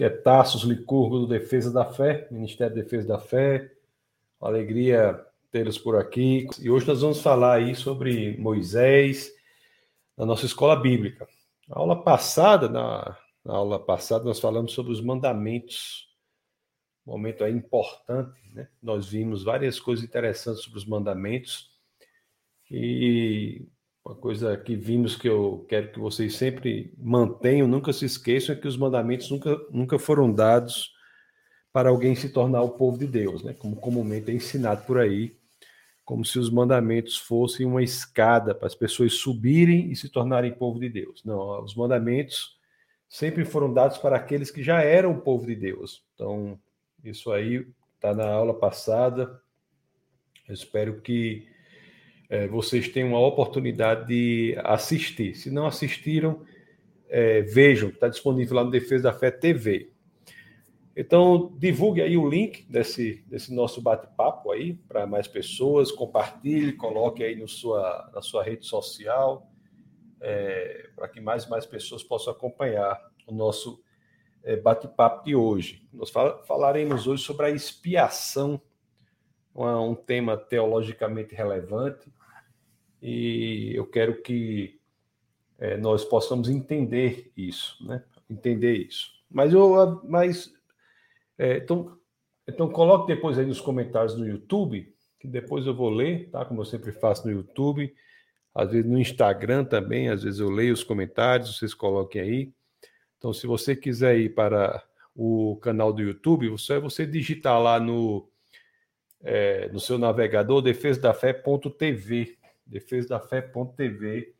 que 0.00 0.04
é 0.04 0.08
Tassos 0.08 0.62
Licurgo 0.62 1.18
do 1.18 1.26
Defesa 1.26 1.70
da 1.70 1.84
Fé, 1.84 2.26
Ministério 2.30 2.74
da 2.74 2.80
Defesa 2.80 3.06
da 3.06 3.18
Fé. 3.18 3.70
Uma 4.40 4.48
alegria 4.48 5.22
tê-los 5.50 5.76
por 5.76 5.94
aqui. 5.94 6.48
E 6.58 6.70
hoje 6.70 6.86
nós 6.86 7.02
vamos 7.02 7.20
falar 7.20 7.56
aí 7.56 7.74
sobre 7.74 8.34
Moisés 8.38 9.30
na 10.16 10.24
nossa 10.24 10.46
escola 10.46 10.74
bíblica. 10.74 11.28
Na 11.68 11.76
aula 11.76 12.02
passada, 12.02 12.66
na, 12.66 13.14
na 13.44 13.52
aula 13.52 13.78
passada, 13.78 14.24
nós 14.24 14.40
falamos 14.40 14.72
sobre 14.72 14.90
os 14.90 15.02
mandamentos. 15.02 16.08
Um 17.06 17.12
momento 17.12 17.44
aí 17.44 17.52
importante, 17.52 18.40
né? 18.54 18.70
Nós 18.82 19.06
vimos 19.06 19.44
várias 19.44 19.78
coisas 19.78 20.02
interessantes 20.02 20.62
sobre 20.62 20.78
os 20.78 20.86
mandamentos. 20.86 21.78
E 22.70 23.68
uma 24.04 24.14
coisa 24.14 24.56
que 24.56 24.74
vimos 24.74 25.14
que 25.16 25.28
eu 25.28 25.64
quero 25.68 25.92
que 25.92 25.98
vocês 25.98 26.34
sempre 26.34 26.94
mantenham, 26.98 27.68
nunca 27.68 27.92
se 27.92 28.04
esqueçam, 28.04 28.54
é 28.54 28.58
que 28.58 28.66
os 28.66 28.76
mandamentos 28.76 29.30
nunca, 29.30 29.56
nunca 29.70 29.98
foram 29.98 30.32
dados 30.32 30.94
para 31.72 31.90
alguém 31.90 32.14
se 32.14 32.30
tornar 32.30 32.62
o 32.62 32.70
povo 32.70 32.98
de 32.98 33.06
Deus, 33.06 33.42
né? 33.42 33.52
Como 33.52 33.76
comumente 33.76 34.30
é 34.30 34.34
ensinado 34.34 34.84
por 34.86 34.98
aí, 34.98 35.36
como 36.04 36.24
se 36.24 36.38
os 36.38 36.50
mandamentos 36.50 37.16
fossem 37.16 37.64
uma 37.66 37.82
escada 37.82 38.54
para 38.54 38.66
as 38.66 38.74
pessoas 38.74 39.14
subirem 39.14 39.92
e 39.92 39.96
se 39.96 40.08
tornarem 40.08 40.52
povo 40.52 40.80
de 40.80 40.88
Deus. 40.88 41.22
Não, 41.24 41.62
os 41.62 41.74
mandamentos 41.74 42.58
sempre 43.08 43.44
foram 43.44 43.72
dados 43.72 43.98
para 43.98 44.16
aqueles 44.16 44.50
que 44.50 44.62
já 44.62 44.82
eram 44.82 45.12
o 45.12 45.20
povo 45.20 45.46
de 45.46 45.54
Deus. 45.54 46.02
Então, 46.14 46.58
isso 47.04 47.30
aí 47.30 47.66
está 47.94 48.14
na 48.14 48.26
aula 48.26 48.54
passada. 48.54 49.40
Eu 50.48 50.54
espero 50.54 51.00
que 51.00 51.46
é, 52.30 52.46
vocês 52.46 52.88
tenham 52.88 53.16
a 53.16 53.26
oportunidade 53.26 54.06
de 54.06 54.56
assistir. 54.62 55.34
Se 55.34 55.50
não 55.50 55.66
assistiram, 55.66 56.42
é, 57.08 57.42
vejam, 57.42 57.88
está 57.88 58.08
disponível 58.08 58.54
lá 58.54 58.64
no 58.64 58.70
Defesa 58.70 59.10
da 59.10 59.12
Fé 59.12 59.32
TV. 59.32 59.90
Então, 60.96 61.52
divulgue 61.58 62.00
aí 62.02 62.16
o 62.16 62.28
link 62.28 62.62
desse, 62.70 63.24
desse 63.26 63.52
nosso 63.52 63.82
bate-papo 63.82 64.52
aí 64.52 64.74
para 64.74 65.06
mais 65.06 65.26
pessoas, 65.26 65.90
compartilhe, 65.90 66.72
coloque 66.72 67.24
aí 67.24 67.34
no 67.34 67.48
sua, 67.48 68.08
na 68.14 68.22
sua 68.22 68.44
rede 68.44 68.64
social, 68.64 69.50
é, 70.20 70.88
para 70.94 71.08
que 71.08 71.20
mais 71.20 71.44
e 71.44 71.50
mais 71.50 71.66
pessoas 71.66 72.04
possam 72.04 72.32
acompanhar 72.32 73.00
o 73.26 73.34
nosso 73.34 73.82
é, 74.44 74.56
bate-papo 74.56 75.24
de 75.24 75.34
hoje. 75.34 75.84
Nós 75.92 76.10
fal 76.10 76.44
falaremos 76.44 77.08
hoje 77.08 77.24
sobre 77.24 77.46
a 77.46 77.50
expiação, 77.50 78.60
uma, 79.52 79.80
um 79.80 79.96
tema 79.96 80.36
teologicamente 80.36 81.34
relevante, 81.34 82.12
e 83.02 83.72
eu 83.74 83.86
quero 83.86 84.20
que 84.22 84.78
é, 85.58 85.76
nós 85.76 86.04
possamos 86.04 86.48
entender 86.48 87.30
isso, 87.36 87.76
né? 87.84 88.02
Entender 88.28 88.74
isso. 88.74 89.12
Mas 89.30 89.52
eu, 89.52 90.00
mas 90.04 90.52
é, 91.38 91.58
então, 91.58 91.96
então 92.46 92.68
coloque 92.68 93.06
depois 93.06 93.38
aí 93.38 93.46
nos 93.46 93.60
comentários 93.60 94.16
no 94.16 94.26
YouTube, 94.26 94.92
que 95.18 95.28
depois 95.28 95.66
eu 95.66 95.74
vou 95.74 95.90
ler, 95.90 96.30
tá? 96.30 96.44
Como 96.44 96.60
eu 96.60 96.64
sempre 96.64 96.92
faço 96.92 97.26
no 97.26 97.32
YouTube, 97.32 97.94
às 98.54 98.70
vezes 98.70 98.90
no 98.90 98.98
Instagram 98.98 99.64
também, 99.64 100.08
às 100.08 100.22
vezes 100.22 100.40
eu 100.40 100.50
leio 100.50 100.74
os 100.74 100.82
comentários, 100.82 101.56
vocês 101.56 101.74
coloquem 101.74 102.22
aí. 102.22 102.52
Então, 103.18 103.32
se 103.32 103.46
você 103.46 103.76
quiser 103.76 104.18
ir 104.18 104.34
para 104.34 104.82
o 105.14 105.56
canal 105.56 105.92
do 105.92 106.00
YouTube, 106.00 106.56
só 106.58 106.74
é 106.74 106.80
você 106.80 107.06
digitar 107.06 107.60
lá 107.60 107.78
no, 107.78 108.26
é, 109.22 109.68
no 109.68 109.78
seu 109.78 109.98
navegador 109.98 110.62
defesadafé.tv 110.62 112.39
defesadafé.tv. 112.70 114.34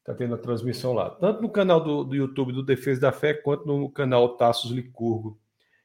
Está 0.00 0.14
tendo 0.14 0.34
a 0.34 0.38
transmissão 0.38 0.94
lá, 0.94 1.10
tanto 1.10 1.42
no 1.42 1.50
canal 1.50 1.82
do, 1.82 2.02
do 2.02 2.14
YouTube 2.14 2.52
do 2.52 2.62
Defesa 2.62 3.00
da 3.00 3.12
Fé, 3.12 3.34
quanto 3.34 3.66
no 3.66 3.90
canal 3.90 4.36
Tassos 4.36 4.70
Licurgo, 4.70 5.38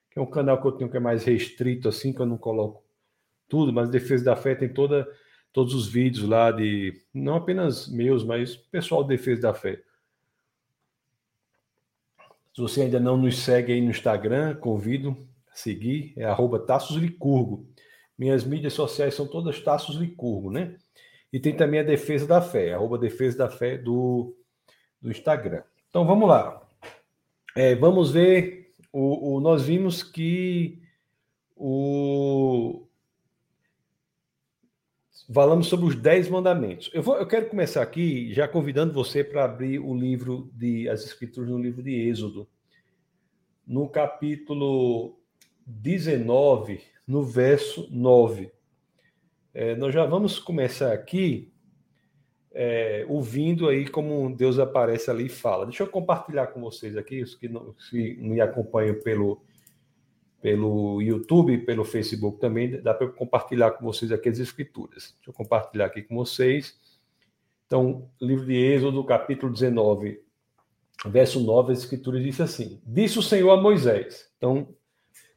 que 0.09 0.17
é 0.17 0.21
um 0.21 0.25
canal 0.25 0.61
que 0.61 0.67
eu 0.67 0.71
tenho 0.71 0.89
que 0.89 0.95
é 0.95 0.99
mais 0.99 1.25
restrito, 1.25 1.89
assim, 1.89 2.13
que 2.13 2.21
eu 2.21 2.25
não 2.25 2.37
coloco 2.37 2.83
tudo, 3.49 3.73
mas 3.73 3.89
Defesa 3.89 4.23
da 4.23 4.35
Fé 4.35 4.55
tem 4.55 4.69
toda, 4.69 5.05
todos 5.51 5.73
os 5.73 5.87
vídeos 5.87 6.27
lá 6.27 6.51
de, 6.51 6.93
não 7.13 7.35
apenas 7.35 7.89
meus, 7.89 8.23
mas 8.23 8.55
pessoal 8.55 9.03
Defesa 9.03 9.41
da 9.41 9.53
Fé. 9.53 9.83
Se 12.55 12.61
você 12.61 12.81
ainda 12.83 12.99
não 12.99 13.17
nos 13.17 13.39
segue 13.39 13.73
aí 13.73 13.81
no 13.81 13.89
Instagram, 13.89 14.55
convido 14.55 15.17
a 15.51 15.55
seguir, 15.55 16.13
é 16.15 16.23
arroba 16.23 16.59
Tassos 16.59 16.95
Licurgo. 16.95 17.67
Minhas 18.17 18.43
mídias 18.43 18.73
sociais 18.73 19.15
são 19.15 19.27
todas 19.27 19.59
Tassos 19.59 19.97
Licurgo, 19.97 20.49
né? 20.49 20.77
E 21.33 21.39
tem 21.39 21.55
também 21.55 21.79
a 21.79 21.83
Defesa 21.83 22.27
da 22.27 22.39
Fé, 22.39 22.73
arroba 22.73 22.95
Defesa 22.95 23.39
da 23.39 23.49
Fé 23.49 23.75
do, 23.75 24.37
do 25.01 25.09
Instagram. 25.09 25.63
Então 25.89 26.05
vamos 26.05 26.29
lá. 26.29 26.61
É, 27.55 27.73
vamos 27.73 28.11
ver. 28.11 28.71
O, 28.91 29.37
o, 29.37 29.39
nós 29.39 29.63
vimos 29.63 30.03
que 30.03 30.79
o. 31.55 32.85
Falamos 35.33 35.65
sobre 35.65 35.87
os 35.87 35.95
dez 35.95 36.29
mandamentos. 36.29 36.91
Eu, 36.93 37.01
vou, 37.01 37.17
eu 37.17 37.25
quero 37.25 37.49
começar 37.49 37.81
aqui 37.81 38.31
já 38.31 38.47
convidando 38.47 38.93
você 38.93 39.23
para 39.23 39.45
abrir 39.45 39.79
o 39.79 39.95
livro 39.95 40.51
de 40.53 40.87
as 40.87 41.03
escrituras 41.03 41.49
no 41.49 41.57
livro 41.57 41.81
de 41.81 41.95
Êxodo, 42.07 42.47
no 43.65 43.89
capítulo 43.89 45.17
19, 45.65 46.79
no 47.07 47.23
verso 47.23 47.87
9. 47.89 48.51
É, 49.53 49.75
nós 49.75 49.93
já 49.93 50.05
vamos 50.05 50.39
começar 50.39 50.91
aqui 50.91 51.53
é, 52.53 53.05
ouvindo 53.09 53.67
aí 53.67 53.87
como 53.87 54.35
Deus 54.35 54.59
aparece 54.59 55.09
ali 55.09 55.25
e 55.25 55.29
fala. 55.29 55.65
Deixa 55.65 55.83
eu 55.83 55.87
compartilhar 55.87 56.47
com 56.47 56.61
vocês 56.61 56.95
aqui, 56.95 57.21
os 57.21 57.35
que 57.35 57.47
não, 57.47 57.75
se 57.77 58.15
me 58.19 58.39
acompanham 58.39 58.95
pelo, 59.01 59.41
pelo 60.41 61.01
YouTube, 61.01 61.57
pelo 61.59 61.83
Facebook 61.83 62.39
também, 62.39 62.81
dá 62.81 62.93
para 62.93 63.07
compartilhar 63.07 63.71
com 63.71 63.85
vocês 63.85 64.11
aqui 64.11 64.29
as 64.29 64.39
escrituras. 64.39 65.15
Deixa 65.15 65.29
eu 65.29 65.33
compartilhar 65.33 65.85
aqui 65.85 66.03
com 66.03 66.15
vocês. 66.15 66.79
Então, 67.65 68.09
livro 68.21 68.45
de 68.45 68.55
Êxodo, 68.55 69.03
capítulo 69.03 69.51
19, 69.51 70.21
verso 71.07 71.39
9, 71.39 71.73
as 71.73 71.79
escrituras 71.79 72.21
diz 72.21 72.39
assim: 72.39 72.79
Disse 72.85 73.17
o 73.17 73.23
Senhor 73.23 73.51
a 73.51 73.59
Moisés. 73.59 74.29
Então, 74.37 74.75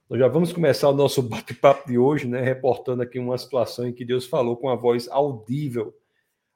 nós 0.09 0.21
já 0.21 0.28
vamos 0.28 0.53
começar 0.53 0.89
o 0.89 0.94
nosso 0.94 1.21
bate-papo 1.21 1.89
de 1.89 1.99
hoje, 1.99 2.28
né, 2.28 2.41
reportando 2.41 3.03
aqui 3.03 3.19
uma 3.19 3.37
situação 3.37 3.89
em 3.89 3.93
que 3.93 4.05
Deus 4.05 4.25
falou 4.25 4.56
com 4.56 4.69
a 4.69 4.77
voz 4.77 5.09
audível 5.09 5.93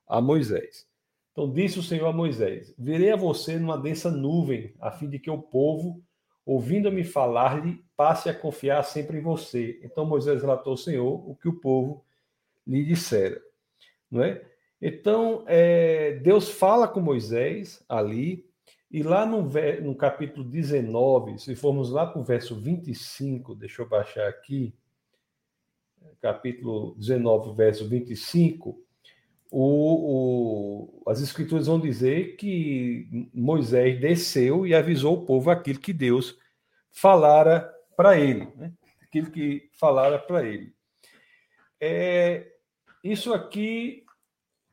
a 0.06 0.20
Moisés. 0.20 0.86
Então 1.32 1.52
disse 1.52 1.78
o 1.78 1.82
Senhor 1.82 2.06
a 2.06 2.12
Moisés: 2.12 2.72
Virei 2.78 3.10
a 3.10 3.16
você 3.16 3.58
numa 3.58 3.76
densa 3.76 4.08
nuvem, 4.08 4.72
a 4.78 4.92
fim 4.92 5.08
de 5.08 5.18
que 5.18 5.30
o 5.30 5.42
povo, 5.42 6.00
ouvindo-me 6.46 7.02
falar-lhe, 7.02 7.84
passe 7.96 8.28
a 8.28 8.34
confiar 8.34 8.84
sempre 8.84 9.18
em 9.18 9.22
você. 9.22 9.80
Então 9.82 10.06
Moisés 10.06 10.42
relatou 10.42 10.72
ao 10.72 10.76
Senhor 10.76 11.28
o 11.28 11.34
que 11.34 11.48
o 11.48 11.60
povo 11.60 12.04
lhe 12.64 12.84
dissera, 12.84 13.40
não 14.08 14.22
é? 14.22 14.44
Então 14.80 15.44
é, 15.48 16.12
Deus 16.22 16.48
fala 16.48 16.86
com 16.86 17.00
Moisés 17.00 17.84
ali 17.88 18.48
e 18.90 19.04
lá 19.04 19.24
no, 19.24 19.48
no 19.82 19.94
capítulo 19.94 20.42
19, 20.42 21.38
se 21.38 21.54
formos 21.54 21.90
lá 21.90 22.06
para 22.06 22.20
o 22.20 22.24
verso 22.24 22.60
25, 22.60 23.54
deixa 23.54 23.82
eu 23.82 23.88
baixar 23.88 24.28
aqui, 24.28 24.74
capítulo 26.20 26.96
19, 26.96 27.54
verso 27.54 27.88
25, 27.88 28.82
o, 29.48 31.02
o, 31.02 31.02
as 31.06 31.20
escrituras 31.20 31.68
vão 31.68 31.78
dizer 31.78 32.36
que 32.36 33.28
Moisés 33.32 34.00
desceu 34.00 34.66
e 34.66 34.74
avisou 34.74 35.18
o 35.18 35.24
povo 35.24 35.50
aquilo 35.50 35.78
que 35.78 35.92
Deus 35.92 36.36
falara 36.90 37.72
para 37.96 38.18
ele, 38.18 38.48
né? 38.56 38.72
aquilo 39.02 39.30
que 39.30 39.70
falara 39.72 40.18
para 40.18 40.44
ele. 40.44 40.74
É, 41.80 42.46
isso 43.04 43.32
aqui 43.32 44.04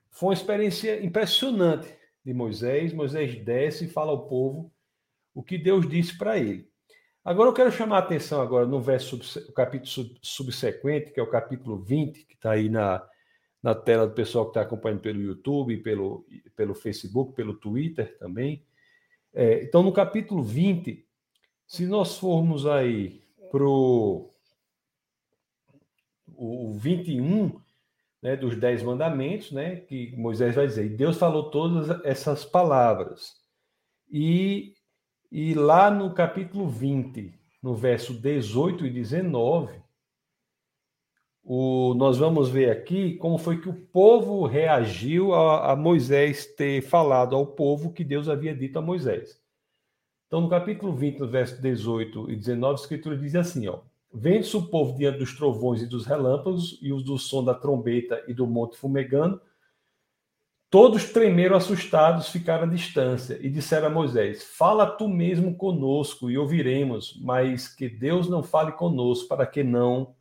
foi 0.10 0.30
uma 0.30 0.34
experiência 0.34 1.04
impressionante 1.06 1.97
de 2.28 2.34
Moisés. 2.34 2.92
Moisés 2.92 3.42
desce 3.44 3.86
e 3.86 3.90
fala 3.90 4.12
ao 4.12 4.28
povo 4.28 4.70
o 5.34 5.42
que 5.42 5.58
Deus 5.58 5.88
disse 5.88 6.18
para 6.18 6.38
ele. 6.38 6.70
Agora 7.24 7.50
eu 7.50 7.54
quero 7.54 7.72
chamar 7.72 7.96
a 7.98 8.00
atenção 8.00 8.42
agora 8.42 8.66
no 8.66 8.82
verso, 8.82 9.18
o 9.48 9.54
capítulo 9.54 10.10
subsequente, 10.22 11.12
que 11.12 11.20
é 11.20 11.24
o 11.24 11.30
capítulo 11.30 11.78
20, 11.78 12.26
que 12.26 12.34
está 12.34 12.52
aí 12.52 12.68
na, 12.70 13.02
na 13.64 13.74
tela 13.74 14.06
do 14.06 14.14
pessoal 14.14 14.46
que 14.46 14.52
está 14.52 14.62
acompanhando 14.62 15.02
pelo 15.02 15.22
YouTube, 15.22 15.78
pelo, 15.78 16.26
pelo 16.54 16.76
Facebook, 16.76 17.34
pelo 17.34 17.54
Twitter 17.54 18.18
também. 18.18 18.66
É, 19.34 19.64
então, 19.64 19.82
no 19.82 19.94
capítulo 19.94 20.44
20, 20.44 21.06
se 21.66 21.86
nós 21.86 22.18
formos 22.18 22.66
aí 22.66 23.24
para 23.52 23.64
o 23.66 24.34
21, 26.76 27.62
né, 28.22 28.36
dos 28.36 28.56
Dez 28.56 28.82
Mandamentos, 28.84 29.52
né, 29.52 29.78
que 29.78 30.16
Moisés 30.16 30.56
vai 30.56 30.68
dizer. 30.68 30.86
E 30.86 30.96
Deus 30.96 31.18
falou 31.18 31.50
todas 31.50 32.04
essas 32.04 32.44
palavras. 32.46 33.36
E, 34.12 34.74
e 35.32 35.54
lá 35.54 35.92
no 35.92 36.14
capítulo 36.14 36.68
20, 36.68 37.34
no 37.62 37.76
verso 37.76 38.14
18 38.14 38.86
e 38.86 38.90
19, 38.90 39.82
o, 41.44 41.94
nós 41.94 42.18
vamos 42.18 42.50
ver 42.50 42.70
aqui 42.70 43.16
como 43.16 43.38
foi 43.38 43.62
que 43.62 43.70
o 43.70 43.74
povo 43.74 44.46
reagiu 44.46 45.34
a, 45.34 45.72
a 45.72 45.76
Moisés 45.76 46.46
ter 46.46 46.82
falado 46.82 47.36
ao 47.36 47.48
povo 47.48 47.94
que 47.94 48.04
Deus 48.04 48.28
havia 48.28 48.54
dito 48.54 48.78
a 48.78 48.82
Moisés. 48.82 49.42
Então, 50.28 50.42
no 50.42 50.50
capítulo 50.50 50.94
20, 50.94 51.20
no 51.20 51.28
verso 51.30 51.62
18 51.62 52.32
e 52.32 52.36
19, 52.36 52.74
a 52.74 52.76
escritura 52.76 53.18
diz 53.18 53.34
assim, 53.34 53.66
ó: 53.68 53.80
Vende-se 54.14 54.56
o 54.56 54.68
povo 54.68 54.98
diante 54.98 55.20
dos 55.20 55.36
trovões 55.36 55.82
e 55.82 55.88
dos 55.88 56.06
relâmpagos 56.06 56.80
e 56.82 56.92
os 56.94 57.04
do 57.04 57.18
som 57.18 57.44
da 57.44 57.54
trombeta 57.54 58.24
e 58.28 58.34
do 58.34 58.48
monte 58.48 58.78
fumegando. 58.78 59.42
Todos 60.70 61.12
tremeram 61.12 61.56
assustados, 61.56 62.30
ficaram 62.30 62.66
à 62.66 62.68
distância 62.68 63.38
e 63.42 63.50
disseram 63.50 63.88
a 63.88 63.92
Moisés: 63.92 64.44
Fala 64.44 64.86
tu 64.86 65.08
mesmo 65.08 65.56
conosco 65.56 66.30
e 66.30 66.38
ouviremos, 66.38 67.18
mas 67.22 67.68
que 67.68 67.88
Deus 67.88 68.28
não 68.28 68.44
fale 68.44 68.74
conosco 68.74 69.28
para 69.28 69.48
que 69.48 69.64
não 69.64 70.16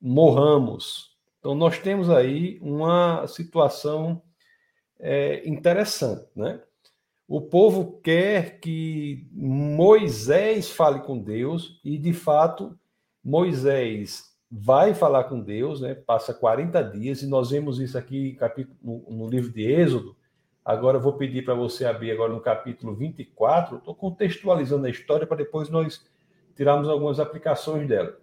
morramos. 0.00 1.16
Então, 1.38 1.54
nós 1.54 1.78
temos 1.78 2.10
aí 2.10 2.58
uma 2.60 3.26
situação 3.26 4.22
é, 4.98 5.46
interessante, 5.48 6.26
né? 6.34 6.60
O 7.28 7.40
povo 7.40 8.00
quer 8.02 8.60
que 8.60 9.28
Moisés 9.32 10.70
fale 10.70 11.00
com 11.00 11.18
Deus 11.18 11.80
e, 11.84 11.98
de 11.98 12.12
fato, 12.12 12.78
Moisés 13.26 14.36
vai 14.48 14.94
falar 14.94 15.24
com 15.24 15.40
Deus, 15.40 15.80
né? 15.80 15.96
Passa 15.96 16.32
40 16.32 16.80
dias 16.84 17.22
e 17.22 17.26
nós 17.26 17.50
vemos 17.50 17.80
isso 17.80 17.98
aqui 17.98 18.38
no, 18.80 19.04
no 19.10 19.28
livro 19.28 19.52
de 19.52 19.62
Êxodo. 19.62 20.16
Agora 20.64 20.98
eu 20.98 21.00
vou 21.00 21.14
pedir 21.14 21.44
para 21.44 21.52
você 21.52 21.84
abrir 21.84 22.12
agora 22.12 22.32
no 22.32 22.40
capítulo 22.40 22.94
24. 22.94 23.78
Estou 23.78 23.96
contextualizando 23.96 24.86
a 24.86 24.90
história 24.90 25.26
para 25.26 25.38
depois 25.38 25.68
nós 25.68 26.06
tirarmos 26.54 26.88
algumas 26.88 27.18
aplicações 27.18 27.88
dela. 27.88 28.16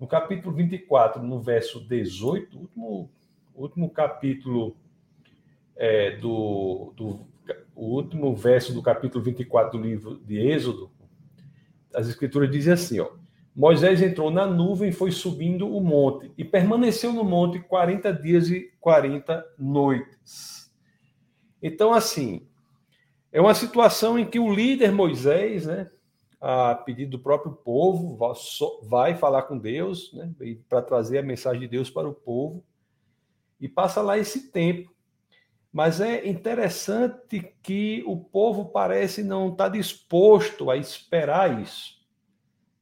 No 0.00 0.08
capítulo 0.08 0.52
24, 0.52 1.22
no 1.22 1.40
verso 1.40 1.86
18, 1.86 2.58
último, 2.58 3.10
último 3.54 3.88
capítulo 3.88 4.76
é, 5.76 6.16
do, 6.16 6.92
do 6.96 7.20
o 7.76 7.94
último 7.94 8.34
verso 8.34 8.72
do 8.72 8.82
capítulo 8.82 9.22
24 9.22 9.78
do 9.78 9.84
livro 9.84 10.18
de 10.24 10.38
Êxodo, 10.38 10.90
as 11.94 12.08
escrituras 12.08 12.50
dizem 12.50 12.72
assim, 12.72 12.98
ó, 12.98 13.19
Moisés 13.54 14.00
entrou 14.00 14.30
na 14.30 14.46
nuvem 14.46 14.90
e 14.90 14.92
foi 14.92 15.10
subindo 15.10 15.68
o 15.68 15.80
monte 15.80 16.32
e 16.38 16.44
permaneceu 16.44 17.12
no 17.12 17.24
monte 17.24 17.58
40 17.58 18.12
dias 18.12 18.48
e 18.48 18.72
40 18.80 19.44
noites. 19.58 20.70
Então, 21.62 21.92
assim, 21.92 22.46
é 23.32 23.40
uma 23.40 23.54
situação 23.54 24.18
em 24.18 24.24
que 24.24 24.38
o 24.38 24.52
líder 24.52 24.92
Moisés, 24.92 25.66
né, 25.66 25.90
a 26.40 26.74
pedido 26.74 27.12
do 27.12 27.22
próprio 27.22 27.52
povo, 27.52 28.18
vai 28.82 29.14
falar 29.14 29.42
com 29.42 29.58
Deus, 29.58 30.12
né, 30.14 30.32
para 30.68 30.80
trazer 30.80 31.18
a 31.18 31.22
mensagem 31.22 31.60
de 31.60 31.68
Deus 31.68 31.90
para 31.90 32.08
o 32.08 32.14
povo, 32.14 32.64
e 33.60 33.68
passa 33.68 34.00
lá 34.00 34.16
esse 34.16 34.50
tempo. 34.50 34.90
Mas 35.72 36.00
é 36.00 36.26
interessante 36.26 37.54
que 37.62 38.02
o 38.06 38.16
povo 38.16 38.66
parece 38.66 39.22
não 39.22 39.52
estar 39.52 39.64
tá 39.64 39.70
disposto 39.70 40.70
a 40.70 40.76
esperar 40.76 41.62
isso. 41.62 41.99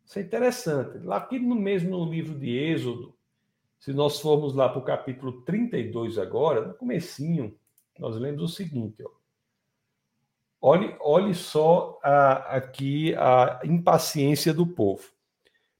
Isso 0.09 0.19
é 0.19 0.23
interessante. 0.23 0.99
Lá 1.05 1.19
aqui 1.19 1.39
no 1.39 1.55
mesmo 1.55 2.03
livro 2.07 2.35
de 2.39 2.57
Êxodo, 2.57 3.15
se 3.79 3.93
nós 3.93 4.19
formos 4.19 4.55
lá 4.55 4.67
para 4.67 4.79
o 4.79 4.85
capítulo 4.85 5.43
32 5.43 6.17
agora, 6.17 6.67
no 6.67 6.75
comecinho, 6.75 7.55
nós 7.99 8.17
lemos 8.17 8.43
o 8.43 8.49
seguinte, 8.49 9.03
ó. 9.05 9.11
Olhe, 10.61 10.97
olhe 10.99 11.35
só 11.35 12.01
a, 12.03 12.57
aqui 12.57 13.15
a 13.17 13.61
impaciência 13.65 14.53
do 14.53 14.67
povo. 14.67 15.05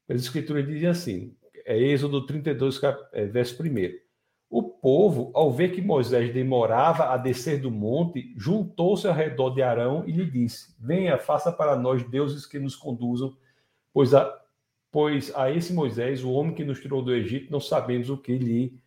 As 0.07 0.21
escrituras 0.21 0.65
dizem 0.65 0.87
assim, 0.87 1.35
é 1.65 1.75
Êxodo 1.77 2.25
32, 2.25 2.79
é, 3.11 3.25
verso 3.25 3.61
1. 3.61 3.67
O 4.47 4.63
povo, 4.63 5.31
ao 5.33 5.51
ver 5.51 5.71
que 5.71 5.81
Moisés 5.81 6.31
demorava 6.31 7.05
a 7.05 7.17
descer 7.17 7.59
do 7.59 7.71
monte, 7.71 8.33
juntou-se 8.37 9.07
ao 9.07 9.13
redor 9.13 9.49
de 9.49 9.61
Arão 9.61 10.03
e 10.07 10.11
lhe 10.11 10.25
disse: 10.25 10.73
Venha, 10.79 11.17
faça 11.17 11.51
para 11.51 11.75
nós 11.75 12.03
deuses 12.03 12.45
que 12.45 12.57
nos 12.57 12.75
conduzam, 12.75 13.35
pois 13.93 14.13
a, 14.13 14.39
pois 14.91 15.35
a 15.35 15.51
esse 15.51 15.73
Moisés, 15.73 16.23
o 16.23 16.31
homem 16.31 16.53
que 16.53 16.63
nos 16.63 16.79
tirou 16.79 17.01
do 17.01 17.13
Egito, 17.13 17.51
não 17.51 17.59
sabemos 17.59 18.09
o 18.09 18.17
que 18.17 18.37
lhe 18.37 18.79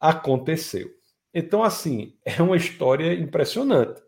aconteceu. 0.00 0.90
Então, 1.32 1.62
assim, 1.62 2.16
é 2.24 2.42
uma 2.42 2.56
história 2.56 3.12
impressionante. 3.14 4.02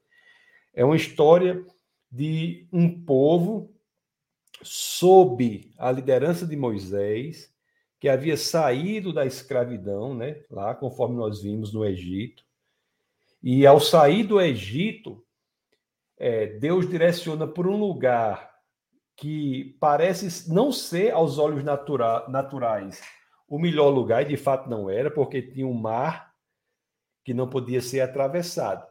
É 0.73 0.85
uma 0.85 0.97
história 0.97 1.65
de 2.11 2.67
um 2.73 3.05
povo 3.05 3.73
sob 4.63 5.73
a 5.79 5.91
liderança 5.91 6.47
de 6.47 6.57
Moisés, 6.57 7.53
que 8.01 8.09
havia 8.09 8.37
saído 8.37 9.13
da 9.13 9.25
escravidão, 9.25 10.15
né, 10.15 10.43
lá 10.51 10.75
conforme 10.75 11.17
nós 11.17 11.43
vimos 11.43 11.73
no 11.73 11.85
Egito. 11.85 12.45
E 13.43 13.67
ao 13.67 13.81
sair 13.81 14.25
do 14.25 14.41
Egito, 14.41 15.25
é, 16.17 16.47
Deus 16.47 16.89
direciona 16.89 17.47
por 17.47 17.67
um 17.67 17.79
lugar 17.79 18.54
que 19.17 19.77
parece 19.81 20.53
não 20.53 20.73
ser 20.73 21.13
aos 21.13 21.39
olhos 21.39 21.63
natura, 21.63 22.29
naturais 22.29 23.01
o 23.49 23.59
melhor 23.59 23.91
lugar, 23.91 24.23
e 24.23 24.29
de 24.29 24.37
fato 24.37 24.69
não 24.69 24.89
era, 24.91 25.11
porque 25.11 25.41
tinha 25.41 25.67
um 25.67 25.75
mar 25.75 26.35
que 27.25 27.33
não 27.33 27.49
podia 27.49 27.81
ser 27.81 28.01
atravessado. 28.01 28.87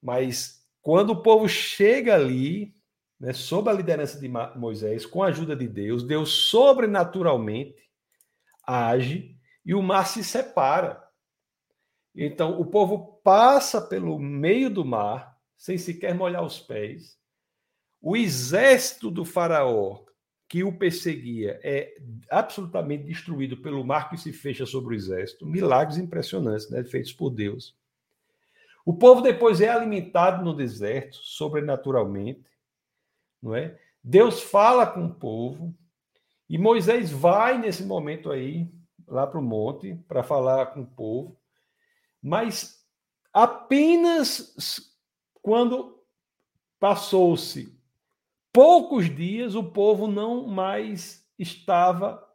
Mas 0.00 0.64
quando 0.80 1.10
o 1.10 1.22
povo 1.22 1.48
chega 1.48 2.14
ali, 2.14 2.74
né, 3.18 3.32
sob 3.32 3.68
a 3.68 3.72
liderança 3.72 4.18
de 4.18 4.28
Moisés, 4.28 5.04
com 5.04 5.22
a 5.22 5.28
ajuda 5.28 5.56
de 5.56 5.68
Deus, 5.68 6.02
Deus 6.04 6.30
sobrenaturalmente 6.48 7.90
age 8.64 9.36
e 9.64 9.74
o 9.74 9.82
mar 9.82 10.06
se 10.06 10.22
separa. 10.22 11.02
Então, 12.14 12.60
o 12.60 12.64
povo 12.64 13.20
passa 13.22 13.80
pelo 13.80 14.18
meio 14.18 14.70
do 14.70 14.84
mar, 14.84 15.36
sem 15.56 15.76
sequer 15.76 16.14
molhar 16.14 16.42
os 16.44 16.58
pés. 16.58 17.18
O 18.08 18.16
exército 18.16 19.10
do 19.10 19.24
Faraó, 19.24 20.04
que 20.48 20.62
o 20.62 20.78
perseguia, 20.78 21.58
é 21.60 21.92
absolutamente 22.30 23.02
destruído 23.02 23.56
pelo 23.56 23.84
mar 23.84 24.08
que 24.08 24.16
se 24.16 24.32
fecha 24.32 24.64
sobre 24.64 24.94
o 24.94 24.96
exército. 24.96 25.44
Milagres 25.44 25.98
impressionantes, 25.98 26.70
né, 26.70 26.84
feitos 26.84 27.12
por 27.12 27.30
Deus. 27.30 27.76
O 28.84 28.94
povo 28.94 29.20
depois 29.20 29.60
é 29.60 29.68
alimentado 29.68 30.44
no 30.44 30.54
deserto, 30.54 31.16
sobrenaturalmente, 31.16 32.48
não 33.42 33.56
é? 33.56 33.76
Deus 34.04 34.40
fala 34.40 34.86
com 34.86 35.06
o 35.06 35.14
povo 35.14 35.74
e 36.48 36.56
Moisés 36.56 37.10
vai 37.10 37.58
nesse 37.58 37.82
momento 37.82 38.30
aí 38.30 38.70
lá 39.04 39.26
para 39.26 39.40
o 39.40 39.42
monte 39.42 39.96
para 40.06 40.22
falar 40.22 40.66
com 40.66 40.82
o 40.82 40.86
povo, 40.86 41.36
mas 42.22 42.86
apenas 43.32 44.94
quando 45.42 46.00
passou-se 46.78 47.75
poucos 48.56 49.14
dias 49.14 49.54
o 49.54 49.62
povo 49.62 50.06
não 50.06 50.46
mais 50.46 51.22
estava 51.38 52.26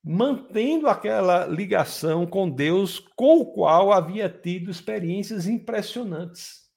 mantendo 0.00 0.86
aquela 0.86 1.46
ligação 1.46 2.24
com 2.24 2.48
Deus, 2.48 3.00
com 3.00 3.40
o 3.40 3.46
qual 3.46 3.92
havia 3.92 4.28
tido 4.28 4.70
experiências 4.70 5.48
impressionantes. 5.48 6.70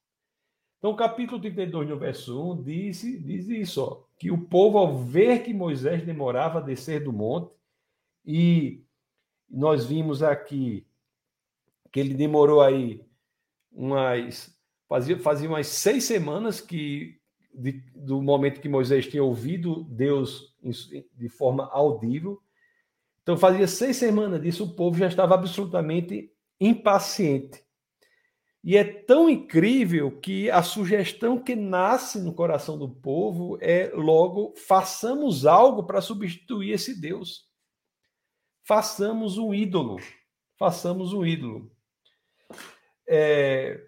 Então, 0.80 0.90
o 0.90 0.96
capítulo 0.96 1.40
32, 1.40 1.90
no 1.90 2.00
verso 2.00 2.54
1, 2.54 2.64
diz, 2.64 3.02
diz 3.24 3.50
isso, 3.50 3.84
ó, 3.84 4.04
que 4.18 4.32
o 4.32 4.48
povo, 4.48 4.80
ao 4.80 4.98
ver 4.98 5.44
que 5.44 5.54
Moisés 5.54 6.04
demorava 6.04 6.58
a 6.58 6.64
descer 6.64 7.04
do 7.04 7.14
monte, 7.14 7.54
e 8.26 8.84
nós 9.48 9.86
vimos 9.86 10.24
aqui 10.24 10.88
que 11.92 12.00
ele 12.00 12.16
demorou 12.16 12.64
aí 12.64 13.06
umas. 13.72 14.58
Fazia, 14.88 15.20
fazia 15.20 15.48
umas 15.48 15.68
seis 15.68 16.06
semanas 16.06 16.60
que 16.60 17.19
de, 17.54 17.84
do 17.96 18.22
momento 18.22 18.62
que 18.62 18.70
Moisés 18.70 19.08
tinha 19.08 19.24
ouvido 19.24 19.84
Deus 19.84 20.56
de 21.16 21.30
forma 21.30 21.70
audível, 21.72 22.42
então, 23.30 23.38
fazia 23.38 23.68
seis 23.68 23.96
semanas 23.96 24.42
disso, 24.42 24.64
o 24.64 24.74
povo 24.74 24.98
já 24.98 25.08
estava 25.08 25.36
absolutamente 25.36 26.34
impaciente. 26.60 27.64
E 28.64 28.76
é 28.76 28.84
tão 28.84 29.30
incrível 29.30 30.20
que 30.20 30.50
a 30.50 30.64
sugestão 30.64 31.38
que 31.38 31.56
nasce 31.56 32.20
no 32.20 32.34
coração 32.34 32.76
do 32.76 32.90
povo 32.90 33.60
é 33.62 33.92
logo: 33.94 34.56
façamos 34.58 35.46
algo 35.46 35.84
para 35.84 36.02
substituir 36.02 36.72
esse 36.72 37.00
Deus. 37.00 37.48
Façamos 38.64 39.38
um 39.38 39.54
ídolo. 39.54 39.98
Façamos 40.58 41.14
um 41.14 41.24
ídolo. 41.24 41.72
É... 43.08 43.80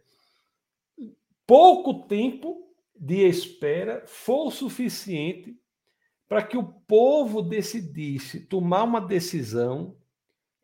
Pouco 1.47 2.07
tempo 2.07 2.70
de 3.03 3.27
espera 3.27 4.03
foi 4.05 4.45
o 4.45 4.51
suficiente 4.51 5.59
para 6.29 6.43
que 6.43 6.55
o 6.55 6.63
povo 6.63 7.41
decidisse 7.41 8.41
tomar 8.41 8.83
uma 8.83 9.01
decisão 9.01 9.97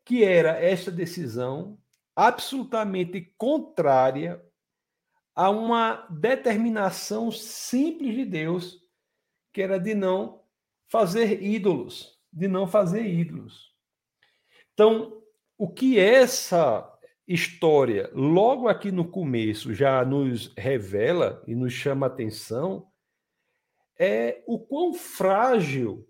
que 0.04 0.22
era 0.22 0.52
esta 0.52 0.88
decisão 0.88 1.76
absolutamente 2.14 3.34
contrária 3.36 4.40
a 5.34 5.50
uma 5.50 6.06
determinação 6.08 7.30
simples 7.32 8.14
de 8.14 8.24
Deus, 8.24 8.82
que 9.52 9.60
era 9.60 9.78
de 9.78 9.94
não 9.94 10.42
fazer 10.86 11.42
ídolos, 11.42 12.18
de 12.32 12.46
não 12.46 12.68
fazer 12.68 13.04
ídolos. 13.04 13.74
Então, 14.72 15.20
o 15.56 15.68
que 15.68 15.98
essa 15.98 16.97
história, 17.28 18.10
logo 18.14 18.68
aqui 18.68 18.90
no 18.90 19.06
começo, 19.06 19.74
já 19.74 20.02
nos 20.04 20.52
revela 20.56 21.42
e 21.46 21.54
nos 21.54 21.72
chama 21.72 22.06
a 22.06 22.08
atenção 22.08 22.88
é 23.98 24.42
o 24.46 24.58
quão 24.58 24.94
frágil 24.94 26.08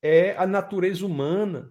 é 0.00 0.36
a 0.36 0.46
natureza 0.46 1.04
humana 1.04 1.70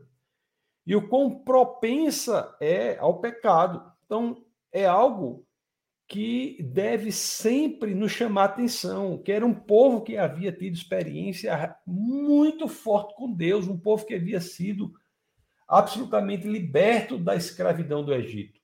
e 0.86 0.96
o 0.96 1.08
quão 1.08 1.44
propensa 1.44 2.56
é 2.60 2.98
ao 2.98 3.20
pecado. 3.20 3.92
Então, 4.06 4.46
é 4.72 4.86
algo 4.86 5.48
que 6.08 6.62
deve 6.62 7.12
sempre 7.12 7.96
nos 7.96 8.12
chamar 8.12 8.46
atenção, 8.46 9.18
que 9.18 9.32
era 9.32 9.46
um 9.46 9.54
povo 9.54 10.02
que 10.02 10.18
havia 10.18 10.52
tido 10.52 10.74
experiência 10.74 11.78
muito 11.88 12.68
forte 12.68 13.16
com 13.16 13.32
Deus, 13.32 13.68
um 13.68 13.80
povo 13.80 14.06
que 14.06 14.16
havia 14.16 14.42
sido 14.42 14.92
absolutamente 15.72 16.46
liberto 16.46 17.18
da 17.18 17.34
escravidão 17.34 18.04
do 18.04 18.14
Egito, 18.14 18.60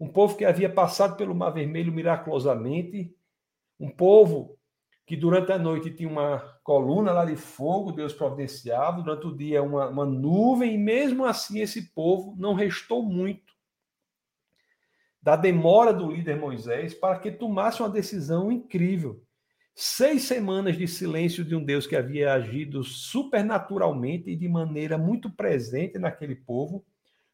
um 0.00 0.08
povo 0.08 0.36
que 0.36 0.44
havia 0.44 0.68
passado 0.68 1.16
pelo 1.16 1.34
Mar 1.34 1.50
Vermelho 1.50 1.92
miraculosamente, 1.92 3.14
um 3.78 3.88
povo 3.88 4.58
que 5.06 5.16
durante 5.16 5.52
a 5.52 5.58
noite 5.58 5.94
tinha 5.94 6.08
uma 6.08 6.40
coluna 6.64 7.12
lá 7.12 7.24
de 7.24 7.36
fogo, 7.36 7.92
Deus 7.92 8.12
providenciava, 8.12 9.00
durante 9.00 9.26
o 9.28 9.36
dia 9.36 9.62
uma, 9.62 9.88
uma 9.88 10.04
nuvem, 10.04 10.74
e 10.74 10.78
mesmo 10.78 11.24
assim 11.24 11.60
esse 11.60 11.94
povo 11.94 12.34
não 12.36 12.54
restou 12.54 13.04
muito 13.04 13.54
da 15.22 15.36
demora 15.36 15.92
do 15.92 16.10
líder 16.10 16.36
Moisés 16.36 16.92
para 16.92 17.18
que 17.18 17.30
tomasse 17.30 17.80
uma 17.80 17.88
decisão 17.88 18.50
incrível. 18.50 19.22
Seis 19.80 20.22
semanas 20.24 20.76
de 20.76 20.88
silêncio 20.88 21.44
de 21.44 21.54
um 21.54 21.62
Deus 21.62 21.86
que 21.86 21.94
havia 21.94 22.32
agido 22.32 22.82
supernaturalmente 22.82 24.28
e 24.28 24.34
de 24.34 24.48
maneira 24.48 24.98
muito 24.98 25.30
presente 25.30 26.00
naquele 26.00 26.34
povo. 26.34 26.84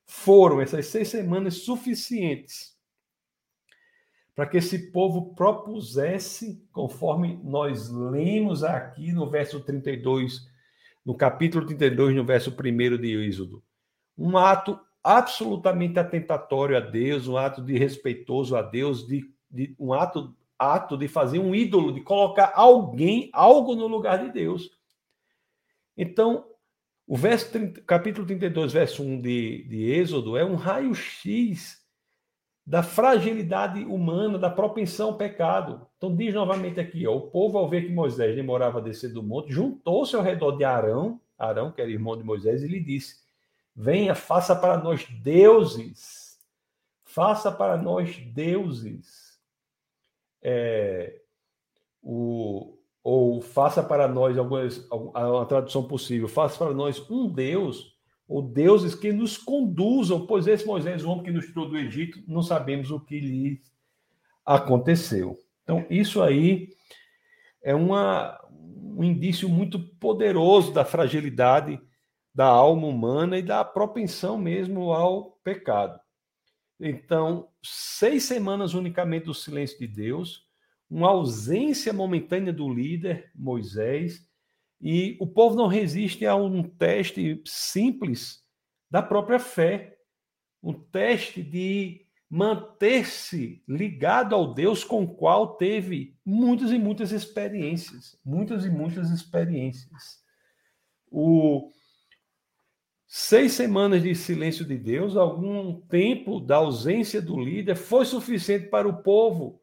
Foram 0.05 0.61
essas 0.61 0.85
seis 0.85 1.09
semanas 1.09 1.63
suficientes 1.63 2.77
para 4.35 4.47
que 4.47 4.59
esse 4.59 4.93
povo 4.93 5.35
propusesse, 5.35 6.63
conforme 6.71 7.41
nós 7.43 7.89
lemos 7.89 8.63
aqui 8.63 9.11
no 9.11 9.31
verso 9.31 9.61
32, 9.61 10.47
no 11.03 11.17
capítulo 11.17 11.65
32, 11.65 12.15
no 12.15 12.27
verso 12.27 12.51
1 12.51 12.99
de 12.99 13.27
Êxodo, 13.27 13.65
um 14.19 14.37
ato 14.37 14.79
absolutamente 15.03 15.99
atentatório 15.99 16.77
a 16.77 16.81
Deus, 16.81 17.27
um 17.27 17.39
ato 17.39 17.63
de 17.63 17.79
respeitoso 17.79 18.55
a 18.55 18.61
Deus, 18.61 19.07
de, 19.07 19.25
de, 19.51 19.75
um 19.79 19.95
ato, 19.95 20.37
ato 20.59 20.97
de 20.97 21.09
fazer 21.09 21.39
um 21.39 21.55
ídolo, 21.55 21.93
de 21.93 22.01
colocar 22.01 22.53
alguém, 22.55 23.31
algo 23.33 23.75
no 23.75 23.87
lugar 23.87 24.19
de 24.19 24.33
Deus. 24.33 24.71
Então, 25.97 26.45
o 27.07 27.17
verso 27.17 27.51
30, 27.53 27.83
capítulo 27.83 28.27
32, 28.27 28.73
verso 28.73 29.03
1 29.03 29.21
de, 29.21 29.65
de 29.69 29.91
Êxodo 29.91 30.37
é 30.37 30.45
um 30.45 30.55
raio-x 30.55 31.83
da 32.67 32.83
fragilidade 32.83 33.85
humana, 33.85 34.39
da 34.39 34.49
propensão 34.49 35.09
ao 35.09 35.19
pecado. 35.19 35.87
Então 35.99 36.17
diz 36.17 36.33
novamente 36.33 36.81
aqui, 36.81 37.07
ó, 37.07 37.15
o 37.15 37.31
povo 37.31 37.59
ao 37.59 37.69
ver 37.69 37.87
que 37.87 37.93
Moisés 37.93 38.35
demorava 38.35 38.79
a 38.79 38.83
descer 38.83 39.13
do 39.13 39.23
monte, 39.23 39.53
juntou-se 39.53 40.17
ao 40.17 40.23
redor 40.23 40.53
de 40.53 40.65
Arão, 40.65 41.21
Arão, 41.39 41.71
que 41.71 41.83
era 41.83 41.91
irmão 41.91 42.17
de 42.17 42.25
Moisés, 42.25 42.63
e 42.63 42.69
lhe 42.69 42.81
disse: 42.81 43.23
Venha, 43.77 44.15
faça 44.15 44.57
para 44.57 44.79
nós 44.79 45.07
deuses. 45.23 46.39
Faça 47.05 47.53
para 47.53 47.77
nós 47.77 48.17
deuses. 48.17 49.24
É, 50.45 51.21
o, 52.03 52.77
ou 53.03 53.41
faça 53.41 53.83
para 53.83 54.07
nós 54.07 54.37
algumas, 54.39 54.87
uma 54.91 55.47
tradução 55.47 55.83
possível, 55.89 56.29
faça 56.29 56.59
para 56.59 56.75
nós 56.75 56.99
um 57.11 57.29
Deus 57.29 57.95
ou 58.29 58.41
deuses 58.41 58.95
que 58.95 59.13
nos 59.13 59.37
conduzam, 59.37 60.27
pois 60.27 60.47
esse 60.47 60.67
Moisés, 60.67 61.05
o 61.05 61.11
homem 61.11 61.25
que 61.25 61.31
nos 61.31 61.47
tirou 61.47 61.69
do 61.69 61.77
Egito, 61.77 62.23
não 62.27 62.43
sabemos 62.43 62.91
o 62.91 63.01
que 63.01 63.21
lhe 63.21 63.61
aconteceu. 64.45 65.37
Então, 65.63 65.85
isso 65.91 66.23
aí 66.23 66.71
é 67.63 67.75
uma, 67.75 68.39
um 68.51 69.03
indício 69.03 69.49
muito 69.49 69.79
poderoso 69.79 70.73
da 70.73 70.85
fragilidade 70.85 71.81
da 72.35 72.47
alma 72.47 72.87
humana 72.87 73.39
e 73.39 73.43
da 73.43 73.65
propensão 73.65 74.37
mesmo 74.37 74.93
ao 74.93 75.33
pecado. 75.45 76.01
Então, 76.81 77.49
seis 77.63 78.25
semanas 78.25 78.75
unicamente 78.75 79.27
do 79.27 79.35
silêncio 79.35 79.79
de 79.79 79.87
Deus, 79.87 80.49
uma 80.91 81.09
ausência 81.09 81.93
momentânea 81.93 82.53
do 82.53 82.69
líder, 82.69 83.31
Moisés, 83.35 84.27
e 84.81 85.17
o 85.21 85.27
povo 85.27 85.57
não 85.57 85.67
resiste 85.67 86.27
a 86.27 86.35
um 86.35 86.63
teste 86.63 87.41
simples 87.47 88.43
da 88.91 89.03
própria 89.03 89.39
fé, 89.39 89.97
um 90.63 90.73
teste 90.73 91.43
de 91.43 92.05
manter-se 92.29 93.63
ligado 93.69 94.35
ao 94.35 94.53
Deus 94.53 94.83
com 94.83 95.05
o 95.05 95.15
qual 95.15 95.57
teve 95.57 96.19
muitas 96.25 96.71
e 96.71 96.79
muitas 96.79 97.13
experiências, 97.13 98.19
muitas 98.25 98.65
e 98.65 98.71
muitas 98.71 99.11
experiências. 99.11 100.23
O 101.11 101.71
seis 103.17 103.53
semanas 103.53 104.03
de 104.03 104.15
silêncio 104.15 104.65
de 104.65 104.77
Deus, 104.77 105.17
algum 105.17 105.81
tempo 105.83 106.41
da 106.41 106.57
ausência 106.57 107.23
do 107.23 107.39
líder, 107.39 107.77
foi 107.77 108.05
suficiente 108.05 108.69
para 108.69 108.89
o 108.89 109.03
povo, 109.03 109.63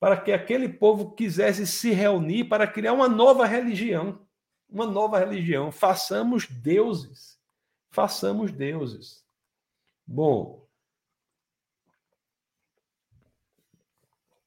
para 0.00 0.16
que 0.16 0.32
aquele 0.32 0.68
povo 0.68 1.12
quisesse 1.12 1.66
se 1.66 1.92
reunir 1.92 2.44
para 2.44 2.66
criar 2.66 2.92
uma 2.92 3.08
nova 3.08 3.46
religião 3.46 4.18
uma 4.70 4.86
nova 4.86 5.18
religião. 5.18 5.72
Façamos 5.72 6.46
deuses. 6.46 7.38
Façamos 7.90 8.52
deuses. 8.52 9.24
Bom, 10.06 10.66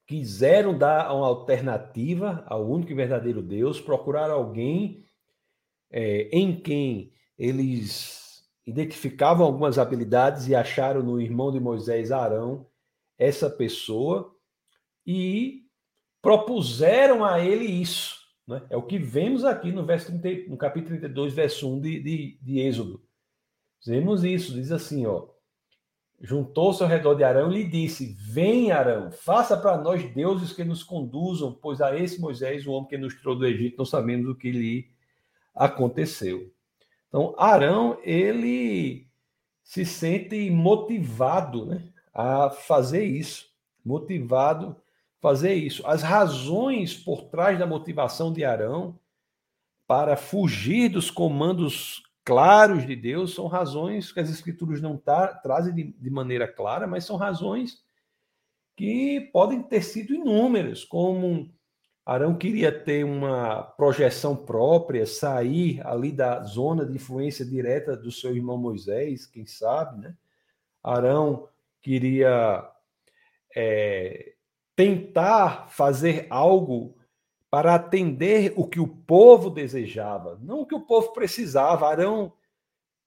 quiseram 0.07 0.77
dar 0.77 1.13
uma 1.13 1.27
alternativa 1.27 2.43
ao 2.47 2.65
único 2.65 2.91
e 2.91 2.95
verdadeiro 2.95 3.41
Deus, 3.41 3.81
procurar 3.81 4.29
alguém 4.29 5.05
é, 5.89 6.29
em 6.31 6.59
quem 6.59 7.13
eles 7.38 8.23
identificavam 8.65 9.46
algumas 9.46 9.77
habilidades 9.77 10.48
e 10.48 10.55
acharam 10.55 11.03
no 11.03 11.20
irmão 11.20 11.51
de 11.51 11.60
Moisés, 11.60 12.12
Arão, 12.12 12.65
essa 13.17 13.50
pessoa 13.50 14.34
e 15.05 15.63
propuseram 16.22 17.24
a 17.24 17.39
ele 17.39 17.65
isso. 17.65 18.17
Né? 18.48 18.62
É 18.70 18.77
o 18.77 18.84
que 18.84 18.98
vemos 18.98 19.43
aqui 19.43 19.72
no, 19.72 19.86
verso 19.86 20.17
30, 20.20 20.50
no 20.50 20.58
capítulo 20.58 20.98
32, 20.98 21.34
verso 21.34 21.74
1 21.74 21.82
de, 21.82 22.00
de, 22.01 22.39
de 22.41 22.60
Êxodo. 22.60 23.03
Vemos 23.86 24.24
isso, 24.24 24.53
diz 24.53 24.72
assim, 24.72 25.05
ó. 25.05 25.27
Juntou-se 26.22 26.82
ao 26.82 26.88
redor 26.88 27.15
de 27.15 27.24
Arão 27.25 27.51
e 27.51 27.63
lhe 27.63 27.70
disse: 27.70 28.15
Vem, 28.17 28.72
Arão, 28.72 29.12
faça 29.12 29.58
para 29.58 29.77
nós 29.77 30.10
deuses 30.13 30.53
que 30.53 30.63
nos 30.63 30.82
conduzam, 30.82 31.51
pois 31.51 31.82
a 31.82 31.98
esse 31.98 32.22
Moisés, 32.22 32.65
o 32.65 32.72
homem 32.72 32.88
que 32.88 32.98
nos 32.98 33.13
tirou 33.13 33.36
do 33.36 33.46
Egito, 33.46 33.77
não 33.77 33.86
sabemos 33.86 34.29
o 34.29 34.36
que 34.36 34.50
lhe 34.50 34.89
aconteceu. 35.53 36.52
Então, 37.13 37.36
Arão, 37.38 38.00
ele 38.01 39.08
se 39.63 39.86
sente 39.86 40.50
motivado 40.50 41.67
né, 41.67 41.88
a 42.12 42.50
fazer 42.50 43.03
isso, 43.05 43.46
motivado 43.86 44.75
fazer 45.22 45.53
isso. 45.53 45.86
As 45.86 46.01
razões 46.01 46.98
por 46.98 47.25
trás 47.25 47.60
da 47.60 47.67
motivação 47.67 48.34
de 48.34 48.43
Arão 48.43 49.00
para 49.86 50.17
fugir 50.17 50.89
dos 50.89 51.12
comandos 51.12 52.01
claros 52.25 52.84
de 52.84 52.96
Deus 52.96 53.36
são 53.36 53.46
razões 53.46 54.12
que 54.12 54.20
as 54.20 54.32
Escrituras 54.32 54.82
não 54.82 54.98
trazem 54.98 55.72
de, 55.72 55.84
de 55.93 56.10
maneira 56.10 56.48
clara, 56.48 56.88
mas 56.88 57.05
são 57.05 57.15
razões 57.15 57.84
que 58.75 59.29
podem 59.32 59.62
ter 59.62 59.84
sido 59.84 60.15
inúmeras, 60.15 60.84
como 60.84 61.53
Arão 62.05 62.36
queria 62.36 62.72
ter 62.72 63.05
uma 63.05 63.63
projeção 63.63 64.36
própria, 64.36 65.05
sair 65.05 65.81
ali 65.88 66.12
da 66.12 66.43
zona 66.43 66.86
de 66.86 66.95
influência 66.95 67.45
direta 67.45 67.95
do 67.95 68.12
seu 68.12 68.36
irmão 68.36 68.57
Moisés, 68.57 69.25
quem 69.25 69.45
sabe, 69.45 70.01
né? 70.01 70.15
Arão 70.83 71.48
queria 71.81 72.69
é, 73.55 74.33
tentar 74.75 75.69
fazer 75.69 76.27
algo 76.29 76.98
para 77.50 77.75
atender 77.75 78.51
o 78.57 78.67
que 78.67 78.81
o 78.81 78.88
povo 78.88 79.50
desejava, 79.50 80.38
não 80.41 80.62
o 80.62 80.65
que 80.65 80.75
o 80.75 80.81
povo 80.81 81.13
precisava. 81.13 81.88
Arão 81.88 82.33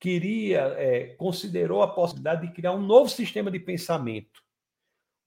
queria, 0.00 0.74
é, 0.78 1.08
considerou 1.16 1.82
a 1.82 1.88
possibilidade 1.88 2.46
de 2.46 2.52
criar 2.54 2.72
um 2.72 2.80
novo 2.80 3.10
sistema 3.10 3.50
de 3.50 3.58
pensamento, 3.58 4.42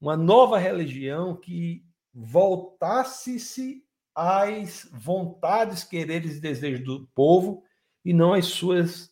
uma 0.00 0.16
nova 0.16 0.58
religião 0.58 1.36
que 1.36 1.84
voltasse-se 2.12 3.84
às 4.14 4.88
vontades, 4.92 5.84
quereres 5.84 6.36
e 6.36 6.40
desejos 6.40 6.84
do 6.84 7.06
povo 7.14 7.62
e 8.04 8.12
não 8.12 8.32
às 8.32 8.46
suas, 8.46 9.10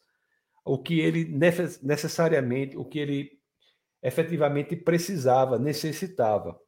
o 0.64 0.78
que 0.78 1.00
ele 1.00 1.24
necessariamente, 1.82 2.76
o 2.76 2.84
que 2.84 2.98
ele 2.98 3.38
efetivamente 4.02 4.76
precisava, 4.76 5.58
necessitava. 5.58 6.58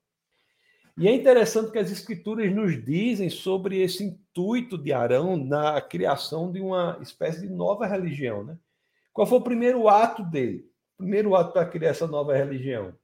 E 0.98 1.08
é 1.08 1.14
interessante 1.14 1.70
que 1.70 1.78
as 1.78 1.90
escrituras 1.90 2.52
nos 2.54 2.84
dizem 2.84 3.30
sobre 3.30 3.80
esse 3.80 4.04
intuito 4.04 4.76
de 4.76 4.92
Arão 4.92 5.36
na 5.36 5.80
criação 5.80 6.52
de 6.52 6.60
uma 6.60 6.98
espécie 7.00 7.40
de 7.40 7.48
nova 7.48 7.86
religião. 7.86 8.44
Né? 8.44 8.58
Qual 9.12 9.26
foi 9.26 9.38
o 9.38 9.42
primeiro 9.42 9.88
ato 9.88 10.22
dele? 10.22 10.68
O 10.94 10.98
primeiro 10.98 11.34
ato 11.34 11.52
para 11.52 11.64
criar 11.64 11.90
essa 11.90 12.06
nova 12.06 12.36
religião? 12.36 12.94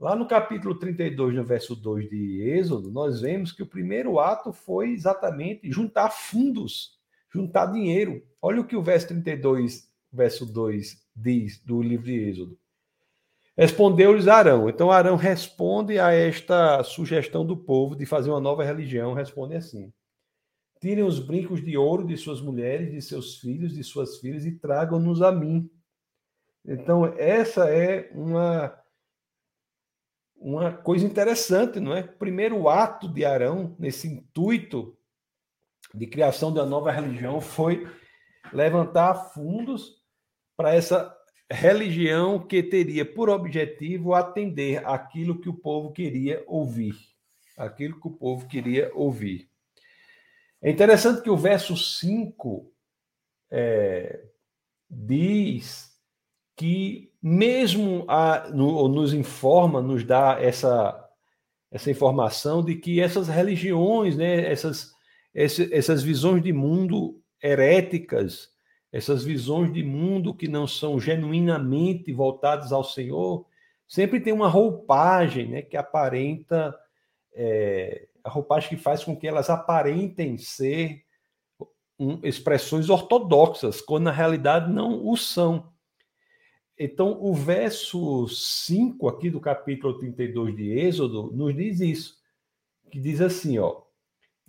Lá 0.00 0.14
no 0.14 0.28
capítulo 0.28 0.76
32, 0.76 1.34
no 1.34 1.44
verso 1.44 1.74
2 1.74 2.08
de 2.08 2.42
Êxodo, 2.42 2.88
nós 2.88 3.20
vemos 3.20 3.50
que 3.50 3.64
o 3.64 3.66
primeiro 3.66 4.20
ato 4.20 4.52
foi 4.52 4.90
exatamente 4.90 5.72
juntar 5.72 6.10
fundos, 6.10 6.96
juntar 7.28 7.66
dinheiro. 7.66 8.22
Olha 8.40 8.60
o 8.60 8.64
que 8.64 8.76
o 8.76 8.82
verso 8.82 9.08
32, 9.08 9.90
verso 10.12 10.46
2 10.46 11.04
diz 11.16 11.58
do 11.64 11.82
livro 11.82 12.06
de 12.06 12.14
Êxodo. 12.14 12.58
Respondeu-lhes 13.56 14.28
Arão. 14.28 14.68
Então 14.68 14.92
Arão 14.92 15.16
responde 15.16 15.98
a 15.98 16.12
esta 16.12 16.84
sugestão 16.84 17.44
do 17.44 17.56
povo 17.56 17.96
de 17.96 18.06
fazer 18.06 18.30
uma 18.30 18.40
nova 18.40 18.62
religião, 18.62 19.14
responde 19.14 19.56
assim: 19.56 19.92
Tirem 20.80 21.02
os 21.02 21.18
brincos 21.18 21.60
de 21.60 21.76
ouro 21.76 22.06
de 22.06 22.16
suas 22.16 22.40
mulheres, 22.40 22.92
de 22.92 23.02
seus 23.02 23.38
filhos, 23.40 23.74
de 23.74 23.82
suas 23.82 24.18
filhas 24.18 24.46
e 24.46 24.52
tragam-nos 24.52 25.22
a 25.22 25.32
mim. 25.32 25.68
Então, 26.64 27.04
essa 27.16 27.68
é 27.68 28.08
uma 28.14 28.78
uma 30.40 30.72
coisa 30.72 31.04
interessante, 31.04 31.80
não 31.80 31.94
é? 31.94 32.02
Primeiro 32.02 32.68
ato 32.68 33.08
de 33.08 33.24
Arão, 33.24 33.74
nesse 33.78 34.06
intuito 34.06 34.96
de 35.94 36.06
criação 36.06 36.52
uma 36.52 36.64
nova 36.64 36.90
religião, 36.90 37.40
foi 37.40 37.86
levantar 38.52 39.14
fundos 39.32 40.02
para 40.56 40.74
essa 40.74 41.14
religião 41.50 42.38
que 42.38 42.62
teria 42.62 43.04
por 43.04 43.28
objetivo 43.28 44.14
atender 44.14 44.84
aquilo 44.86 45.40
que 45.40 45.48
o 45.48 45.54
povo 45.54 45.92
queria 45.92 46.44
ouvir. 46.46 46.94
Aquilo 47.56 48.00
que 48.00 48.06
o 48.06 48.12
povo 48.12 48.46
queria 48.46 48.92
ouvir. 48.94 49.48
É 50.60 50.70
interessante 50.70 51.22
que 51.22 51.30
o 51.30 51.36
verso 51.36 51.76
5 51.76 52.72
é, 53.50 54.24
diz 54.90 55.90
que, 56.56 57.07
mesmo 57.22 58.04
a, 58.08 58.48
no, 58.50 58.88
nos 58.88 59.12
informa, 59.12 59.82
nos 59.82 60.04
dá 60.04 60.38
essa, 60.40 61.08
essa 61.70 61.90
informação 61.90 62.64
de 62.64 62.76
que 62.76 63.00
essas 63.00 63.28
religiões, 63.28 64.16
né, 64.16 64.50
essas, 64.50 64.92
essas 65.34 66.02
visões 66.02 66.42
de 66.42 66.52
mundo 66.52 67.20
heréticas, 67.42 68.50
essas 68.92 69.24
visões 69.24 69.72
de 69.72 69.82
mundo 69.82 70.34
que 70.34 70.48
não 70.48 70.66
são 70.66 70.98
genuinamente 70.98 72.12
voltadas 72.12 72.72
ao 72.72 72.82
Senhor, 72.82 73.46
sempre 73.86 74.20
tem 74.20 74.32
uma 74.32 74.48
roupagem 74.48 75.48
né, 75.48 75.62
que 75.62 75.76
aparenta, 75.76 76.74
é, 77.34 78.08
a 78.24 78.30
roupagem 78.30 78.68
que 78.70 78.76
faz 78.76 79.04
com 79.04 79.16
que 79.16 79.26
elas 79.26 79.50
aparentem 79.50 80.38
ser 80.38 81.02
um, 81.98 82.20
expressões 82.22 82.88
ortodoxas, 82.88 83.80
quando 83.80 84.04
na 84.04 84.12
realidade 84.12 84.72
não 84.72 85.06
o 85.06 85.16
são. 85.16 85.72
Então, 86.78 87.18
o 87.20 87.34
verso 87.34 88.28
5 88.28 89.08
aqui 89.08 89.30
do 89.30 89.40
capítulo 89.40 89.98
32 89.98 90.54
de 90.54 90.70
Êxodo 90.70 91.32
nos 91.32 91.54
diz 91.54 91.80
isso, 91.80 92.18
que 92.90 93.00
diz 93.00 93.20
assim, 93.20 93.58
ó, 93.58 93.82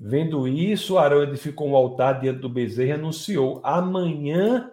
Vendo 0.01 0.47
isso, 0.47 0.97
Arão 0.97 1.23
edificou 1.23 1.67
um 1.67 1.75
altar 1.75 2.21
diante 2.21 2.39
do 2.39 2.47
bezerro 2.47 2.89
e 2.89 2.93
anunciou: 2.93 3.59
amanhã 3.65 4.71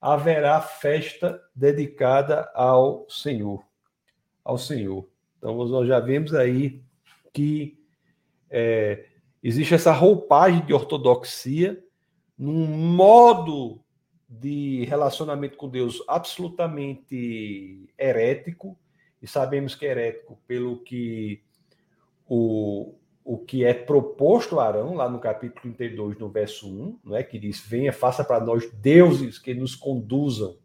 haverá 0.00 0.60
festa 0.60 1.42
dedicada 1.52 2.48
ao 2.54 3.04
Senhor. 3.10 3.64
Ao 4.44 4.56
Senhor. 4.56 5.08
Então, 5.36 5.56
nós 5.66 5.88
já 5.88 5.98
vemos 5.98 6.32
aí 6.34 6.84
que 7.32 7.82
é, 8.48 9.06
existe 9.42 9.74
essa 9.74 9.90
roupagem 9.90 10.64
de 10.64 10.72
ortodoxia 10.72 11.82
num 12.38 12.64
modo 12.68 13.82
de 14.30 14.84
relacionamento 14.84 15.56
com 15.56 15.68
Deus 15.68 16.04
absolutamente 16.06 17.92
herético, 17.98 18.78
e 19.20 19.26
sabemos 19.26 19.74
que 19.74 19.84
é 19.84 19.90
herético 19.90 20.38
pelo 20.46 20.78
que 20.84 21.42
o, 22.28 22.94
o 23.24 23.38
que 23.38 23.64
é 23.64 23.74
proposto 23.74 24.60
a 24.60 24.68
Arão, 24.68 24.94
lá 24.94 25.08
no 25.10 25.18
capítulo 25.18 25.74
32, 25.74 26.16
no 26.16 26.30
verso 26.30 26.68
1, 26.68 27.00
não 27.04 27.16
é? 27.16 27.24
que 27.24 27.40
diz: 27.40 27.60
Venha, 27.60 27.92
faça 27.92 28.22
para 28.22 28.42
nós 28.42 28.70
deuses 28.70 29.36
que 29.36 29.52
nos 29.52 29.74
conduzam. 29.74 30.56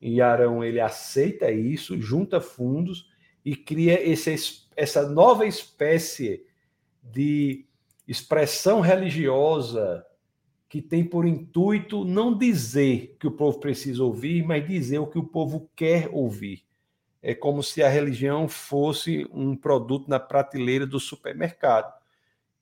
E 0.00 0.20
Arão 0.20 0.62
ele 0.62 0.78
aceita 0.78 1.50
isso, 1.50 2.00
junta 2.00 2.40
fundos 2.40 3.10
e 3.44 3.56
cria 3.56 4.00
esse, 4.00 4.64
essa 4.76 5.08
nova 5.08 5.44
espécie 5.44 6.46
de 7.02 7.66
expressão 8.06 8.80
religiosa 8.80 10.06
que 10.68 10.82
tem 10.82 11.04
por 11.04 11.26
intuito 11.26 12.04
não 12.04 12.36
dizer 12.36 13.16
que 13.20 13.26
o 13.26 13.32
povo 13.32 13.60
precisa 13.60 14.02
ouvir, 14.02 14.44
mas 14.44 14.66
dizer 14.66 14.98
o 14.98 15.06
que 15.06 15.18
o 15.18 15.24
povo 15.24 15.70
quer 15.74 16.08
ouvir 16.12 16.66
é 17.26 17.34
como 17.34 17.60
se 17.60 17.82
a 17.82 17.88
religião 17.88 18.46
fosse 18.46 19.26
um 19.32 19.56
produto 19.56 20.08
na 20.08 20.20
prateleira 20.20 20.86
do 20.86 21.00
supermercado, 21.00 21.92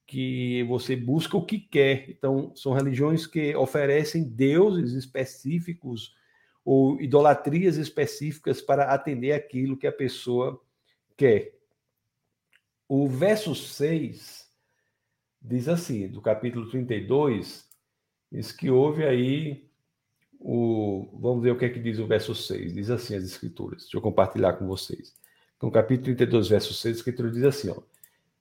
que 0.06 0.62
você 0.64 0.96
busca 0.96 1.36
o 1.36 1.44
que 1.44 1.58
quer. 1.58 2.08
Então, 2.08 2.50
são 2.56 2.72
religiões 2.72 3.26
que 3.26 3.54
oferecem 3.54 4.24
deuses 4.24 4.92
específicos 4.92 6.16
ou 6.64 6.98
idolatrias 6.98 7.76
específicas 7.76 8.62
para 8.62 8.84
atender 8.84 9.32
aquilo 9.32 9.76
que 9.76 9.86
a 9.86 9.92
pessoa 9.92 10.58
quer. 11.14 11.58
O 12.88 13.06
verso 13.06 13.54
6 13.54 14.50
diz 15.42 15.68
assim, 15.68 16.08
do 16.08 16.22
capítulo 16.22 16.70
32, 16.70 17.63
diz 18.34 18.50
que 18.50 18.70
houve 18.70 19.04
aí 19.04 19.68
o, 20.40 21.08
vamos 21.14 21.42
ver 21.42 21.52
o 21.52 21.58
que 21.58 21.64
é 21.64 21.68
que 21.68 21.78
diz 21.78 21.98
o 21.98 22.06
verso 22.06 22.34
6. 22.34 22.74
Diz 22.74 22.90
assim 22.90 23.14
as 23.14 23.24
escrituras. 23.24 23.82
Deixa 23.82 23.96
eu 23.96 24.02
compartilhar 24.02 24.54
com 24.54 24.66
vocês. 24.66 25.14
No 25.62 25.70
capítulo 25.70 26.04
32, 26.04 26.48
verso 26.48 26.74
6, 26.74 26.96
a 26.96 26.98
escritura 26.98 27.30
diz 27.30 27.44
assim, 27.44 27.70
ó. 27.70 27.76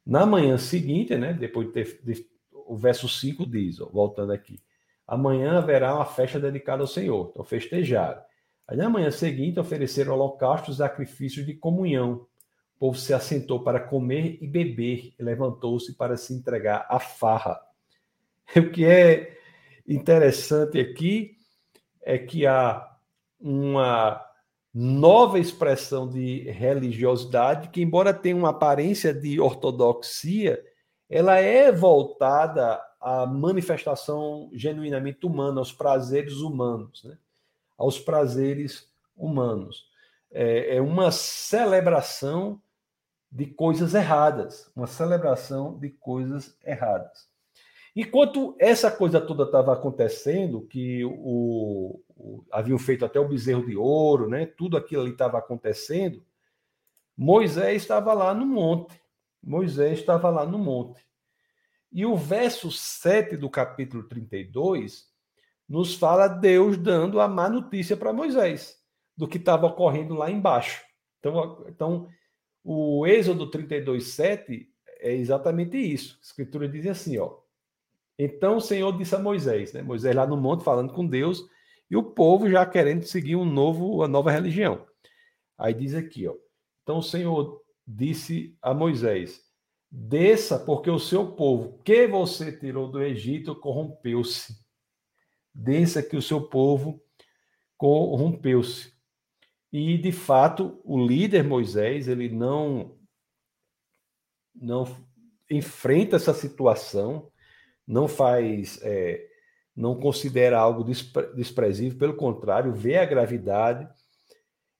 Na 0.05 0.25
manhã 0.25 0.57
seguinte, 0.57 1.15
né, 1.15 1.31
depois 1.31 1.67
de 1.67 1.73
ter 1.73 2.01
de, 2.03 2.27
o 2.51 2.75
verso 2.75 3.07
5 3.07 3.45
diz, 3.45 3.79
ó, 3.79 3.85
voltando 3.85 4.33
aqui. 4.33 4.59
Amanhã 5.07 5.59
haverá 5.59 5.95
uma 5.95 6.05
festa 6.05 6.39
dedicada 6.39 6.81
ao 6.81 6.87
Senhor. 6.87 7.29
Então 7.31 7.45
festejaram. 7.45 8.21
Aí 8.67 8.75
na 8.75 8.89
manhã 8.89 9.11
seguinte 9.11 9.59
ofereceram 9.59 10.13
holocaustos 10.13 10.75
e 10.75 10.77
sacrifícios 10.79 11.45
de 11.45 11.53
comunhão. 11.53 12.25
O 12.75 12.79
povo 12.79 12.97
se 12.97 13.13
assentou 13.13 13.63
para 13.63 13.79
comer 13.79 14.37
e 14.41 14.47
beber 14.47 15.13
e 15.17 15.23
levantou-se 15.23 15.93
para 15.93 16.17
se 16.17 16.33
entregar 16.33 16.85
à 16.89 16.99
farra. 16.99 17.61
O 18.57 18.69
que 18.69 18.83
é 18.83 19.42
interessante 19.87 20.79
aqui 20.79 21.37
é 22.01 22.17
que 22.17 22.45
há 22.45 22.89
uma 23.39 24.23
nova 24.73 25.37
expressão 25.37 26.09
de 26.09 26.49
religiosidade 26.49 27.69
que, 27.69 27.81
embora 27.81 28.13
tenha 28.13 28.35
uma 28.35 28.49
aparência 28.49 29.13
de 29.13 29.39
ortodoxia, 29.39 30.63
ela 31.09 31.37
é 31.37 31.71
voltada 31.71 32.81
à 32.99 33.25
manifestação 33.25 34.49
genuinamente 34.53 35.25
humana, 35.25 35.59
aos 35.59 35.71
prazeres 35.71 36.37
humanos, 36.37 37.03
né? 37.03 37.17
aos 37.77 37.99
prazeres 37.99 38.91
humanos. 39.15 39.85
É, 40.31 40.77
é 40.77 40.81
uma 40.81 41.11
celebração 41.11 42.59
de 43.31 43.45
coisas 43.45 43.93
erradas, 43.93 44.71
uma 44.75 44.87
celebração 44.87 45.77
de 45.77 45.89
coisas 45.89 46.57
erradas. 46.63 47.27
Enquanto 47.95 48.55
essa 48.59 48.89
coisa 48.89 49.21
toda 49.21 49.43
estava 49.43 49.73
acontecendo, 49.73 50.65
que 50.65 51.05
o, 51.05 52.01
o, 52.09 52.45
haviam 52.51 52.79
feito 52.79 53.05
até 53.05 53.19
o 53.19 53.27
bezerro 53.27 53.65
de 53.65 53.77
ouro, 53.77 54.27
né? 54.27 54.47
Tudo 54.47 54.77
aquilo 54.77 55.03
ali 55.03 55.11
estava 55.11 55.37
acontecendo. 55.37 56.23
Moisés 57.15 57.83
estava 57.83 58.13
lá 58.13 58.33
no 58.33 58.45
monte. 58.45 58.99
Moisés 59.41 59.99
estava 59.99 60.29
lá 60.29 60.45
no 60.45 60.57
monte. 60.57 61.05
E 61.91 62.05
o 62.05 62.17
verso 62.17 62.71
7 62.71 63.37
do 63.37 63.49
capítulo 63.49 64.03
32 64.03 65.05
nos 65.69 65.93
fala 65.93 66.27
Deus 66.27 66.77
dando 66.77 67.19
a 67.19 67.27
má 67.27 67.47
notícia 67.47 67.95
para 67.95 68.11
Moisés 68.11 68.81
do 69.15 69.27
que 69.27 69.37
estava 69.37 69.67
ocorrendo 69.67 70.15
lá 70.15 70.31
embaixo. 70.31 70.83
Então, 71.19 71.65
então 71.67 72.07
o 72.63 73.05
Êxodo 73.05 73.51
32, 73.51 74.07
7 74.07 74.67
é 74.99 75.13
exatamente 75.13 75.77
isso. 75.77 76.17
A 76.19 76.25
escritura 76.25 76.67
diz 76.67 76.87
assim, 76.87 77.19
ó. 77.19 77.42
Então 78.17 78.57
o 78.57 78.61
Senhor 78.61 78.95
disse 78.97 79.15
a 79.15 79.19
Moisés, 79.19 79.73
né? 79.73 79.81
Moisés 79.81 80.15
lá 80.15 80.25
no 80.27 80.37
monte 80.37 80.63
falando 80.63 80.93
com 80.93 81.05
Deus, 81.05 81.43
e 81.89 81.95
o 81.95 82.03
povo 82.03 82.49
já 82.49 82.65
querendo 82.65 83.03
seguir 83.03 83.35
um 83.35 83.45
novo, 83.45 83.97
uma 83.97 84.07
nova 84.07 84.31
religião. 84.31 84.85
Aí 85.57 85.73
diz 85.73 85.93
aqui, 85.95 86.27
ó. 86.27 86.35
Então 86.83 86.97
o 86.97 87.03
Senhor 87.03 87.61
disse 87.87 88.57
a 88.61 88.73
Moisés: 88.73 89.41
Desça, 89.89 90.59
porque 90.59 90.89
o 90.89 90.99
seu 90.99 91.33
povo 91.33 91.79
que 91.83 92.07
você 92.07 92.51
tirou 92.51 92.89
do 92.89 93.01
Egito 93.01 93.55
corrompeu-se. 93.55 94.57
Desça 95.53 96.01
que 96.01 96.17
o 96.17 96.21
seu 96.21 96.41
povo 96.41 96.99
corrompeu-se. 97.77 98.93
E 99.71 99.97
de 99.97 100.11
fato, 100.11 100.81
o 100.83 101.03
líder 101.03 101.43
Moisés, 101.43 102.07
ele 102.07 102.29
não 102.29 102.97
não 104.55 104.85
enfrenta 105.49 106.15
essa 106.15 106.33
situação, 106.33 107.31
não 107.87 108.07
faz, 108.07 108.79
é, 108.81 109.25
não 109.75 109.95
considera 109.95 110.59
algo 110.59 110.83
desprezível, 111.35 111.97
pelo 111.97 112.15
contrário, 112.15 112.73
vê 112.73 112.97
a 112.97 113.05
gravidade. 113.05 113.87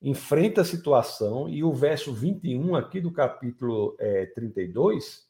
enfrenta 0.01 0.61
a 0.61 0.65
situação, 0.65 1.47
e 1.47 1.63
o 1.63 1.71
verso 1.71 2.13
21 2.13 2.75
aqui 2.75 2.99
do 2.99 3.11
capítulo 3.11 3.95
é, 3.97 4.25
32, 4.27 5.25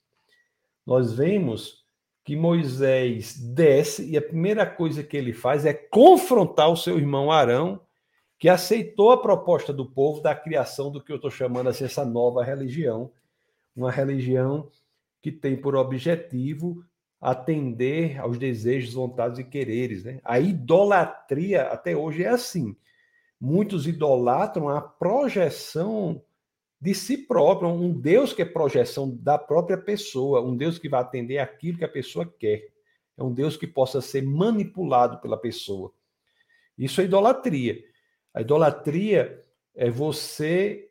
nós 0.85 1.13
vemos 1.13 1.83
que 2.23 2.35
Moisés 2.35 3.37
desce 3.37 4.09
e 4.09 4.17
a 4.17 4.21
primeira 4.21 4.65
coisa 4.65 5.03
que 5.03 5.17
ele 5.17 5.33
faz 5.33 5.65
é 5.65 5.73
confrontar 5.73 6.71
o 6.71 6.77
seu 6.77 6.97
irmão 6.97 7.31
Arão, 7.31 7.81
que 8.39 8.49
aceitou 8.49 9.11
a 9.11 9.21
proposta 9.21 9.71
do 9.73 9.85
povo 9.85 10.21
da 10.21 10.33
criação 10.33 10.91
do 10.91 11.01
que 11.01 11.11
eu 11.11 11.17
estou 11.17 11.31
chamando 11.31 11.69
assim, 11.69 11.85
essa 11.85 12.03
nova 12.03 12.43
religião, 12.43 13.11
uma 13.75 13.91
religião 13.91 14.69
que 15.21 15.31
tem 15.31 15.55
por 15.55 15.75
objetivo 15.75 16.83
atender 17.23 18.19
aos 18.19 18.37
desejos, 18.37 18.93
vontades 18.93 19.39
e 19.39 19.45
quereres. 19.45 20.03
Né? 20.03 20.19
A 20.25 20.41
idolatria 20.41 21.63
até 21.67 21.95
hoje 21.95 22.23
é 22.23 22.27
assim. 22.27 22.75
Muitos 23.39 23.87
idolatram 23.87 24.67
a 24.67 24.81
projeção 24.81 26.21
de 26.81 26.93
si 26.93 27.17
próprio, 27.17 27.69
um 27.69 27.97
Deus 27.97 28.33
que 28.33 28.41
é 28.41 28.45
projeção 28.45 29.09
da 29.09 29.37
própria 29.37 29.77
pessoa, 29.77 30.41
um 30.41 30.53
Deus 30.53 30.77
que 30.77 30.89
vai 30.89 30.99
atender 30.99 31.37
aquilo 31.37 31.77
que 31.77 31.85
a 31.85 31.89
pessoa 31.89 32.25
quer. 32.37 32.73
É 33.17 33.23
um 33.23 33.33
Deus 33.33 33.55
que 33.55 33.65
possa 33.65 34.01
ser 34.01 34.21
manipulado 34.21 35.19
pela 35.19 35.37
pessoa. 35.37 35.93
Isso 36.77 36.99
é 36.99 37.05
idolatria. 37.05 37.81
A 38.33 38.41
idolatria 38.41 39.41
é 39.73 39.89
você 39.89 40.89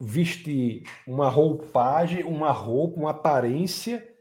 vestir 0.00 0.84
uma 1.06 1.28
roupagem, 1.28 2.24
uma 2.24 2.52
roupa, 2.52 3.00
uma 3.00 3.10
aparência 3.10 4.15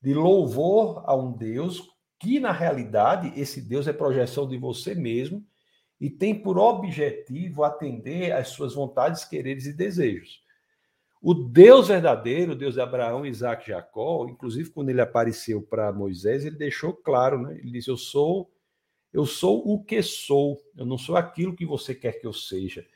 de 0.00 0.14
louvor 0.14 1.02
a 1.06 1.14
um 1.14 1.32
Deus 1.32 1.88
que, 2.18 2.40
na 2.40 2.52
realidade, 2.52 3.32
esse 3.40 3.60
Deus 3.60 3.86
é 3.86 3.92
projeção 3.92 4.48
de 4.48 4.56
você 4.56 4.94
mesmo 4.94 5.44
e 6.00 6.08
tem 6.08 6.34
por 6.34 6.58
objetivo 6.58 7.64
atender 7.64 8.32
às 8.32 8.48
suas 8.48 8.74
vontades, 8.74 9.24
quereres 9.24 9.66
e 9.66 9.72
desejos. 9.72 10.42
O 11.20 11.34
Deus 11.34 11.88
verdadeiro, 11.88 12.52
o 12.52 12.56
Deus 12.56 12.74
de 12.74 12.80
Abraão, 12.80 13.26
Isaac 13.26 13.64
e 13.64 13.72
Jacó, 13.72 14.26
inclusive 14.28 14.70
quando 14.70 14.90
ele 14.90 15.00
apareceu 15.00 15.60
para 15.60 15.92
Moisés, 15.92 16.44
ele 16.44 16.56
deixou 16.56 16.92
claro, 16.92 17.42
né? 17.42 17.58
Ele 17.58 17.72
disse: 17.72 17.90
"Eu 17.90 17.96
sou 17.96 18.48
eu 19.12 19.24
sou 19.24 19.66
o 19.66 19.82
que 19.82 20.02
sou, 20.02 20.62
eu 20.76 20.84
não 20.84 20.98
sou 20.98 21.16
aquilo 21.16 21.56
que 21.56 21.64
você 21.64 21.94
quer 21.94 22.20
que 22.20 22.26
eu 22.26 22.32
seja. 22.32 22.86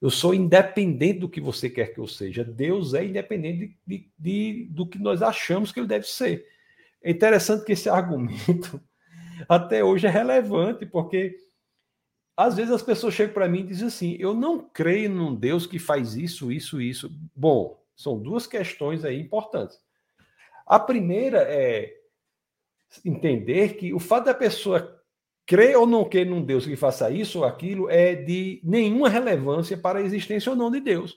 Eu 0.00 0.10
sou 0.10 0.34
independente 0.34 1.20
do 1.20 1.28
que 1.28 1.40
você 1.40 1.70
quer 1.70 1.94
que 1.94 1.98
eu 1.98 2.06
seja. 2.06 2.44
Deus 2.44 2.92
é 2.94 3.04
independente 3.04 3.58
de, 3.58 3.76
de, 3.86 4.12
de, 4.18 4.64
do 4.70 4.86
que 4.86 4.98
nós 4.98 5.22
achamos 5.22 5.72
que 5.72 5.80
ele 5.80 5.86
deve 5.86 6.06
ser. 6.06 6.46
É 7.02 7.10
interessante 7.10 7.64
que 7.64 7.72
esse 7.72 7.88
argumento 7.90 8.80
até 9.48 9.82
hoje 9.82 10.06
é 10.06 10.10
relevante, 10.10 10.84
porque 10.84 11.36
às 12.36 12.56
vezes 12.56 12.72
as 12.72 12.82
pessoas 12.82 13.14
chegam 13.14 13.32
para 13.32 13.48
mim 13.48 13.60
e 13.60 13.66
dizem 13.68 13.88
assim: 13.88 14.16
eu 14.18 14.34
não 14.34 14.68
creio 14.68 15.10
num 15.10 15.34
Deus 15.34 15.66
que 15.66 15.78
faz 15.78 16.14
isso, 16.14 16.52
isso, 16.52 16.80
isso. 16.80 17.10
Bom, 17.34 17.82
são 17.96 18.18
duas 18.18 18.46
questões 18.46 19.04
aí 19.04 19.18
importantes. 19.20 19.80
A 20.66 20.78
primeira 20.78 21.38
é 21.42 21.94
entender 23.04 23.74
que 23.76 23.94
o 23.94 23.98
fato 23.98 24.26
da 24.26 24.34
pessoa 24.34 24.95
crer 25.46 25.78
ou 25.78 25.86
não 25.86 26.04
crer 26.04 26.26
num 26.26 26.42
Deus 26.42 26.66
que 26.66 26.76
faça 26.76 27.10
isso 27.10 27.38
ou 27.38 27.44
aquilo 27.44 27.88
é 27.88 28.14
de 28.14 28.60
nenhuma 28.64 29.08
relevância 29.08 29.78
para 29.78 30.00
a 30.00 30.02
existência 30.02 30.50
ou 30.50 30.56
não 30.56 30.70
de 30.70 30.80
Deus. 30.80 31.16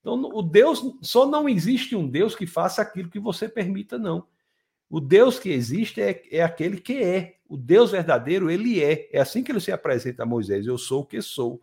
Então, 0.00 0.20
o 0.34 0.42
Deus 0.42 0.82
só 1.00 1.24
não 1.24 1.48
existe 1.48 1.96
um 1.96 2.06
Deus 2.06 2.34
que 2.34 2.46
faça 2.46 2.82
aquilo 2.82 3.08
que 3.08 3.18
você 3.18 3.48
permita, 3.48 3.96
não. 3.96 4.26
O 4.90 5.00
Deus 5.00 5.38
que 5.38 5.48
existe 5.48 6.00
é, 6.00 6.22
é 6.30 6.42
aquele 6.42 6.78
que 6.78 7.02
é. 7.02 7.36
O 7.48 7.56
Deus 7.56 7.92
verdadeiro, 7.92 8.50
ele 8.50 8.82
é. 8.82 9.08
É 9.12 9.20
assim 9.20 9.42
que 9.42 9.50
ele 9.50 9.60
se 9.60 9.72
apresenta 9.72 10.24
a 10.24 10.26
Moisés: 10.26 10.66
eu 10.66 10.76
sou 10.76 11.02
o 11.02 11.06
que 11.06 11.22
sou. 11.22 11.60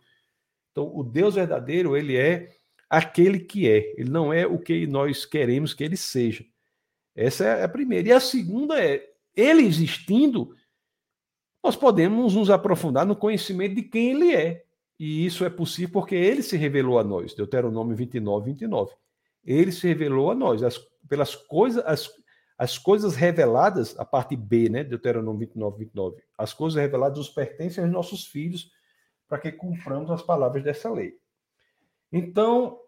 Então, 0.72 0.90
o 0.92 1.04
Deus 1.04 1.36
verdadeiro, 1.36 1.96
ele 1.96 2.16
é 2.16 2.50
aquele 2.90 3.38
que 3.38 3.68
é. 3.68 3.94
Ele 3.96 4.10
não 4.10 4.32
é 4.32 4.46
o 4.46 4.58
que 4.58 4.86
nós 4.86 5.24
queremos 5.24 5.72
que 5.72 5.84
ele 5.84 5.96
seja. 5.96 6.44
Essa 7.14 7.44
é 7.44 7.64
a 7.64 7.68
primeira. 7.68 8.08
E 8.08 8.12
a 8.12 8.20
segunda 8.20 8.82
é: 8.82 9.08
ele 9.36 9.62
existindo, 9.62 10.54
nós 11.62 11.76
podemos 11.76 12.34
nos 12.34 12.50
aprofundar 12.50 13.06
no 13.06 13.14
conhecimento 13.14 13.76
de 13.76 13.82
quem 13.82 14.10
ele 14.10 14.34
é. 14.34 14.64
E 14.98 15.24
isso 15.24 15.44
é 15.44 15.50
possível 15.50 15.92
porque 15.92 16.14
ele 16.14 16.42
se 16.42 16.56
revelou 16.56 16.98
a 16.98 17.04
nós. 17.04 17.34
Deuteronômio 17.34 17.96
29, 17.96 18.46
29. 18.46 18.92
Ele 19.44 19.72
se 19.72 19.86
revelou 19.86 20.30
a 20.30 20.34
nós. 20.34 20.62
As, 20.62 20.78
pelas 21.08 21.34
coisas, 21.34 21.84
as, 21.86 22.10
as 22.58 22.78
coisas 22.78 23.14
reveladas, 23.14 23.98
a 23.98 24.04
parte 24.04 24.36
B, 24.36 24.68
né? 24.68 24.84
Deuteronômio 24.84 25.40
29, 25.40 25.78
29. 25.78 26.22
As 26.36 26.52
coisas 26.52 26.80
reveladas 26.80 27.18
nos 27.18 27.28
pertencem 27.28 27.82
aos 27.82 27.92
nossos 27.92 28.26
filhos 28.26 28.70
para 29.28 29.38
que 29.38 29.52
cumpramos 29.52 30.10
as 30.10 30.22
palavras 30.22 30.62
dessa 30.62 30.90
lei. 30.90 31.14
Então, 32.12 32.78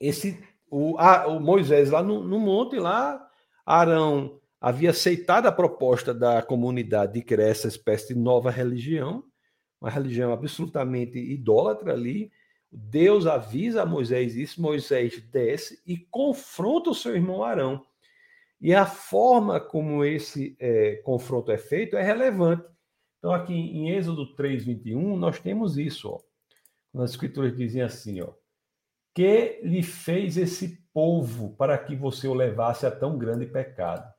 esse 0.00 0.42
o, 0.70 0.98
a, 0.98 1.26
o 1.28 1.40
Moisés 1.40 1.90
lá 1.90 2.02
no, 2.02 2.22
no 2.24 2.38
monte, 2.38 2.76
lá, 2.78 3.26
Arão 3.64 4.40
havia 4.66 4.90
aceitado 4.90 5.46
a 5.46 5.52
proposta 5.52 6.12
da 6.12 6.42
comunidade 6.42 7.12
de 7.12 7.22
criar 7.22 7.46
essa 7.46 7.68
espécie 7.68 8.12
de 8.12 8.18
nova 8.18 8.50
religião, 8.50 9.22
uma 9.80 9.88
religião 9.88 10.32
absolutamente 10.32 11.16
idólatra 11.20 11.92
ali. 11.92 12.32
Deus 12.68 13.28
avisa 13.28 13.82
a 13.82 13.86
Moisés 13.86 14.34
isso, 14.34 14.60
Moisés 14.60 15.22
desce 15.30 15.80
e 15.86 15.96
confronta 15.96 16.90
o 16.90 16.94
seu 16.96 17.14
irmão 17.14 17.44
Arão. 17.44 17.80
E 18.60 18.74
a 18.74 18.84
forma 18.84 19.60
como 19.60 20.04
esse 20.04 20.56
é, 20.58 20.96
confronto 20.96 21.52
é 21.52 21.58
feito 21.58 21.96
é 21.96 22.02
relevante. 22.02 22.66
Então, 23.20 23.32
aqui 23.32 23.54
em 23.54 23.90
Êxodo 23.90 24.34
3, 24.34 24.64
21, 24.64 25.16
nós 25.16 25.38
temos 25.38 25.78
isso. 25.78 26.08
Ó. 26.08 27.00
As 27.04 27.12
escrituras 27.12 27.56
dizem 27.56 27.82
assim: 27.82 28.20
ó, 28.20 28.32
que 29.14 29.60
lhe 29.62 29.84
fez 29.84 30.36
esse 30.36 30.84
povo 30.92 31.54
para 31.54 31.78
que 31.78 31.94
você 31.94 32.26
o 32.26 32.34
levasse 32.34 32.84
a 32.84 32.90
tão 32.90 33.16
grande 33.16 33.46
pecado? 33.46 34.15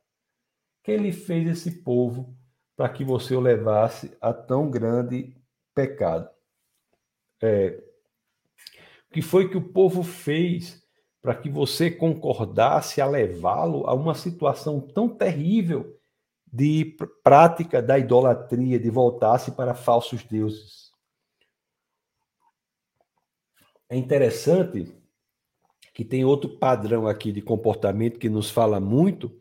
Que 0.88 0.92
ele 0.94 1.12
fez 1.12 1.46
esse 1.50 1.84
povo 1.84 2.34
para 2.74 2.88
que 2.88 3.04
você 3.04 3.36
o 3.36 3.42
levasse 3.42 4.16
a 4.22 4.32
tão 4.32 4.72
grande 4.72 5.36
pecado? 5.76 6.30
É, 7.44 7.84
o 9.10 9.14
que 9.14 9.22
foi 9.22 9.50
que 9.50 9.58
o 9.58 9.74
povo 9.74 10.02
fez 10.02 10.82
para 11.22 11.36
que 11.36 11.50
você 11.50 11.92
concordasse 11.92 13.02
a 13.02 13.06
levá-lo 13.06 13.86
a 13.86 13.94
uma 13.94 14.16
situação 14.16 14.80
tão 14.80 15.10
terrível 15.10 16.00
de 16.46 16.96
prática 17.22 17.82
da 17.82 18.00
idolatria, 18.00 18.80
de 18.80 18.90
voltar-se 18.90 19.52
para 19.52 19.76
falsos 19.76 20.24
deuses? 20.24 20.90
É 23.90 23.98
interessante 23.98 24.96
que 25.94 26.06
tem 26.06 26.24
outro 26.24 26.58
padrão 26.58 27.06
aqui 27.06 27.34
de 27.34 27.42
comportamento 27.42 28.18
que 28.18 28.30
nos 28.30 28.50
fala 28.50 28.80
muito, 28.80 29.38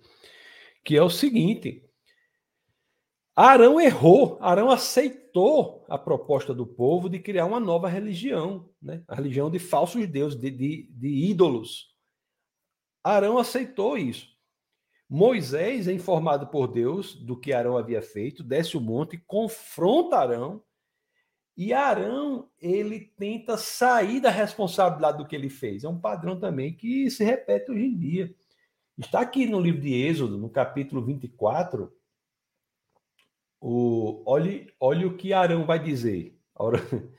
que 0.87 0.97
é 0.97 1.03
o 1.03 1.11
seguinte: 1.11 1.85
Arão 3.35 3.81
errou, 3.81 4.39
Arão 4.41 4.71
aceitou 4.71 5.85
a 5.89 5.99
proposta 5.99 6.55
do 6.55 6.65
povo 6.65 7.11
de 7.11 7.19
criar 7.19 7.45
uma 7.45 7.61
nova 7.61 7.89
religião, 7.89 8.71
né? 8.81 9.03
a 9.09 9.17
religião 9.17 9.51
de 9.51 9.59
falsos 9.59 10.07
deuses, 10.07 10.39
de, 10.39 10.51
de, 10.51 10.89
de 10.93 11.09
ídolos. 11.09 11.95
Arão 13.03 13.37
aceitou 13.37 13.99
isso. 13.99 14.35
Moisés 15.09 15.87
é 15.87 15.93
informado 15.93 16.47
por 16.47 16.69
Deus 16.69 17.15
do 17.15 17.39
que 17.39 17.53
Arão 17.53 17.77
havia 17.77 18.01
feito, 18.01 18.43
desce 18.43 18.77
o 18.77 18.81
monte, 18.81 19.19
confronta 19.19 20.17
Arão, 20.17 20.63
e 21.57 21.73
Arão, 21.73 22.51
ele 22.61 23.01
tenta 23.17 23.57
sair 23.57 24.21
da 24.21 24.31
responsabilidade 24.31 25.19
do 25.19 25.27
que 25.27 25.35
ele 25.35 25.49
fez. 25.49 25.85
É 25.85 25.89
um 25.89 25.99
padrão 25.99 26.39
também 26.39 26.75
que 26.77 27.11
se 27.11 27.25
repete 27.25 27.71
hoje 27.71 27.87
em 27.87 27.97
dia. 27.97 28.35
Está 28.99 29.21
aqui 29.21 29.47
no 29.47 29.61
livro 29.61 29.81
de 29.81 29.93
Êxodo, 29.93 30.39
no 30.39 30.49
capítulo 30.49 31.05
24, 31.05 31.93
o, 33.61 34.23
olhe, 34.25 34.73
olhe 34.81 35.05
o 35.05 35.17
que 35.17 35.33
Arão 35.33 35.67
vai 35.67 35.79
dizer. 35.83 36.39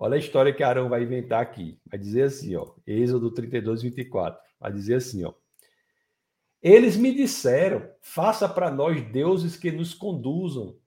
Olha 0.00 0.14
a 0.14 0.18
história 0.18 0.54
que 0.54 0.62
Arão 0.62 0.88
vai 0.88 1.02
inventar 1.02 1.42
aqui. 1.42 1.80
Vai 1.84 1.98
dizer 1.98 2.22
assim, 2.22 2.54
ó, 2.54 2.72
Êxodo 2.86 3.32
32, 3.32 3.82
24. 3.82 4.40
Vai 4.60 4.72
dizer 4.72 4.94
assim, 4.94 5.24
ó. 5.24 5.34
Eles 6.62 6.96
me 6.96 7.12
disseram: 7.12 7.90
faça 8.00 8.48
para 8.48 8.70
nós 8.70 9.02
deuses 9.10 9.56
que 9.56 9.72
nos 9.72 9.94
conduzam. 9.94 10.78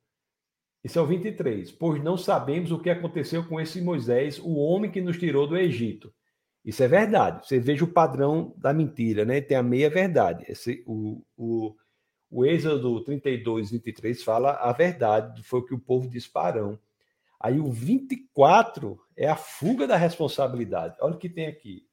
Esse 0.82 0.98
é 0.98 1.02
o 1.02 1.06
23. 1.06 1.72
Pois 1.74 2.02
não 2.02 2.16
sabemos 2.16 2.72
o 2.72 2.80
que 2.80 2.90
aconteceu 2.90 3.46
com 3.46 3.60
esse 3.60 3.82
Moisés, 3.82 4.40
o 4.40 4.56
homem 4.56 4.90
que 4.90 5.02
nos 5.02 5.18
tirou 5.18 5.46
do 5.46 5.58
Egito. 5.58 6.14
Isso 6.64 6.84
é 6.84 6.88
verdade. 6.88 7.48
Você 7.48 7.60
veja 7.60 7.84
o 7.84 7.92
padrão 7.92 8.54
da 8.58 8.74
mentira, 8.74 9.26
né? 9.26 9.42
Tem 9.42 9.58
a 9.58 9.64
meia 9.64 9.90
verdade. 9.90 10.46
Esse, 10.48 10.84
o, 10.86 11.24
o, 11.36 11.76
o 12.30 12.46
Êxodo 12.46 13.04
32, 13.04 13.72
23 13.72 14.24
fala 14.24 14.52
a 14.52 14.72
verdade, 14.72 15.44
foi 15.44 15.60
o 15.60 15.66
que 15.66 15.74
o 15.74 15.80
povo 15.80 16.08
disse 16.08 16.30
para 16.30 16.60
Arão. 16.60 16.80
Aí 17.40 17.60
o 17.60 17.72
24 17.72 19.00
é 19.18 19.28
a 19.28 19.36
fuga 19.36 19.88
da 19.88 19.98
responsabilidade. 19.98 20.96
Olha 21.02 21.16
o 21.16 21.18
que 21.18 21.30
tem 21.30 21.48
aqui. 21.48 21.84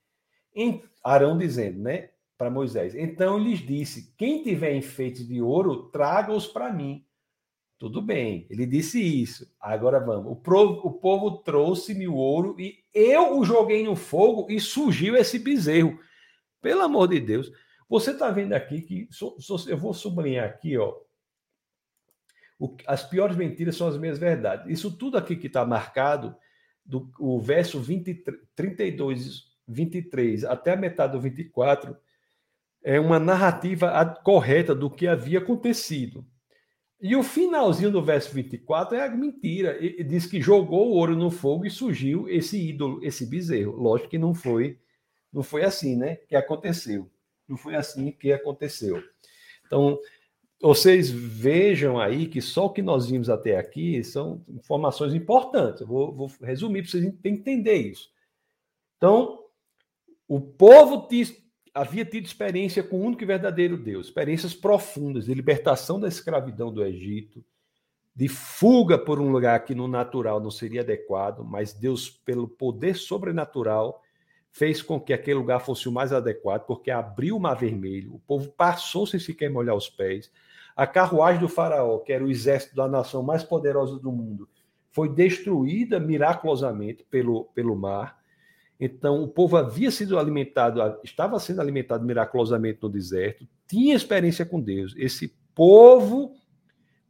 Em, 0.54 0.82
Arão 1.02 1.38
dizendo, 1.38 1.80
né, 1.80 2.10
para 2.36 2.50
Moisés: 2.50 2.94
Então 2.94 3.38
lhes 3.38 3.60
disse: 3.60 4.14
Quem 4.16 4.42
tiver 4.42 4.74
enfeites 4.74 5.26
de 5.26 5.40
ouro, 5.40 5.84
traga-os 5.90 6.46
para 6.46 6.72
mim. 6.72 7.04
Tudo 7.78 8.02
bem, 8.02 8.44
ele 8.50 8.66
disse 8.66 9.00
isso. 9.00 9.48
Agora 9.60 10.00
vamos. 10.00 10.32
O, 10.32 10.86
o 10.88 10.92
povo 10.94 11.38
trouxe-me 11.38 12.08
o 12.08 12.14
ouro 12.14 12.58
e 12.58 12.82
eu 12.92 13.38
o 13.38 13.44
joguei 13.44 13.84
no 13.84 13.94
fogo 13.94 14.50
e 14.50 14.58
surgiu 14.58 15.16
esse 15.16 15.38
bezerro. 15.38 15.98
Pelo 16.60 16.82
amor 16.82 17.06
de 17.06 17.20
Deus. 17.20 17.52
Você 17.88 18.10
está 18.10 18.30
vendo 18.30 18.52
aqui 18.52 18.82
que. 18.82 19.08
So, 19.10 19.36
so, 19.40 19.70
eu 19.70 19.78
vou 19.78 19.94
sublinhar 19.94 20.44
aqui, 20.44 20.76
ó. 20.76 20.92
O, 22.58 22.76
as 22.86 23.04
piores 23.04 23.36
mentiras 23.36 23.76
são 23.76 23.86
as 23.86 23.96
minhas 23.96 24.18
verdades. 24.18 24.66
Isso 24.68 24.90
tudo 24.90 25.16
aqui 25.16 25.36
que 25.36 25.46
está 25.46 25.64
marcado, 25.64 26.34
do 26.84 27.12
o 27.20 27.40
verso 27.40 27.80
20, 27.80 28.24
32, 28.56 29.44
23 29.68 30.44
até 30.44 30.72
a 30.72 30.76
metade 30.76 31.12
do 31.12 31.20
24, 31.20 31.96
é 32.82 32.98
uma 32.98 33.20
narrativa 33.20 34.04
correta 34.24 34.74
do 34.74 34.90
que 34.90 35.06
havia 35.06 35.38
acontecido. 35.38 36.26
E 37.00 37.14
o 37.14 37.22
finalzinho 37.22 37.92
do 37.92 38.02
verso 38.02 38.34
24 38.34 38.96
é 38.96 39.06
a 39.06 39.10
mentira. 39.10 39.76
Ele 39.78 40.02
diz 40.02 40.26
que 40.26 40.40
jogou 40.40 40.88
o 40.88 40.94
ouro 40.94 41.14
no 41.14 41.30
fogo 41.30 41.64
e 41.64 41.70
surgiu 41.70 42.28
esse 42.28 42.58
ídolo, 42.58 43.04
esse 43.04 43.24
bezerro. 43.24 43.76
Lógico 43.76 44.10
que 44.10 44.18
não 44.18 44.34
foi, 44.34 44.78
não 45.32 45.42
foi 45.42 45.64
assim, 45.64 45.96
né? 45.96 46.16
Que 46.16 46.34
aconteceu. 46.34 47.08
Não 47.46 47.56
foi 47.56 47.76
assim 47.76 48.10
que 48.10 48.32
aconteceu. 48.32 49.00
Então, 49.64 49.98
vocês 50.60 51.08
vejam 51.08 52.00
aí 52.00 52.26
que 52.26 52.42
só 52.42 52.66
o 52.66 52.72
que 52.72 52.82
nós 52.82 53.08
vimos 53.08 53.30
até 53.30 53.56
aqui 53.56 54.02
são 54.02 54.44
informações 54.48 55.14
importantes. 55.14 55.82
Eu 55.82 55.86
vou, 55.86 56.12
vou 56.12 56.30
resumir 56.42 56.82
para 56.82 56.90
vocês 56.90 57.04
entenderem 57.04 57.90
isso. 57.90 58.10
Então, 58.96 59.44
o 60.26 60.40
povo 60.40 61.06
havia 61.78 62.04
tido 62.04 62.26
experiência 62.26 62.82
com 62.82 62.96
o 62.96 63.04
único 63.04 63.22
e 63.22 63.26
verdadeiro 63.26 63.76
Deus, 63.76 64.06
experiências 64.06 64.52
profundas 64.52 65.26
de 65.26 65.34
libertação 65.34 66.00
da 66.00 66.08
escravidão 66.08 66.72
do 66.72 66.84
Egito, 66.84 67.44
de 68.14 68.26
fuga 68.26 68.98
por 68.98 69.20
um 69.20 69.30
lugar 69.30 69.64
que 69.64 69.76
no 69.76 69.86
natural 69.86 70.40
não 70.40 70.50
seria 70.50 70.80
adequado, 70.80 71.44
mas 71.44 71.72
Deus, 71.72 72.10
pelo 72.10 72.48
poder 72.48 72.96
sobrenatural, 72.96 74.02
fez 74.50 74.82
com 74.82 75.00
que 75.00 75.12
aquele 75.12 75.38
lugar 75.38 75.60
fosse 75.60 75.88
o 75.88 75.92
mais 75.92 76.12
adequado, 76.12 76.66
porque 76.66 76.90
abriu 76.90 77.36
o 77.36 77.40
mar 77.40 77.54
vermelho, 77.54 78.12
o 78.12 78.18
povo 78.18 78.50
passou 78.50 79.06
sem 79.06 79.20
sequer 79.20 79.48
molhar 79.48 79.76
os 79.76 79.88
pés. 79.88 80.32
A 80.74 80.84
carruagem 80.84 81.40
do 81.40 81.48
faraó, 81.48 81.98
que 81.98 82.12
era 82.12 82.24
o 82.24 82.30
exército 82.30 82.74
da 82.74 82.88
nação 82.88 83.22
mais 83.22 83.44
poderosa 83.44 84.00
do 84.00 84.10
mundo, 84.10 84.48
foi 84.90 85.08
destruída 85.08 86.00
miraculosamente 86.00 87.04
pelo, 87.04 87.44
pelo 87.54 87.76
mar. 87.76 88.17
Então, 88.80 89.22
o 89.22 89.28
povo 89.28 89.56
havia 89.56 89.90
sido 89.90 90.18
alimentado, 90.18 90.80
estava 91.02 91.38
sendo 91.40 91.60
alimentado 91.60 92.04
miraculosamente 92.04 92.78
no 92.80 92.88
deserto, 92.88 93.46
tinha 93.66 93.94
experiência 93.94 94.46
com 94.46 94.60
Deus. 94.60 94.94
Esse 94.96 95.34
povo, 95.54 96.36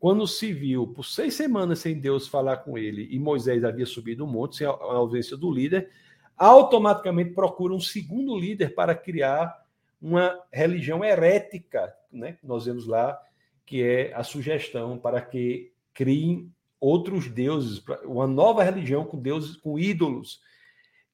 quando 0.01 0.27
se 0.27 0.53
viu 0.53 0.87
por 0.87 1.05
seis 1.05 1.35
semanas 1.35 1.81
sem 1.81 2.01
Deus 2.01 2.27
falar 2.27 2.59
com 2.59 2.79
ele, 2.79 3.07
e 3.11 3.19
Moisés 3.19 3.65
havia 3.65 3.85
subido 3.85 4.25
o 4.25 4.27
monte, 4.27 4.57
sem 4.57 4.67
a 4.67 4.71
ausência 4.71 5.37
do 5.37 5.51
líder, 5.51 5.91
automaticamente 6.37 7.35
procura 7.35 7.75
um 7.75 7.81
segundo 7.81 8.39
líder 8.39 8.75
para 8.75 8.95
criar 8.95 9.55
uma 10.01 10.41
religião 10.53 11.05
herética, 11.05 11.93
né? 12.11 12.39
Nós 12.43 12.65
vemos 12.65 12.87
lá 12.87 13.21
que 13.67 13.83
é 13.83 14.15
a 14.15 14.23
sugestão 14.23 14.97
para 14.97 15.21
que 15.21 15.73
criem 15.93 16.51
outros 16.81 17.29
deuses, 17.29 17.83
uma 18.05 18.27
nova 18.27 18.63
religião 18.63 19.05
com 19.05 19.19
deuses, 19.19 19.57
com 19.57 19.79
ídolos. 19.79 20.41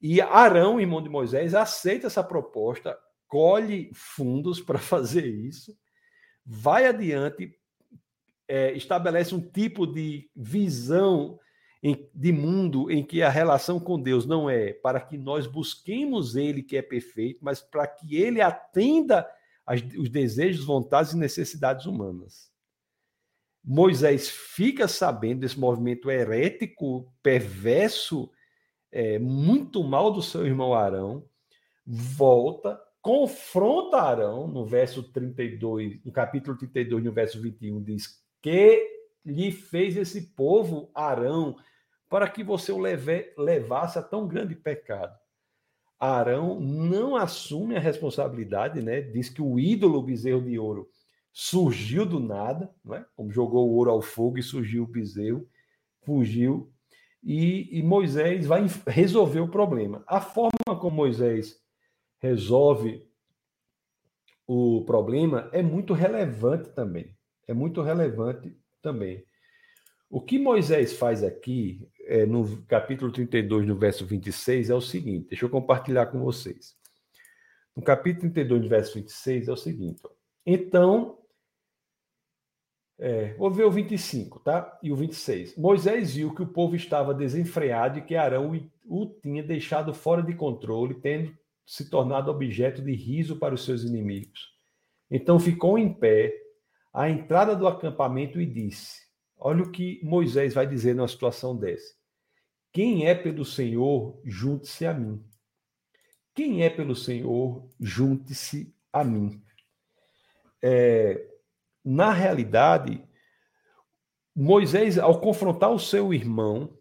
E 0.01 0.21
Arão, 0.21 0.79
irmão 0.79 1.01
de 1.01 1.09
Moisés, 1.09 1.55
aceita 1.55 2.07
essa 2.07 2.23
proposta, 2.23 2.97
colhe 3.27 3.89
fundos 3.93 4.59
para 4.59 4.77
fazer 4.79 5.25
isso, 5.25 5.75
vai 6.45 6.85
adiante, 6.85 7.53
é, 8.47 8.73
estabelece 8.73 9.33
um 9.33 9.41
tipo 9.41 9.87
de 9.87 10.29
visão 10.35 11.39
em, 11.81 12.09
de 12.13 12.31
mundo 12.31 12.91
em 12.91 13.03
que 13.03 13.21
a 13.21 13.29
relação 13.29 13.79
com 13.79 13.99
Deus 13.99 14.25
não 14.25 14.49
é 14.49 14.73
para 14.73 14.99
que 14.99 15.17
nós 15.17 15.47
busquemos 15.47 16.35
Ele 16.35 16.61
que 16.61 16.77
é 16.77 16.81
perfeito, 16.81 17.39
mas 17.43 17.61
para 17.61 17.87
que 17.87 18.15
Ele 18.15 18.41
atenda 18.41 19.27
as, 19.65 19.81
os 19.97 20.09
desejos, 20.09 20.65
vontades 20.65 21.13
e 21.13 21.17
necessidades 21.17 21.85
humanas. 21.85 22.51
Moisés 23.63 24.29
fica 24.29 24.87
sabendo 24.87 25.39
desse 25.39 25.59
movimento 25.59 26.11
herético, 26.11 27.11
perverso, 27.23 28.29
é, 28.95 29.19
muito 29.19 29.83
mal 29.83 30.09
do 30.09 30.21
seu 30.21 30.47
irmão 30.47 30.73
Arão, 30.73 31.25
volta, 31.85 32.81
confronta 33.01 33.97
Arão, 33.97 34.47
no 34.47 34.65
verso 34.65 35.03
32, 35.03 36.01
no 36.05 36.13
capítulo 36.13 36.57
32, 36.57 37.03
no 37.03 37.11
verso 37.11 37.41
21, 37.41 37.83
diz 37.83 38.23
que 38.41 38.89
lhe 39.25 39.51
fez 39.51 39.97
esse 39.97 40.33
povo 40.33 40.89
Arão 40.95 41.57
para 42.07 42.29
que 42.29 42.41
você 42.41 42.71
o 42.71 42.79
leve, 42.79 43.33
levasse 43.37 43.99
a 43.99 44.01
tão 44.01 44.25
grande 44.29 44.55
pecado. 44.55 45.13
Arão 45.99 46.57
não 46.61 47.17
assume 47.17 47.75
a 47.75 47.81
responsabilidade, 47.81 48.81
né? 48.81 49.01
Diz 49.01 49.27
que 49.27 49.41
o 49.41 49.59
ídolo 49.59 50.01
bezerro 50.01 50.41
de 50.41 50.57
ouro 50.57 50.89
surgiu 51.33 52.05
do 52.05 52.21
nada, 52.21 52.73
né? 52.85 53.05
como 53.13 53.29
jogou 53.29 53.69
o 53.69 53.73
ouro 53.73 53.91
ao 53.91 54.01
fogo 54.01 54.37
e 54.37 54.43
surgiu 54.43 54.83
o 54.83 54.87
bezerro, 54.87 55.45
fugiu 56.05 56.71
e, 57.25 57.79
e 57.79 57.81
Moisés 57.81 58.45
vai 58.45 58.63
resolver 58.85 59.39
o 59.39 59.47
problema. 59.47 60.03
A 60.05 60.21
forma 60.21 60.79
como 60.79 60.95
Moisés 60.95 61.59
resolve 62.19 63.03
o 64.45 64.83
problema 64.85 65.49
é 65.51 65.63
muito 65.63 65.93
relevante 65.93 66.69
também. 66.69 67.17
É 67.47 67.53
muito 67.53 67.81
relevante 67.81 68.55
também. 68.79 69.25
O 70.07 70.21
que 70.21 70.37
Moisés 70.37 70.93
faz 70.93 71.23
aqui, 71.23 71.89
é, 72.01 72.27
no 72.27 72.61
capítulo 72.67 73.11
32, 73.11 73.65
no 73.65 73.75
verso 73.75 74.05
26, 74.05 74.69
é 74.69 74.75
o 74.75 74.81
seguinte: 74.81 75.29
deixa 75.29 75.45
eu 75.45 75.49
compartilhar 75.49 76.05
com 76.05 76.19
vocês. 76.19 76.75
No 77.75 77.81
capítulo 77.81 78.31
32, 78.31 78.61
no 78.61 78.69
verso 78.69 78.93
26, 78.93 79.47
é 79.47 79.51
o 79.51 79.57
seguinte: 79.57 80.03
então 80.45 81.17
é, 82.97 83.33
vou 83.33 83.51
ver 83.51 83.65
o 83.65 83.71
25, 83.71 84.39
tá? 84.39 84.79
E 84.81 84.91
o 84.91 84.95
26. 84.95 85.57
Moisés 85.57 86.15
viu 86.15 86.33
que 86.33 86.41
o 86.41 86.47
povo 86.47 86.75
estava 86.75 87.13
desenfreado 87.13 87.99
e 87.99 88.01
que 88.01 88.15
Arão 88.15 88.69
o 88.85 89.05
tinha 89.05 89.43
deixado 89.43 89.93
fora 89.93 90.21
de 90.21 90.33
controle, 90.33 90.95
tendo 90.95 91.35
se 91.65 91.89
tornado 91.89 92.31
objeto 92.31 92.81
de 92.81 92.93
riso 92.93 93.37
para 93.37 93.53
os 93.53 93.65
seus 93.65 93.83
inimigos. 93.83 94.53
Então 95.11 95.39
ficou 95.39 95.77
em 95.77 95.91
pé 95.93 96.33
à 96.93 97.09
entrada 97.09 97.55
do 97.55 97.67
acampamento 97.67 98.39
e 98.39 98.45
disse: 98.45 99.01
Olha 99.37 99.63
o 99.63 99.71
que 99.71 99.99
Moisés 100.03 100.53
vai 100.53 100.65
dizer 100.65 100.95
numa 100.95 101.07
situação 101.07 101.55
dessa. 101.55 101.93
Quem 102.71 103.07
é 103.07 103.15
pelo 103.15 103.43
Senhor, 103.43 104.19
junte-se 104.23 104.85
a 104.85 104.93
mim. 104.93 105.23
Quem 106.33 106.63
é 106.63 106.69
pelo 106.69 106.95
Senhor, 106.95 107.67
junte-se 107.79 108.73
a 108.91 109.03
mim. 109.03 109.41
É, 110.61 111.34
na 111.85 112.11
realidade, 112.11 113.03
Moisés, 114.35 114.97
ao 114.97 115.21
confrontar 115.21 115.71
o 115.71 115.79
seu 115.79 116.11
irmão, 116.11 116.75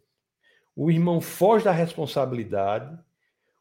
o 0.75 0.91
irmão 0.91 1.21
foge 1.21 1.65
da 1.65 1.71
responsabilidade. 1.71 2.99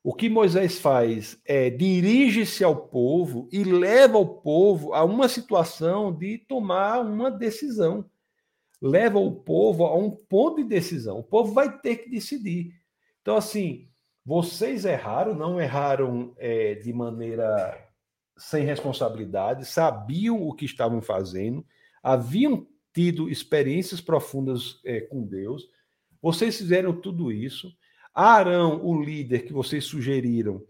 O 0.01 0.13
que 0.13 0.29
Moisés 0.29 0.79
faz 0.79 1.39
é 1.45 1.69
dirige-se 1.69 2.63
ao 2.63 2.75
povo 2.75 3.47
e 3.51 3.63
leva 3.63 4.17
o 4.17 4.25
povo 4.25 4.93
a 4.93 5.03
uma 5.03 5.27
situação 5.27 6.11
de 6.11 6.37
tomar 6.37 7.01
uma 7.01 7.29
decisão. 7.29 8.09
Leva 8.81 9.19
o 9.19 9.31
povo 9.31 9.85
a 9.85 9.95
um 9.95 10.11
ponto 10.11 10.57
de 10.57 10.67
decisão. 10.67 11.19
O 11.19 11.23
povo 11.23 11.53
vai 11.53 11.77
ter 11.79 11.97
que 11.97 12.09
decidir. 12.09 12.73
Então, 13.21 13.37
assim, 13.37 13.87
vocês 14.25 14.83
erraram, 14.83 15.35
não 15.35 15.61
erraram 15.61 16.33
é, 16.37 16.75
de 16.75 16.91
maneira 16.91 17.92
sem 18.43 18.65
responsabilidade, 18.65 19.65
sabiam 19.65 20.41
o 20.41 20.53
que 20.53 20.65
estavam 20.65 21.01
fazendo, 21.01 21.65
haviam 22.01 22.67
tido 22.93 23.29
experiências 23.29 24.01
profundas 24.01 24.79
é, 24.85 24.99
com 25.01 25.25
Deus. 25.25 25.67
Vocês 26.21 26.57
fizeram 26.57 26.93
tudo 26.93 27.31
isso. 27.31 27.73
Arão, 28.13 28.85
o 28.85 29.01
líder 29.01 29.45
que 29.45 29.53
vocês 29.53 29.85
sugeriram 29.85 30.61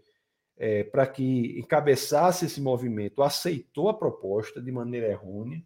é, 0.56 0.84
para 0.84 1.06
que 1.06 1.58
encabeçasse 1.58 2.46
esse 2.46 2.60
movimento, 2.60 3.22
aceitou 3.22 3.88
a 3.88 3.94
proposta 3.94 4.62
de 4.62 4.70
maneira 4.70 5.08
errônea. 5.08 5.62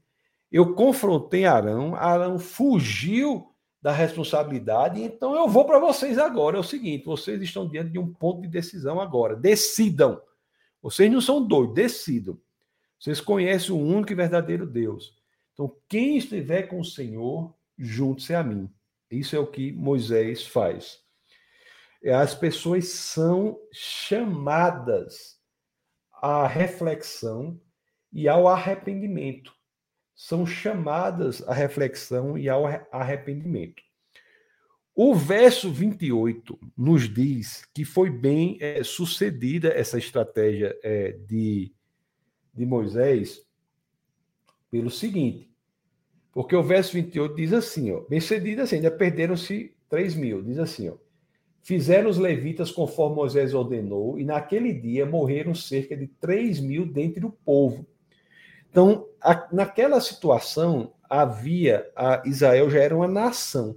Eu 0.51 0.75
confrontei 0.75 1.45
Arão, 1.45 1.95
Arão 1.95 2.39
fugiu 2.39 3.55
da 3.83 3.93
responsabilidade, 3.93 5.01
então 5.01 5.37
eu 5.37 5.47
vou 5.47 5.67
para 5.67 5.79
vocês 5.79 6.19
agora. 6.19 6.57
É 6.57 6.61
o 6.61 6.65
seguinte: 6.65 7.05
vocês 7.05 7.41
estão 7.43 7.69
diante 7.69 7.91
de 7.91 7.99
um 7.99 8.13
ponto 8.13 8.41
de 8.41 8.49
decisão 8.49 8.99
agora. 8.99 9.37
Decidam. 9.37 10.21
Vocês 10.89 11.13
não 11.13 11.21
são 11.21 11.47
doidos, 11.47 11.75
decidam. 11.75 12.41
Vocês 12.99 13.21
conhecem 13.21 13.75
o 13.75 13.79
único 13.79 14.11
e 14.11 14.15
verdadeiro 14.15 14.67
Deus. 14.67 15.15
Então, 15.53 15.77
quem 15.87 16.17
estiver 16.17 16.63
com 16.63 16.81
o 16.81 16.85
Senhor, 16.85 17.55
junte-se 17.77 18.35
a 18.35 18.43
mim. 18.43 18.73
Isso 19.11 19.37
é 19.37 19.39
o 19.39 19.47
que 19.47 19.71
Moisés 19.71 20.47
faz. 20.47 20.99
É, 22.03 22.15
as 22.15 22.35
pessoas 22.35 22.89
são 22.89 23.61
chamadas 23.71 25.39
à 26.23 26.47
reflexão 26.47 27.61
e 28.11 28.27
ao 28.27 28.49
arrependimento. 28.49 29.55
são 30.15 30.47
chamadas 30.47 31.47
à 31.47 31.53
reflexão 31.53 32.39
e 32.39 32.49
ao 32.49 32.65
arrependimento. 32.91 33.83
O 35.01 35.15
verso 35.15 35.71
28 35.71 36.59
nos 36.77 37.09
diz 37.09 37.65
que 37.73 37.85
foi 37.85 38.11
bem 38.11 38.59
é, 38.61 38.83
sucedida 38.83 39.69
essa 39.69 39.97
estratégia 39.97 40.77
é, 40.83 41.13
de, 41.13 41.73
de 42.53 42.67
Moisés 42.67 43.47
pelo 44.69 44.91
seguinte, 44.91 45.49
porque 46.33 46.57
o 46.57 46.65
verso 46.65 46.95
28 46.95 47.37
diz 47.37 47.53
assim, 47.53 47.93
ó, 47.93 48.01
bem 48.09 48.19
sucedida 48.21 48.65
assim, 48.65 48.75
ainda 48.75 48.91
perderam-se 48.91 49.73
3 49.89 50.17
mil, 50.17 50.43
diz 50.43 50.59
assim, 50.59 50.89
ó, 50.89 50.95
fizeram 51.63 52.11
os 52.11 52.19
levitas 52.19 52.73
conforme 52.73 53.15
Moisés 53.15 53.55
ordenou, 53.55 54.19
e 54.19 54.25
naquele 54.25 54.73
dia 54.73 55.07
morreram 55.07 55.55
cerca 55.55 55.97
de 55.97 56.09
3 56.09 56.59
mil 56.59 56.85
dentre 56.85 57.25
o 57.25 57.31
povo. 57.31 57.87
Então, 58.69 59.07
a, 59.21 59.47
naquela 59.53 60.01
situação, 60.01 60.93
havia, 61.09 61.89
a 61.95 62.21
Israel 62.27 62.69
já 62.69 62.81
era 62.81 62.97
uma 62.97 63.07
nação, 63.07 63.77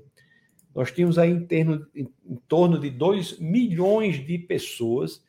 nós 0.73 0.91
tínhamos 0.91 1.17
aí 1.17 1.29
em, 1.29 1.45
termo, 1.45 1.85
em, 1.93 2.07
em 2.25 2.35
torno 2.47 2.79
de 2.79 2.89
2 2.89 3.39
milhões 3.39 4.25
de 4.25 4.37
pessoas, 4.37 5.23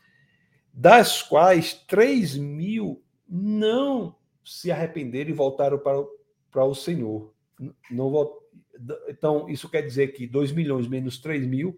das 0.72 1.22
quais 1.22 1.74
3 1.86 2.36
mil 2.36 3.02
não 3.28 4.14
se 4.44 4.70
arrependeram 4.70 5.30
e 5.30 5.34
voltaram 5.34 5.78
para, 5.78 6.00
o, 6.00 6.08
para 6.50 6.64
o 6.64 6.74
Senhor. 6.74 7.32
Não, 7.90 8.40
então, 9.08 9.48
isso 9.48 9.68
quer 9.68 9.82
dizer 9.82 10.12
que 10.12 10.26
2 10.26 10.52
milhões 10.52 10.88
menos 10.88 11.18
3 11.18 11.46
mil, 11.46 11.76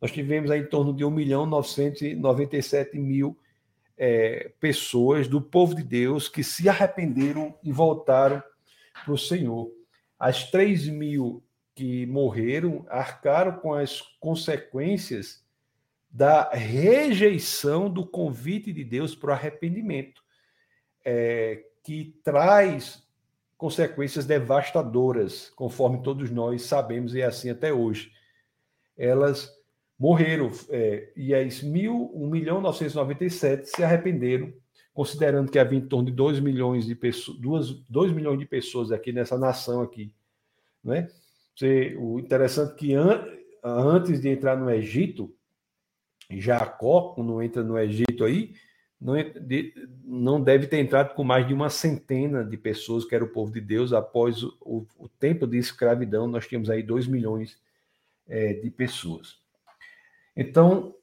nós 0.00 0.12
tivemos 0.12 0.50
aí 0.50 0.60
em 0.60 0.66
torno 0.66 0.94
de 0.94 1.04
1 1.04 1.10
milhão 1.10 1.46
997 1.46 2.98
mil 2.98 3.38
é, 3.96 4.52
pessoas 4.60 5.26
do 5.26 5.40
povo 5.40 5.74
de 5.74 5.82
Deus 5.82 6.28
que 6.28 6.44
se 6.44 6.68
arrependeram 6.68 7.58
e 7.64 7.72
voltaram 7.72 8.42
para 9.04 9.12
o 9.12 9.18
Senhor. 9.18 9.70
As 10.18 10.50
3 10.50 10.88
mil 10.88 11.42
que 11.78 12.06
morreram 12.06 12.84
arcaram 12.88 13.52
com 13.52 13.72
as 13.72 14.00
consequências 14.18 15.44
da 16.10 16.50
rejeição 16.50 17.88
do 17.88 18.04
convite 18.04 18.72
de 18.72 18.82
Deus 18.82 19.14
para 19.14 19.30
o 19.30 19.32
arrependimento, 19.32 20.20
é, 21.04 21.62
que 21.84 22.18
traz 22.24 23.06
consequências 23.56 24.26
devastadoras, 24.26 25.50
conforme 25.50 26.02
todos 26.02 26.32
nós 26.32 26.62
sabemos, 26.62 27.14
e 27.14 27.20
é 27.20 27.26
assim 27.26 27.48
até 27.48 27.72
hoje. 27.72 28.10
Elas 28.96 29.48
morreram, 29.96 30.50
é, 30.70 31.12
e 31.14 31.32
as 31.32 31.62
mil, 31.62 32.10
1 32.12 32.26
milhão 32.28 32.60
997 32.60 33.68
se 33.68 33.84
arrependeram, 33.84 34.52
considerando 34.92 35.52
que 35.52 35.60
havia 35.60 35.78
em 35.78 35.86
torno 35.86 36.06
de 36.06 36.12
2 36.12 36.40
milhões 36.40 36.86
de 36.86 36.96
pessoas, 36.96 37.38
2, 37.38 37.70
2 37.88 38.12
milhões 38.12 38.40
de 38.40 38.46
pessoas 38.46 38.90
aqui 38.90 39.12
nessa 39.12 39.38
nação 39.38 39.80
aqui, 39.80 40.12
né? 40.82 41.08
Você, 41.58 41.96
o 41.98 42.20
interessante 42.20 42.72
é 42.72 42.76
que 42.76 42.94
an, 42.94 43.26
antes 43.64 44.20
de 44.20 44.28
entrar 44.28 44.56
no 44.56 44.70
Egito, 44.70 45.34
Jacó, 46.30 47.14
quando 47.14 47.42
entra 47.42 47.64
no 47.64 47.76
Egito 47.76 48.24
aí, 48.24 48.54
não, 49.00 49.14
não 50.04 50.40
deve 50.40 50.68
ter 50.68 50.78
entrado 50.78 51.16
com 51.16 51.24
mais 51.24 51.48
de 51.48 51.52
uma 51.52 51.68
centena 51.68 52.44
de 52.44 52.56
pessoas, 52.56 53.04
que 53.04 53.12
era 53.12 53.24
o 53.24 53.32
povo 53.32 53.50
de 53.50 53.60
Deus, 53.60 53.92
após 53.92 54.40
o, 54.44 54.56
o, 54.60 54.86
o 54.98 55.08
tempo 55.08 55.48
de 55.48 55.58
escravidão, 55.58 56.28
nós 56.28 56.46
tínhamos 56.46 56.70
aí 56.70 56.80
2 56.80 57.08
milhões 57.08 57.58
é, 58.28 58.52
de 58.52 58.70
pessoas. 58.70 59.40
Então, 60.36 60.94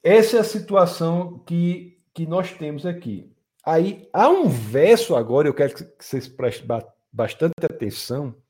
essa 0.00 0.36
é 0.36 0.40
a 0.40 0.44
situação 0.44 1.40
que, 1.40 1.98
que 2.14 2.24
nós 2.24 2.52
temos 2.52 2.86
aqui. 2.86 3.32
Aí, 3.66 4.08
há 4.12 4.28
um 4.28 4.48
verso 4.48 5.16
agora, 5.16 5.48
eu 5.48 5.54
quero 5.54 5.74
que 5.74 5.88
vocês 5.98 6.28
prestem 6.28 6.68
bastante 7.12 7.54
atenção, 7.64 8.40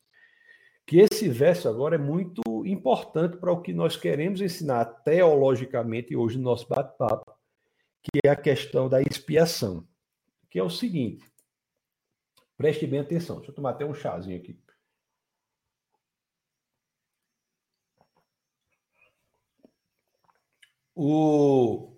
que 0.86 0.98
esse 0.98 1.28
verso 1.28 1.68
agora 1.68 1.94
é 1.96 1.98
muito 1.98 2.42
importante 2.66 3.36
para 3.36 3.52
o 3.52 3.60
que 3.60 3.72
nós 3.72 3.96
queremos 3.96 4.40
ensinar 4.40 4.84
teologicamente 5.04 6.16
hoje 6.16 6.36
no 6.38 6.44
nosso 6.44 6.68
bate-papo, 6.68 7.32
que 8.02 8.20
é 8.24 8.30
a 8.30 8.36
questão 8.36 8.88
da 8.88 9.00
expiação, 9.00 9.86
que 10.50 10.58
é 10.58 10.62
o 10.62 10.70
seguinte. 10.70 11.24
Preste 12.56 12.86
bem 12.86 13.00
atenção. 13.00 13.36
Deixa 13.36 13.50
eu 13.50 13.54
tomar 13.54 13.70
até 13.70 13.84
um 13.84 13.94
chazinho 13.94 14.36
aqui. 14.36 14.58
O 20.94 21.92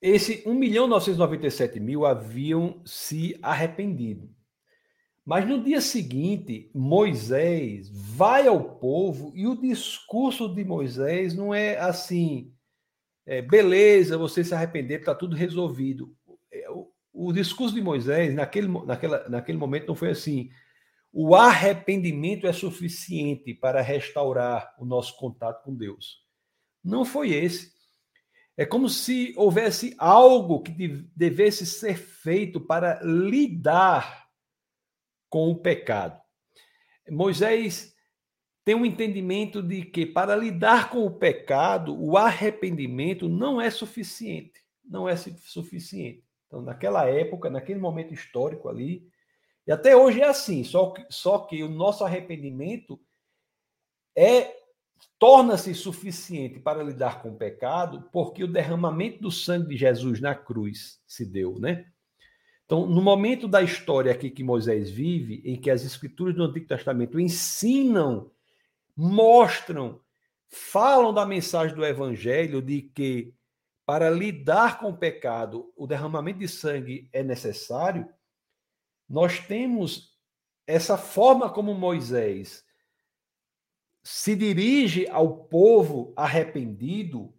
esse 0.00 0.42
1 0.46 0.54
milhão 0.54 0.86
997 0.86 1.80
mil 1.80 2.04
haviam 2.06 2.80
se 2.84 3.38
arrependido. 3.42 4.35
Mas 5.26 5.44
no 5.44 5.60
dia 5.60 5.80
seguinte, 5.80 6.70
Moisés 6.72 7.90
vai 7.90 8.46
ao 8.46 8.62
povo 8.78 9.32
e 9.34 9.44
o 9.44 9.60
discurso 9.60 10.48
de 10.54 10.64
Moisés 10.64 11.34
não 11.34 11.52
é 11.52 11.76
assim, 11.80 12.54
é, 13.26 13.42
beleza, 13.42 14.16
você 14.16 14.44
se 14.44 14.54
arrepender, 14.54 15.00
está 15.00 15.16
tudo 15.16 15.34
resolvido. 15.34 16.14
É, 16.52 16.70
o, 16.70 16.92
o, 17.12 17.32
discurso 17.32 17.74
de 17.74 17.82
Moisés, 17.82 18.32
naquele, 18.36 18.68
naquela, 18.68 19.28
naquele 19.28 19.58
momento, 19.58 19.88
não 19.88 19.96
foi 19.96 20.10
assim. 20.10 20.48
O 21.12 21.34
arrependimento 21.34 22.46
é 22.46 22.52
suficiente 22.52 23.52
para 23.52 23.82
restaurar 23.82 24.76
o 24.78 24.84
nosso 24.84 25.16
contato 25.16 25.64
com 25.64 25.74
Deus. 25.74 26.24
Não 26.84 27.04
foi 27.04 27.30
esse. 27.30 27.72
É 28.56 28.64
como 28.64 28.88
se 28.88 29.34
houvesse 29.36 29.92
algo 29.98 30.62
que 30.62 30.70
devesse 31.16 31.66
ser 31.66 31.98
feito 31.98 32.60
para 32.60 33.00
lidar 33.02 34.25
com 35.28 35.50
o 35.50 35.58
pecado. 35.58 36.20
Moisés 37.08 37.94
tem 38.64 38.74
um 38.74 38.84
entendimento 38.84 39.62
de 39.62 39.84
que 39.84 40.04
para 40.04 40.34
lidar 40.34 40.90
com 40.90 41.06
o 41.06 41.10
pecado, 41.18 41.96
o 41.96 42.16
arrependimento 42.16 43.28
não 43.28 43.60
é 43.60 43.70
suficiente. 43.70 44.60
Não 44.84 45.08
é 45.08 45.16
suficiente. 45.16 46.24
Então, 46.46 46.62
naquela 46.62 47.06
época, 47.06 47.50
naquele 47.50 47.78
momento 47.78 48.12
histórico 48.12 48.68
ali, 48.68 49.08
e 49.66 49.72
até 49.72 49.96
hoje 49.96 50.20
é 50.20 50.28
assim, 50.28 50.62
só 50.62 50.90
que, 50.90 51.04
só 51.10 51.38
que 51.40 51.62
o 51.62 51.68
nosso 51.68 52.04
arrependimento 52.04 53.00
é 54.16 54.54
torna-se 55.18 55.74
suficiente 55.74 56.60
para 56.60 56.82
lidar 56.82 57.20
com 57.20 57.30
o 57.30 57.36
pecado, 57.36 58.08
porque 58.12 58.44
o 58.44 58.52
derramamento 58.52 59.20
do 59.20 59.30
sangue 59.30 59.68
de 59.68 59.76
Jesus 59.76 60.20
na 60.20 60.34
cruz 60.34 61.00
se 61.06 61.24
deu, 61.24 61.58
né? 61.58 61.90
Então, 62.66 62.84
no 62.84 63.00
momento 63.00 63.46
da 63.46 63.62
história 63.62 64.10
aqui 64.10 64.28
que 64.28 64.42
Moisés 64.42 64.90
vive, 64.90 65.40
em 65.44 65.54
que 65.58 65.70
as 65.70 65.84
escrituras 65.84 66.34
do 66.34 66.42
Antigo 66.42 66.66
Testamento 66.66 67.18
ensinam, 67.18 68.30
mostram, 68.96 70.00
falam 70.48 71.14
da 71.14 71.24
mensagem 71.24 71.76
do 71.76 71.86
evangelho 71.86 72.60
de 72.60 72.82
que 72.82 73.32
para 73.86 74.10
lidar 74.10 74.80
com 74.80 74.90
o 74.90 74.96
pecado, 74.96 75.72
o 75.76 75.86
derramamento 75.86 76.40
de 76.40 76.48
sangue 76.48 77.08
é 77.12 77.22
necessário, 77.22 78.08
nós 79.08 79.38
temos 79.38 80.18
essa 80.66 80.98
forma 80.98 81.48
como 81.48 81.72
Moisés 81.72 82.64
se 84.02 84.34
dirige 84.34 85.08
ao 85.08 85.44
povo 85.44 86.12
arrependido 86.16 87.32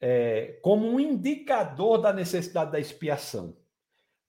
é, 0.00 0.58
como 0.62 0.86
um 0.86 1.00
indicador 1.00 1.98
da 1.98 2.12
necessidade 2.12 2.70
da 2.70 2.78
expiação. 2.78 3.56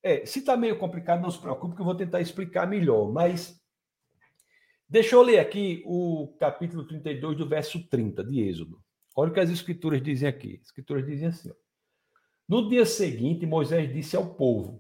É, 0.06 0.24
se 0.24 0.38
está 0.38 0.56
meio 0.56 0.78
complicado, 0.78 1.24
não 1.24 1.32
se 1.32 1.40
preocupe, 1.40 1.74
que 1.74 1.82
eu 1.82 1.86
vou 1.86 1.96
tentar 1.96 2.22
explicar 2.22 2.68
melhor. 2.68 3.12
Mas 3.12 3.60
deixa 4.88 5.16
eu 5.16 5.24
ler 5.24 5.40
aqui 5.40 5.82
o 5.84 6.38
capítulo 6.40 6.86
32, 6.86 7.36
do 7.36 7.50
verso 7.50 7.84
30 7.90 8.24
de 8.24 8.40
Êxodo. 8.40 8.80
Olha 9.16 9.32
o 9.32 9.34
que 9.34 9.40
as 9.40 9.50
escrituras 9.50 10.04
dizem 10.04 10.30
aqui. 10.30 10.60
As 10.62 10.68
escrituras 10.68 11.08
dizem 11.08 11.30
assim: 11.30 11.50
ó. 11.50 11.56
No 12.48 12.70
dia 12.70 12.86
seguinte, 12.86 13.48
Moisés 13.48 13.92
disse 13.92 14.16
ao 14.16 14.36
povo: 14.36 14.80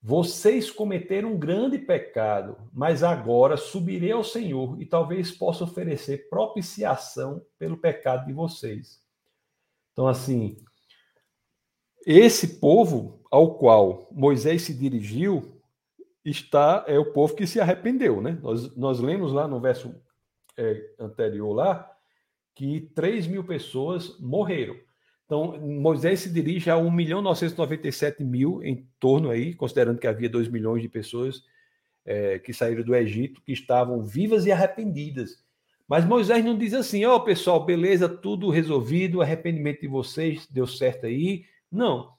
Vocês 0.00 0.70
cometeram 0.70 1.34
um 1.34 1.38
grande 1.38 1.76
pecado, 1.76 2.56
mas 2.72 3.02
agora 3.02 3.58
subirei 3.58 4.12
ao 4.12 4.24
Senhor 4.24 4.80
e 4.80 4.86
talvez 4.86 5.30
possa 5.30 5.64
oferecer 5.64 6.26
propiciação 6.30 7.44
pelo 7.58 7.76
pecado 7.76 8.24
de 8.24 8.32
vocês. 8.32 8.98
Então, 9.92 10.08
assim, 10.08 10.56
esse 12.06 12.58
povo 12.58 13.17
ao 13.30 13.58
qual 13.58 14.08
Moisés 14.10 14.62
se 14.62 14.74
dirigiu 14.74 15.54
está 16.24 16.84
é 16.86 16.98
o 16.98 17.12
povo 17.12 17.34
que 17.34 17.46
se 17.46 17.60
arrependeu, 17.60 18.20
né? 18.20 18.38
Nós, 18.42 18.76
nós 18.76 19.00
lemos 19.00 19.32
lá 19.32 19.48
no 19.48 19.60
verso 19.60 19.94
é, 20.56 20.90
anterior 20.98 21.52
lá 21.52 21.90
que 22.54 22.90
3 22.94 23.26
mil 23.26 23.44
pessoas 23.44 24.18
morreram. 24.18 24.76
Então, 25.24 25.58
Moisés 25.60 26.20
se 26.20 26.32
dirige 26.32 26.70
a 26.70 26.76
1 26.76 26.90
milhão 26.90 27.22
997 27.22 28.24
mil 28.24 28.62
em 28.64 28.88
torno 28.98 29.30
aí, 29.30 29.54
considerando 29.54 29.98
que 29.98 30.06
havia 30.06 30.28
2 30.28 30.48
milhões 30.48 30.82
de 30.82 30.88
pessoas 30.88 31.44
é, 32.04 32.38
que 32.38 32.52
saíram 32.52 32.82
do 32.82 32.96
Egito, 32.96 33.42
que 33.42 33.52
estavam 33.52 34.02
vivas 34.02 34.46
e 34.46 34.50
arrependidas. 34.50 35.44
Mas 35.86 36.04
Moisés 36.04 36.44
não 36.44 36.56
diz 36.56 36.74
assim, 36.74 37.04
ó 37.04 37.16
oh, 37.16 37.20
pessoal, 37.20 37.64
beleza, 37.64 38.08
tudo 38.08 38.50
resolvido, 38.50 39.22
arrependimento 39.22 39.82
de 39.82 39.88
vocês, 39.88 40.46
deu 40.50 40.66
certo 40.66 41.06
aí. 41.06 41.44
Não. 41.70 42.17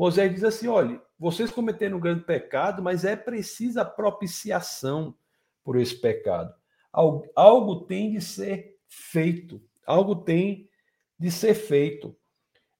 Moisés 0.00 0.32
diz 0.32 0.44
assim: 0.44 0.66
olha, 0.66 0.98
vocês 1.18 1.50
cometeram 1.50 1.98
um 1.98 2.00
grande 2.00 2.24
pecado, 2.24 2.82
mas 2.82 3.04
é 3.04 3.14
precisa 3.14 3.84
propiciação 3.84 5.14
por 5.62 5.76
esse 5.76 5.94
pecado. 5.94 6.54
Algo, 6.90 7.30
algo 7.36 7.80
tem 7.82 8.12
de 8.12 8.22
ser 8.22 8.78
feito, 8.88 9.62
algo 9.84 10.16
tem 10.16 10.70
de 11.18 11.30
ser 11.30 11.52
feito. 11.52 12.16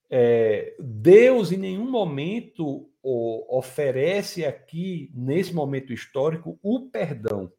É, 0.09 0.75
Deus 0.81 1.53
em 1.53 1.59
nenhum 1.59 1.91
momento 1.91 2.91
oferece 3.03 4.47
aqui, 4.47 5.11
nesse 5.15 5.53
momento 5.53 5.93
histórico, 5.93 6.59
o 6.63 6.89
perdão. 6.89 7.53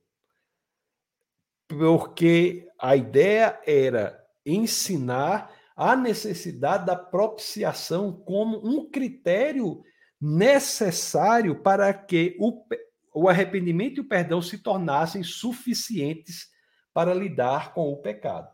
Porque 1.68 2.68
a 2.80 2.96
ideia 2.96 3.62
era 3.64 4.28
ensinar 4.44 5.56
a 5.82 5.96
necessidade 5.96 6.86
da 6.86 6.96
propiciação 6.96 8.14
como 8.14 8.64
um 8.64 8.88
critério 8.88 9.82
necessário 10.22 11.60
para 11.60 11.92
que 11.92 12.38
o, 12.40 12.64
o 13.16 13.28
arrependimento 13.28 13.98
e 13.98 14.02
o 14.02 14.08
perdão 14.08 14.44
se 14.44 14.60
tornassem 14.60 15.24
suficientes 15.24 16.52
para 16.94 17.16
lidar 17.16 17.74
com 17.74 17.92
o 17.92 17.98
pecado. 17.98 18.48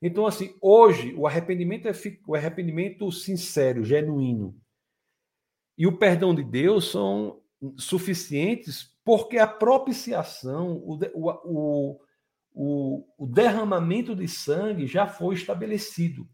Então, 0.00 0.24
assim, 0.24 0.56
hoje 0.62 1.12
o 1.14 1.26
arrependimento 1.26 1.88
é 1.88 1.92
o 2.26 2.34
arrependimento 2.34 3.12
sincero, 3.12 3.84
genuíno, 3.84 4.58
e 5.76 5.86
o 5.86 5.98
perdão 5.98 6.34
de 6.34 6.42
Deus 6.42 6.90
são 6.90 7.42
suficientes 7.76 8.96
porque 9.04 9.36
a 9.36 9.46
propiciação, 9.46 10.78
o, 10.78 10.98
o, 11.12 12.00
o, 12.54 13.06
o 13.18 13.26
derramamento 13.26 14.16
de 14.16 14.26
sangue 14.26 14.86
já 14.86 15.06
foi 15.06 15.34
estabelecido. 15.34 16.26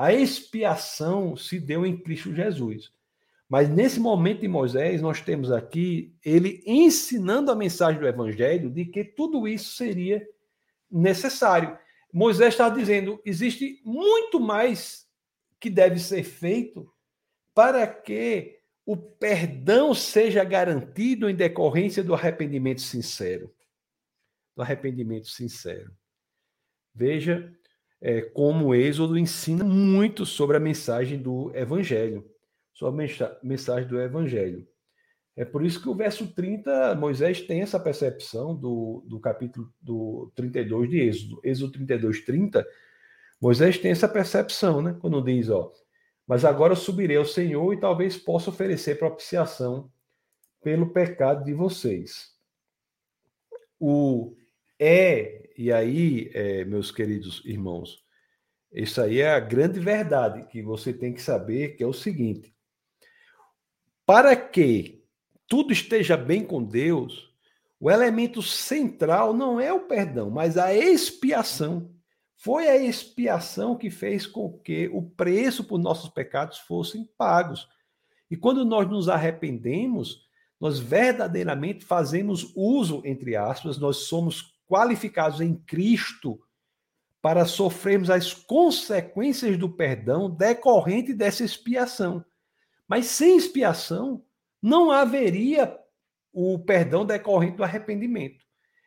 A 0.00 0.14
expiação 0.14 1.36
se 1.36 1.60
deu 1.60 1.84
em 1.84 1.94
Cristo 1.94 2.34
Jesus. 2.34 2.90
Mas 3.46 3.68
nesse 3.68 4.00
momento 4.00 4.40
de 4.40 4.48
Moisés, 4.48 5.02
nós 5.02 5.20
temos 5.20 5.52
aqui 5.52 6.16
ele 6.24 6.62
ensinando 6.64 7.50
a 7.52 7.54
mensagem 7.54 8.00
do 8.00 8.08
evangelho 8.08 8.70
de 8.70 8.86
que 8.86 9.04
tudo 9.04 9.46
isso 9.46 9.76
seria 9.76 10.26
necessário. 10.90 11.78
Moisés 12.10 12.54
está 12.54 12.70
dizendo: 12.70 13.20
existe 13.26 13.82
muito 13.84 14.40
mais 14.40 15.06
que 15.60 15.68
deve 15.68 15.98
ser 15.98 16.24
feito 16.24 16.90
para 17.54 17.86
que 17.86 18.58
o 18.86 18.96
perdão 18.96 19.92
seja 19.92 20.42
garantido 20.44 21.28
em 21.28 21.34
decorrência 21.34 22.02
do 22.02 22.14
arrependimento 22.14 22.80
sincero. 22.80 23.54
Do 24.56 24.62
arrependimento 24.62 25.28
sincero. 25.28 25.94
Veja 26.94 27.54
é, 28.00 28.22
como 28.22 28.74
Êxodo 28.74 29.18
ensina 29.18 29.64
muito 29.64 30.24
sobre 30.24 30.56
a 30.56 30.60
mensagem 30.60 31.18
do 31.20 31.54
Evangelho, 31.54 32.24
sobre 32.72 33.04
a 33.04 33.36
mensagem 33.42 33.88
do 33.88 34.00
Evangelho. 34.00 34.66
É 35.36 35.44
por 35.44 35.64
isso 35.64 35.80
que 35.80 35.88
o 35.88 35.94
verso 35.94 36.26
30, 36.34 36.94
Moisés 36.96 37.40
tem 37.40 37.62
essa 37.62 37.78
percepção 37.78 38.54
do, 38.54 39.04
do 39.06 39.20
capítulo 39.20 39.72
do 39.80 40.32
32 40.34 40.90
de 40.90 41.00
Êxodo. 41.00 41.40
Êxodo 41.44 41.72
32, 41.72 42.24
30, 42.24 42.66
Moisés 43.40 43.78
tem 43.78 43.90
essa 43.90 44.08
percepção, 44.08 44.82
né? 44.82 44.96
Quando 45.00 45.22
diz, 45.22 45.48
ó, 45.48 45.72
mas 46.26 46.44
agora 46.44 46.74
subirei 46.74 47.16
ao 47.16 47.24
Senhor 47.24 47.72
e 47.72 47.80
talvez 47.80 48.16
possa 48.16 48.50
oferecer 48.50 48.98
propiciação 48.98 49.90
pelo 50.62 50.92
pecado 50.92 51.44
de 51.44 51.54
vocês. 51.54 52.34
O 53.78 54.36
é, 54.78 55.49
e 55.60 55.70
aí, 55.70 56.30
é, 56.32 56.64
meus 56.64 56.90
queridos 56.90 57.42
irmãos, 57.44 58.02
isso 58.72 58.98
aí 58.98 59.20
é 59.20 59.30
a 59.30 59.38
grande 59.38 59.78
verdade 59.78 60.46
que 60.46 60.62
você 60.62 60.90
tem 60.90 61.12
que 61.12 61.20
saber, 61.20 61.76
que 61.76 61.82
é 61.82 61.86
o 61.86 61.92
seguinte: 61.92 62.54
para 64.06 64.34
que 64.34 65.04
tudo 65.46 65.70
esteja 65.70 66.16
bem 66.16 66.46
com 66.46 66.64
Deus, 66.64 67.30
o 67.78 67.90
elemento 67.90 68.40
central 68.40 69.34
não 69.34 69.60
é 69.60 69.70
o 69.70 69.80
perdão, 69.80 70.30
mas 70.30 70.56
a 70.56 70.72
expiação. 70.72 71.94
Foi 72.38 72.66
a 72.66 72.78
expiação 72.78 73.76
que 73.76 73.90
fez 73.90 74.26
com 74.26 74.58
que 74.60 74.88
o 74.88 75.02
preço 75.02 75.62
por 75.64 75.76
nossos 75.78 76.08
pecados 76.08 76.56
fossem 76.56 77.06
pagos. 77.18 77.68
E 78.30 78.36
quando 78.36 78.64
nós 78.64 78.88
nos 78.88 79.10
arrependemos, 79.10 80.26
nós 80.58 80.78
verdadeiramente 80.78 81.84
fazemos 81.84 82.50
uso, 82.56 83.02
entre 83.04 83.36
aspas, 83.36 83.76
nós 83.76 84.08
somos 84.08 84.58
qualificados 84.70 85.40
em 85.40 85.56
Cristo 85.56 86.40
para 87.20 87.44
sofrermos 87.44 88.08
as 88.08 88.32
consequências 88.32 89.58
do 89.58 89.68
perdão 89.68 90.30
decorrente 90.30 91.12
dessa 91.12 91.42
expiação. 91.44 92.24
Mas 92.86 93.06
sem 93.06 93.36
expiação, 93.36 94.24
não 94.62 94.92
haveria 94.92 95.76
o 96.32 96.56
perdão 96.60 97.04
decorrente 97.04 97.56
do 97.56 97.64
arrependimento. 97.64 98.44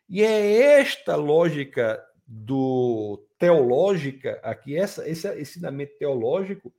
E 0.08 0.24
é 0.24 0.80
esta 0.80 1.18
lógica 1.18 2.02
do 2.26 3.28
teológica 3.38 4.40
aqui, 4.42 4.78
essa, 4.78 5.08
esse 5.08 5.28
ensinamento 5.38 5.98
teológico 5.98 6.74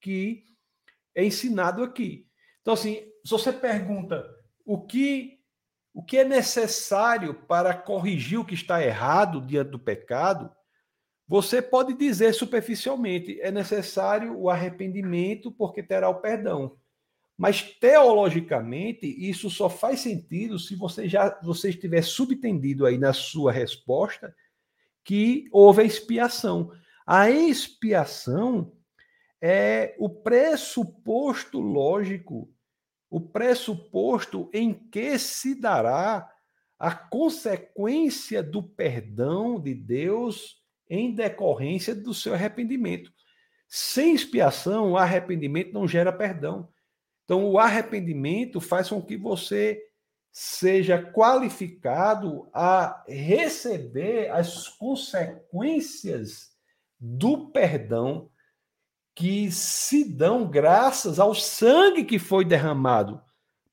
que 0.00 0.42
é 1.14 1.24
ensinado 1.24 1.84
aqui. 1.84 2.26
Então, 2.60 2.74
assim, 2.74 2.96
se 3.24 3.30
você 3.30 3.52
pergunta 3.52 4.28
o 4.64 4.80
que, 4.80 5.38
o 5.94 6.02
que 6.02 6.18
é 6.18 6.24
necessário 6.24 7.34
para 7.34 7.74
corrigir 7.74 8.40
o 8.40 8.44
que 8.44 8.54
está 8.54 8.82
errado 8.82 9.40
diante 9.40 9.70
do 9.70 9.78
pecado, 9.78 10.50
você 11.28 11.62
pode 11.62 11.94
dizer 11.94 12.34
superficialmente: 12.34 13.40
é 13.40 13.50
necessário 13.50 14.38
o 14.38 14.50
arrependimento 14.50 15.50
porque 15.52 15.82
terá 15.82 16.08
o 16.08 16.20
perdão. 16.20 16.76
Mas 17.36 17.62
teologicamente, 17.62 19.06
isso 19.06 19.50
só 19.50 19.68
faz 19.68 20.00
sentido 20.00 20.58
se 20.58 20.76
você 20.76 21.08
já 21.08 21.40
você 21.42 21.70
estiver 21.70 22.02
subtendido 22.02 22.86
aí 22.86 22.98
na 22.98 23.12
sua 23.12 23.50
resposta 23.50 24.34
que 25.04 25.48
houve 25.50 25.82
a 25.82 25.84
expiação. 25.84 26.70
A 27.06 27.30
expiação 27.30 28.72
é 29.40 29.96
o 29.98 30.08
pressuposto 30.08 31.58
lógico, 31.58 32.48
o 33.12 33.20
pressuposto 33.20 34.48
em 34.54 34.72
que 34.72 35.18
se 35.18 35.54
dará 35.54 36.26
a 36.78 36.94
consequência 36.94 38.42
do 38.42 38.62
perdão 38.62 39.60
de 39.60 39.74
Deus 39.74 40.62
em 40.88 41.14
decorrência 41.14 41.94
do 41.94 42.14
seu 42.14 42.32
arrependimento. 42.32 43.12
Sem 43.68 44.14
expiação, 44.14 44.92
o 44.92 44.96
arrependimento 44.96 45.74
não 45.74 45.86
gera 45.86 46.10
perdão. 46.10 46.70
Então, 47.24 47.44
o 47.50 47.58
arrependimento 47.58 48.62
faz 48.62 48.88
com 48.88 49.02
que 49.02 49.18
você 49.18 49.78
seja 50.32 50.98
qualificado 50.98 52.48
a 52.50 53.04
receber 53.06 54.30
as 54.30 54.68
consequências 54.68 56.50
do 56.98 57.50
perdão 57.50 58.30
que 59.14 59.50
se 59.50 60.04
dão 60.04 60.48
graças 60.48 61.18
ao 61.18 61.34
sangue 61.34 62.04
que 62.04 62.18
foi 62.18 62.44
derramado 62.44 63.22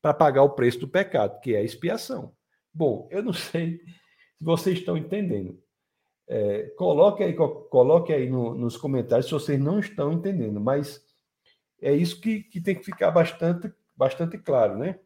para 0.02 0.14
pagar 0.14 0.42
o 0.42 0.50
preço 0.50 0.80
do 0.80 0.88
pecado, 0.88 1.40
que 1.40 1.54
é 1.54 1.58
a 1.58 1.62
expiação. 1.62 2.34
Bom, 2.72 3.08
eu 3.10 3.22
não 3.22 3.32
sei 3.34 3.78
se 3.78 4.44
vocês 4.44 4.78
estão 4.78 4.96
entendendo. 4.96 5.62
É, 6.28 6.68
coloque 6.76 7.24
aí, 7.24 7.34
coloque 7.34 8.12
aí 8.12 8.30
no, 8.30 8.54
nos 8.54 8.76
comentários 8.76 9.26
se 9.26 9.32
vocês 9.32 9.58
não 9.58 9.80
estão 9.80 10.12
entendendo, 10.12 10.60
mas 10.60 11.04
é 11.82 11.92
isso 11.92 12.20
que, 12.20 12.44
que 12.44 12.60
tem 12.60 12.76
que 12.76 12.84
ficar 12.84 13.10
bastante, 13.10 13.72
bastante 13.96 14.38
claro, 14.38 14.78
né? 14.78 15.00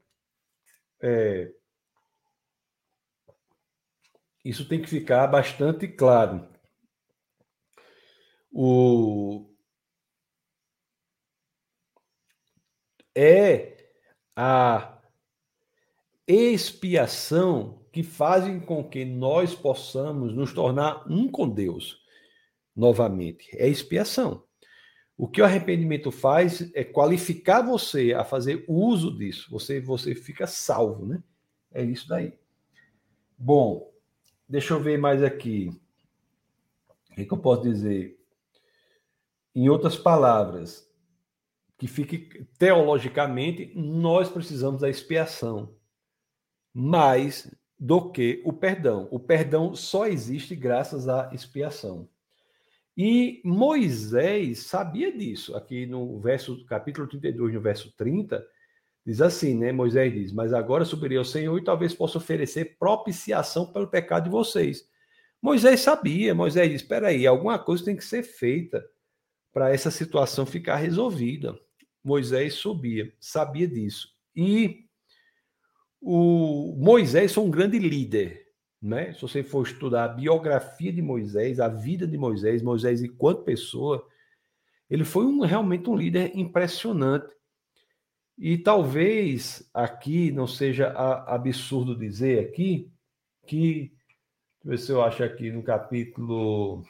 É, 1.01 1.51
isso 4.45 4.68
tem 4.68 4.82
que 4.82 4.89
ficar 4.89 5.26
bastante 5.26 5.89
claro. 5.89 6.47
O, 8.53 9.54
é 13.15 13.77
a 14.37 14.99
expiação 16.27 17.83
que 17.93 18.03
fazem 18.03 18.59
com 18.59 18.83
que 18.83 19.05
nós 19.05 19.55
possamos 19.55 20.35
nos 20.35 20.53
tornar 20.53 21.05
um 21.09 21.31
com 21.31 21.49
Deus 21.49 22.03
novamente. 22.75 23.49
É 23.57 23.69
expiação. 23.69 24.43
O 25.17 25.29
que 25.29 25.41
o 25.41 25.45
arrependimento 25.45 26.11
faz 26.11 26.73
é 26.75 26.83
qualificar 26.83 27.62
você 27.62 28.12
a 28.12 28.25
fazer 28.25 28.65
uso 28.67 29.17
disso. 29.17 29.49
Você, 29.51 29.81
você 29.81 30.15
fica 30.15 30.47
salvo, 30.47 31.07
né? 31.07 31.23
É 31.73 31.85
isso 31.85 32.09
daí. 32.09 32.37
Bom, 33.39 33.93
deixa 34.49 34.75
eu 34.75 34.81
ver 34.81 34.99
mais 34.99 35.23
aqui. 35.23 35.71
O 37.11 37.15
que, 37.15 37.33
eu 37.33 37.39
posso 37.39 37.62
dizer? 37.62 38.19
Em 39.55 39.69
outras 39.69 39.97
palavras, 39.97 40.91
que 41.79 41.87
fique 41.87 42.45
teologicamente, 42.59 43.72
nós 43.75 44.29
precisamos 44.29 44.81
da 44.81 44.89
expiação 44.89 45.75
mais 46.72 47.55
do 47.79 48.11
que 48.11 48.43
o 48.45 48.53
perdão. 48.53 49.09
O 49.11 49.18
perdão 49.18 49.75
só 49.75 50.07
existe 50.07 50.55
graças 50.55 51.09
à 51.09 51.31
expiação. 51.33 52.09
E 52.97 53.41
Moisés 53.45 54.66
sabia 54.66 55.16
disso. 55.16 55.57
Aqui 55.57 55.85
no 55.85 56.20
verso 56.20 56.64
capítulo 56.66 57.09
32, 57.09 57.55
no 57.55 57.61
verso 57.61 57.93
30, 57.97 58.45
Diz 59.07 59.20
assim, 59.20 59.55
né? 59.55 59.70
Moisés 59.70 60.12
diz: 60.12 60.33
Mas 60.33 60.53
agora 60.53 60.85
subirei 60.85 61.18
ao 61.18 61.25
Senhor 61.25 61.59
e 61.59 61.64
talvez 61.64 61.93
possa 61.95 62.18
oferecer 62.18 62.77
propiciação 62.79 63.70
pelo 63.70 63.87
pecado 63.87 64.25
de 64.25 64.31
vocês. 64.31 64.89
Moisés 65.43 65.81
sabia, 65.81 66.35
Moisés 66.35 66.70
diz: 66.70 66.81
Espera 66.81 67.09
aí, 67.09 67.27
alguma 67.27 67.59
coisa 67.59 67.85
tem 67.85 67.97
que 67.97 68.05
ser 68.05 68.22
feita 68.22 68.83
para 69.55 69.73
essa 69.73 69.91
situação 69.91 70.45
ficar 70.45 70.77
resolvida. 70.77 71.59
Moisés 72.03 72.55
subia, 72.55 73.15
sabia 73.21 73.69
disso. 73.69 74.09
E 74.35 74.85
o 76.03 76.75
Moisés 76.77 77.33
foi 77.33 77.45
um 77.45 77.51
grande 77.51 77.79
líder, 77.79 78.49
né? 78.83 79.15
Se 79.15 79.23
você 79.23 79.45
for 79.45 79.65
estudar 79.65 80.05
a 80.05 80.09
biografia 80.09 80.93
de 80.93 81.01
Moisés, 81.01 81.61
a 81.61 81.69
vida 81.69 82.07
de 82.07 82.19
Moisés, 82.19 82.63
Moisés 82.63 83.01
enquanto 83.01 83.45
pessoa, 83.45 84.07
ele 84.91 85.05
foi 85.05 85.25
um, 85.25 85.41
realmente 85.41 85.89
um 85.89 85.97
líder 85.97 86.37
impressionante. 86.37 87.33
E 88.37 88.59
talvez 88.59 89.71
aqui 89.73 90.33
não 90.33 90.49
seja 90.49 90.91
absurdo 90.91 91.97
dizer 91.97 92.41
aqui 92.41 92.93
que, 93.47 93.93
deixa 94.63 94.65
eu 94.65 94.71
ver 94.71 94.79
se 94.79 94.93
eu 94.93 95.03
acho 95.03 95.23
aqui 95.23 95.53
no 95.53 95.63
capítulo. 95.63 96.85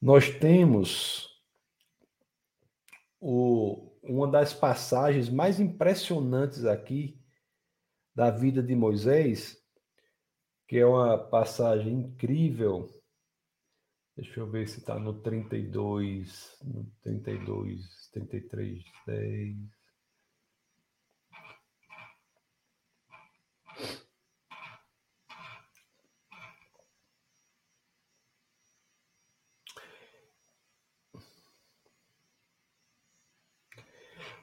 Nós 0.00 0.30
temos 0.30 1.28
o, 3.20 3.92
uma 4.02 4.30
das 4.30 4.52
passagens 4.52 5.28
mais 5.28 5.58
impressionantes 5.58 6.64
aqui 6.64 7.20
da 8.14 8.30
vida 8.30 8.62
de 8.62 8.74
Moisés, 8.74 9.56
que 10.68 10.78
é 10.78 10.86
uma 10.86 11.18
passagem 11.18 11.92
incrível 11.92 12.88
Deixa 14.16 14.40
eu 14.40 14.50
ver 14.50 14.66
se 14.66 14.78
está 14.78 14.98
no 14.98 15.20
32, 15.20 16.56
no 16.64 16.90
32, 17.02 18.08
33, 18.14 18.82
10. 19.06 19.75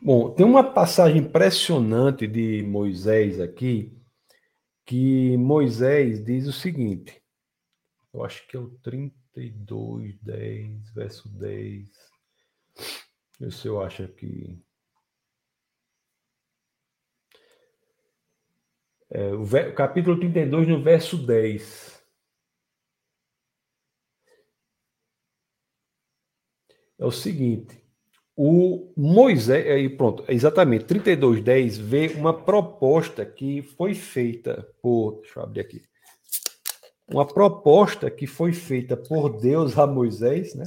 Bom, 0.06 0.34
tem 0.36 0.46
uma 0.46 0.74
passagem 0.74 1.20
impressionante 1.22 2.28
de 2.28 2.62
Moisés 2.64 3.40
aqui, 3.40 3.98
que 4.86 5.38
Moisés 5.38 6.24
diz 6.24 6.46
o 6.46 6.52
seguinte, 6.52 7.24
eu 8.14 8.24
acho 8.24 8.46
que 8.48 8.58
é 8.58 8.60
o 8.60 8.70
30, 8.80 9.16
32, 9.34 10.20
10, 10.22 10.94
verso 10.94 11.28
10. 11.30 11.90
Vê 13.40 13.52
se 13.52 13.68
eu 13.68 13.82
acho 13.82 14.04
aqui. 14.04 14.64
É, 19.10 19.34
o, 19.34 19.44
o 19.44 19.76
capítulo 19.76 20.20
32, 20.20 20.68
no 20.68 20.84
verso 20.84 21.18
10. 21.18 22.04
É 27.00 27.06
o 27.06 27.12
seguinte. 27.12 27.83
O 28.36 28.92
Moisés, 28.98 29.68
aí 29.68 29.90
pronto, 29.90 30.24
exatamente, 30.28 30.86
32:10 30.86 31.78
vê 31.78 32.08
uma 32.18 32.34
proposta 32.34 33.26
que 33.26 33.62
foi 33.62 33.94
feita 33.94 34.68
por, 34.82 35.22
deixa 35.22 35.40
eu 35.40 35.44
abrir 35.44 35.62
aqui 35.62 35.84
uma 37.08 37.26
proposta 37.26 38.10
que 38.10 38.26
foi 38.26 38.54
feita 38.54 38.96
por 38.96 39.40
Deus 39.40 39.78
a 39.78 39.86
Moisés, 39.86 40.56
né? 40.56 40.66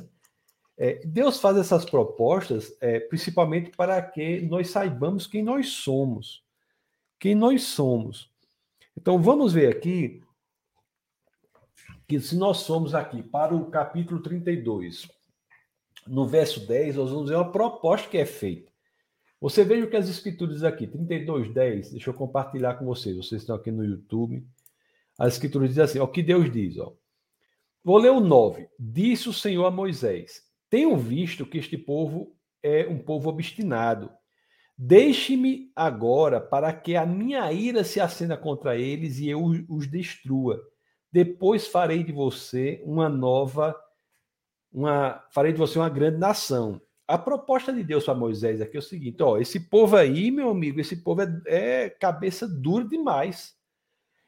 É, 0.79 1.07
Deus 1.07 1.41
faz 1.41 1.57
essas 1.57 1.87
propostas 1.87 2.77
é, 2.81 3.01
principalmente 3.01 3.71
para 3.71 4.01
que 4.03 4.43
nós 4.43 4.69
saibamos 4.69 5.27
quem 5.27 5.43
nós 5.43 5.69
somos. 5.69 6.45
Quem 7.19 7.35
nós 7.35 7.63
somos. 7.63 8.31
Então 8.97 9.21
vamos 9.21 9.55
ver 9.55 9.75
aqui 9.75 10.23
que 12.07 12.21
se 12.21 12.37
nós 12.37 12.59
somos 12.59 12.95
aqui 12.95 13.23
para 13.23 13.55
o 13.55 13.71
capítulo 13.71 14.21
32, 14.21 15.09
no 16.07 16.27
verso 16.27 16.67
10, 16.67 16.97
nós 16.97 17.11
vamos 17.11 17.31
ver 17.31 17.37
uma 17.37 17.51
proposta 17.51 18.09
que 18.09 18.19
é 18.19 18.27
feita. 18.27 18.71
Você 19.41 19.65
veja 19.65 19.85
o 19.85 19.91
que 19.91 19.97
as 19.97 20.09
escrituras 20.09 20.63
aqui, 20.65 20.87
32, 20.87 21.53
10, 21.53 21.91
deixa 21.93 22.11
eu 22.11 22.15
compartilhar 22.15 22.75
com 22.75 22.87
vocês. 22.87 23.17
Vocês 23.17 23.43
estão 23.43 23.57
aqui 23.57 23.71
no 23.71 23.85
YouTube. 23.85 24.47
A 25.19 25.29
escritura 25.29 25.69
diz 25.69 25.79
assim: 25.79 25.99
ó, 25.99 26.05
o 26.05 26.09
que 26.09 26.23
Deus 26.23 26.51
diz, 26.51 26.79
ó. 26.79 26.95
Vou 27.85 27.99
ler 27.99 28.11
o 28.11 28.21
9. 28.21 28.69
Disse 28.79 29.29
o 29.29 29.33
Senhor 29.33 29.65
a 29.67 29.71
Moisés: 29.71 30.43
Tenho 30.69 30.97
visto 30.97 31.47
que 31.47 31.59
este 31.59 31.77
povo 31.77 32.35
é 32.63 32.87
um 32.87 32.99
povo 32.99 33.29
obstinado. 33.29 34.11
Deixe-me 34.77 35.71
agora 35.75 36.41
para 36.41 36.73
que 36.73 36.97
a 36.97 37.07
minha 37.07 37.51
ira 37.53 37.85
se 37.85 38.01
acenda 38.01 38.37
contra 38.37 38.77
eles 38.77 39.19
e 39.19 39.29
eu 39.29 39.43
os 39.69 39.87
destrua. 39.87 40.61
Depois 41.11 41.67
farei 41.67 42.03
de 42.03 42.13
você 42.13 42.83
uma 42.85 43.09
nova, 43.09 43.75
uma, 44.77 45.25
farei 45.31 45.53
de 45.53 45.59
você 45.59 45.79
uma 45.79 45.89
grande 45.89 46.19
nação. 46.19 46.81
A 47.09 47.17
proposta 47.17 47.73
de 47.73 47.83
Deus 47.83 48.05
para 48.05 48.15
Moisés 48.15 48.61
aqui 48.61 48.77
é 48.77 48.81
o 48.81 48.83
seguinte: 48.83 49.23
ó, 49.23 49.39
esse 49.39 49.59
povo 49.59 49.97
aí, 49.97 50.31
meu 50.31 50.51
amigo, 50.51 50.79
esse 50.79 50.97
povo 50.97 51.23
é, 51.23 51.41
é 51.47 51.89
cabeça 51.89 52.47
dura 52.47 52.85
demais. 52.85 53.57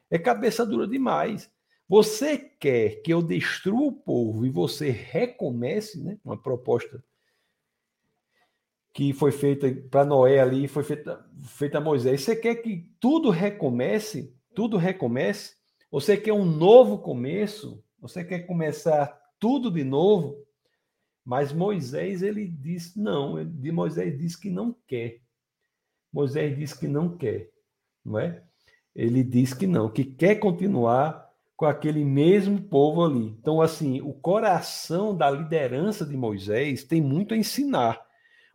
É 0.09 0.17
cabeça 0.17 0.65
dura 0.65 0.87
demais. 0.87 1.51
Você 1.87 2.37
quer 2.37 3.01
que 3.01 3.13
eu 3.13 3.21
destrua 3.21 3.87
o 3.87 3.91
povo 3.91 4.43
e 4.43 4.49
você 4.49 4.89
recomece, 4.89 6.03
né? 6.03 6.17
Uma 6.25 6.41
proposta 6.41 7.03
que 8.91 9.13
foi 9.13 9.31
feita 9.31 9.71
para 9.91 10.03
Noé 10.03 10.39
ali, 10.39 10.67
foi 10.67 10.83
feita, 10.83 11.23
feita 11.45 11.77
a 11.77 11.81
Moisés. 11.81 12.21
Você 12.21 12.35
quer 12.35 12.55
que 12.55 12.89
tudo 12.99 13.29
recomece? 13.29 14.35
Tudo 14.55 14.77
recomece? 14.77 15.53
Você 15.91 16.17
quer 16.17 16.33
um 16.33 16.45
novo 16.45 16.97
começo? 16.99 17.83
Você 18.01 18.23
quer 18.23 18.39
começar 18.47 19.19
tudo 19.39 19.71
de 19.71 19.83
novo? 19.83 20.45
Mas 21.25 21.53
Moisés, 21.53 22.21
ele 22.21 22.47
disse 22.47 22.99
não. 22.99 23.43
De 23.45 23.71
Moisés 23.71 24.17
disse 24.17 24.39
que 24.39 24.49
não 24.49 24.75
quer. 24.87 25.21
Moisés 26.11 26.57
disse 26.57 26.77
que 26.77 26.87
não 26.87 27.15
quer, 27.15 27.51
não 28.03 28.17
é? 28.17 28.43
ele 28.95 29.23
diz 29.23 29.53
que 29.53 29.67
não, 29.67 29.89
que 29.89 30.03
quer 30.03 30.35
continuar 30.35 31.29
com 31.55 31.65
aquele 31.65 32.03
mesmo 32.03 32.61
povo 32.61 33.03
ali. 33.03 33.27
Então, 33.39 33.61
assim, 33.61 34.01
o 34.01 34.13
coração 34.13 35.15
da 35.15 35.29
liderança 35.29 36.05
de 36.05 36.17
Moisés 36.17 36.83
tem 36.83 37.01
muito 37.01 37.33
a 37.33 37.37
ensinar. 37.37 38.01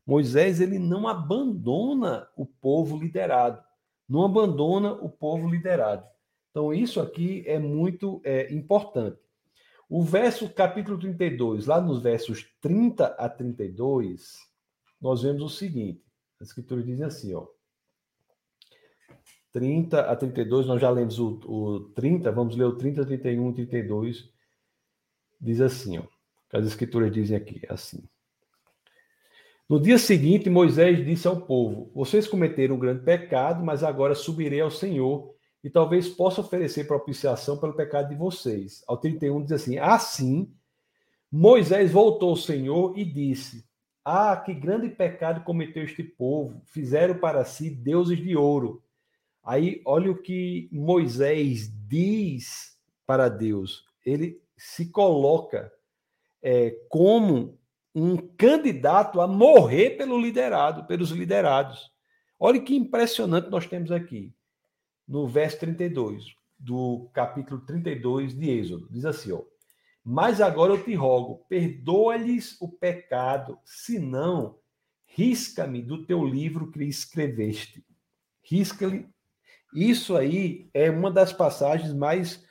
Moisés 0.06 0.60
ele 0.60 0.78
não 0.78 1.08
abandona 1.08 2.28
o 2.36 2.44
povo 2.44 2.98
liderado, 2.98 3.62
não 4.06 4.22
abandona 4.22 4.92
o 4.92 5.08
povo 5.08 5.48
liderado. 5.48 6.06
Então, 6.50 6.72
isso 6.74 7.00
aqui 7.00 7.42
é 7.46 7.58
muito 7.58 8.20
é, 8.22 8.52
importante. 8.52 9.18
O 9.88 10.02
verso, 10.02 10.48
capítulo 10.48 10.98
32, 10.98 11.66
lá 11.66 11.80
nos 11.80 12.02
versos 12.02 12.46
30 12.60 13.06
a 13.06 13.28
32, 13.28 14.38
nós 15.00 15.22
vemos 15.22 15.42
o 15.42 15.48
seguinte: 15.48 16.02
a 16.40 16.44
escritura 16.44 16.82
diz 16.82 17.00
assim, 17.00 17.34
ó. 17.34 17.46
30 19.52 20.00
a 20.00 20.16
32, 20.16 20.66
nós 20.66 20.80
já 20.80 20.90
lemos 20.90 21.18
o, 21.18 21.38
o 21.46 21.80
30, 21.90 22.32
vamos 22.32 22.56
ler 22.56 22.64
o 22.64 22.76
30, 22.76 23.04
31 23.06 23.50
e 23.50 23.54
32. 23.54 24.30
Diz 25.40 25.60
assim, 25.60 25.98
ó, 25.98 26.04
as 26.52 26.66
escrituras 26.66 27.12
dizem 27.12 27.36
aqui, 27.36 27.60
assim. 27.68 28.02
No 29.68 29.80
dia 29.80 29.98
seguinte, 29.98 30.50
Moisés 30.50 31.04
disse 31.04 31.26
ao 31.26 31.40
povo: 31.40 31.90
Vocês 31.94 32.26
cometeram 32.26 32.76
um 32.76 32.78
grande 32.78 33.02
pecado, 33.02 33.64
mas 33.64 33.82
agora 33.82 34.14
subirei 34.14 34.60
ao 34.60 34.70
Senhor 34.70 35.33
e 35.64 35.70
talvez 35.70 36.08
possa 36.08 36.42
oferecer 36.42 36.86
propiciação 36.86 37.56
pelo 37.58 37.74
pecado 37.74 38.10
de 38.10 38.14
vocês. 38.14 38.84
Ao 38.86 38.96
31 38.96 39.42
diz 39.42 39.52
assim: 39.52 39.78
Assim, 39.78 40.54
Moisés 41.32 41.90
voltou 41.90 42.30
ao 42.30 42.36
Senhor 42.36 42.96
e 42.96 43.04
disse: 43.04 43.64
Ah, 44.04 44.36
que 44.36 44.54
grande 44.54 44.88
pecado 44.90 45.42
cometeu 45.42 45.82
este 45.82 46.04
povo! 46.04 46.62
Fizeram 46.66 47.18
para 47.18 47.44
si 47.44 47.70
deuses 47.70 48.18
de 48.18 48.36
ouro 48.36 48.84
Aí, 49.44 49.82
olha 49.84 50.10
o 50.10 50.16
que 50.16 50.70
Moisés 50.72 51.70
diz 51.86 52.78
para 53.06 53.28
Deus. 53.28 53.84
Ele 54.04 54.40
se 54.56 54.90
coloca 54.90 55.70
é, 56.42 56.70
como 56.88 57.58
um 57.94 58.16
candidato 58.16 59.20
a 59.20 59.26
morrer 59.26 59.90
pelo 59.98 60.18
liderado, 60.18 60.86
pelos 60.86 61.10
liderados. 61.10 61.92
Olha 62.40 62.60
que 62.60 62.74
impressionante 62.74 63.50
nós 63.50 63.66
temos 63.66 63.92
aqui, 63.92 64.34
no 65.06 65.26
verso 65.26 65.60
32, 65.60 66.34
do 66.58 67.10
capítulo 67.12 67.60
32 67.60 68.34
de 68.34 68.50
Êxodo. 68.50 68.88
Diz 68.90 69.04
assim, 69.04 69.32
ó. 69.32 69.42
Mas 70.02 70.40
agora 70.40 70.72
eu 70.72 70.84
te 70.84 70.94
rogo, 70.94 71.46
perdoa-lhes 71.48 72.60
o 72.60 72.68
pecado, 72.68 73.58
senão 73.64 74.58
risca-me 75.06 75.80
do 75.80 76.04
teu 76.04 76.24
livro 76.24 76.70
que 76.70 76.84
escreveste. 76.84 77.84
Risca-lhe 78.42 79.08
isso 79.74 80.16
aí 80.16 80.70
é 80.72 80.88
uma 80.88 81.10
das 81.10 81.32
passagens 81.32 81.92
mais 81.92 82.46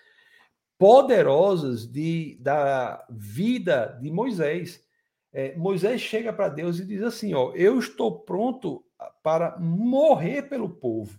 poderosas 0.78 1.88
de, 1.88 2.38
da 2.42 3.06
vida 3.10 3.98
de 4.02 4.12
Moisés. 4.12 4.84
É, 5.32 5.56
Moisés 5.56 6.02
chega 6.02 6.34
para 6.34 6.50
Deus 6.50 6.80
e 6.80 6.86
diz 6.86 7.02
assim: 7.02 7.34
ó, 7.34 7.54
eu 7.56 7.80
estou 7.80 8.20
pronto 8.20 8.84
para 9.24 9.58
morrer 9.58 10.44
pelo 10.44 10.70
povo. 10.70 11.18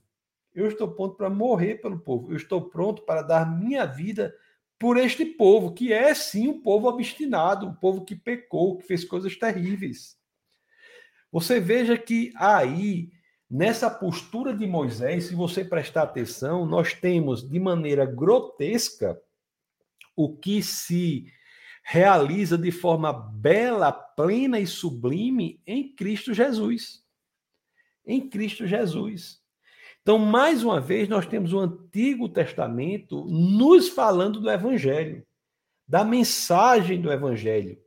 Eu 0.55 0.69
estou 0.69 0.89
pronto 0.89 1.17
para 1.17 1.29
morrer 1.29 1.77
pelo 1.77 1.99
povo. 1.99 2.31
Eu 2.31 2.37
estou 2.37 2.63
pronto 2.71 3.03
para 3.03 3.23
dar 3.23 3.59
minha 3.59 3.85
vida 3.85 4.35
por 4.79 4.97
este 4.97 5.25
povo, 5.25 5.73
que 5.73 5.93
é 5.93 6.15
sim 6.15 6.49
um 6.49 6.61
povo 6.61 6.89
obstinado, 6.89 7.67
um 7.67 7.75
povo 7.75 8.05
que 8.05 8.15
pecou, 8.15 8.77
que 8.77 8.87
fez 8.87 9.05
coisas 9.05 9.37
terríveis. 9.37 10.17
Você 11.33 11.59
veja 11.59 11.99
que 11.99 12.33
aí, 12.37 13.11
nessa 13.51 13.91
postura 13.91 14.55
de 14.55 14.67
Moisés, 14.67 15.25
se 15.25 15.35
você 15.35 15.65
prestar 15.65 16.03
atenção, 16.03 16.65
nós 16.65 16.95
temos 16.95 17.49
de 17.49 17.59
maneira 17.59 18.07
grotesca 18.07 19.21
o 20.17 20.37
que 20.37 20.63
se 20.63 21.27
realiza 21.83 22.57
de 22.57 22.71
forma 22.71 23.13
bela, 23.13 23.93
plena 23.93 24.59
e 24.61 24.67
sublime 24.67 25.61
em 25.67 25.95
Cristo 25.95 26.33
Jesus. 26.33 27.05
Em 28.07 28.29
Cristo 28.29 28.67
Jesus. 28.67 29.44
Então, 30.05 30.19
mais 30.19 30.63
uma 30.63 30.83
vez, 30.83 31.09
nós 31.09 31.25
temos 31.25 31.55
o 31.55 31.59
Antigo 31.59 32.29
Testamento 32.29 33.25
nos 33.25 33.89
falando 33.89 34.39
do 34.39 34.51
Evangelho, 34.51 35.27
da 35.89 36.05
mensagem 36.05 37.01
do 37.01 37.11
Evangelho. 37.11 37.79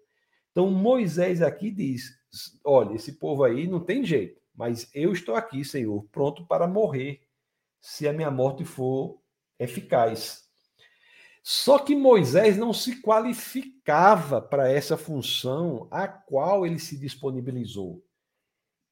Então, 0.50 0.72
Moisés 0.72 1.44
aqui 1.44 1.70
diz: 1.70 2.20
olha, 2.64 2.96
esse 2.96 3.20
povo 3.20 3.44
aí 3.44 3.68
não 3.68 3.80
tem 3.80 4.04
jeito, 4.04 4.42
mas 4.56 4.90
eu 4.96 5.14
estou 5.14 5.36
aqui, 5.36 5.64
Senhor, 5.64 6.08
pronto 6.12 6.44
para 6.48 6.66
morrer, 6.66 7.22
se 7.80 8.08
a 8.08 8.14
minha 8.14 8.32
morte 8.32 8.66
for 8.66 9.22
eficaz. 9.60 10.48
Só 11.44 11.78
que 11.78 11.96
Moisés 11.96 12.58
não 12.58 12.74
se 12.74 13.00
qualificava 13.00 14.42
para 14.42 14.72
essa 14.72 14.98
função 14.98 15.88
a 15.92 16.08
qual 16.08 16.66
ele 16.66 16.80
se 16.80 16.98
disponibilizou. 16.98 18.04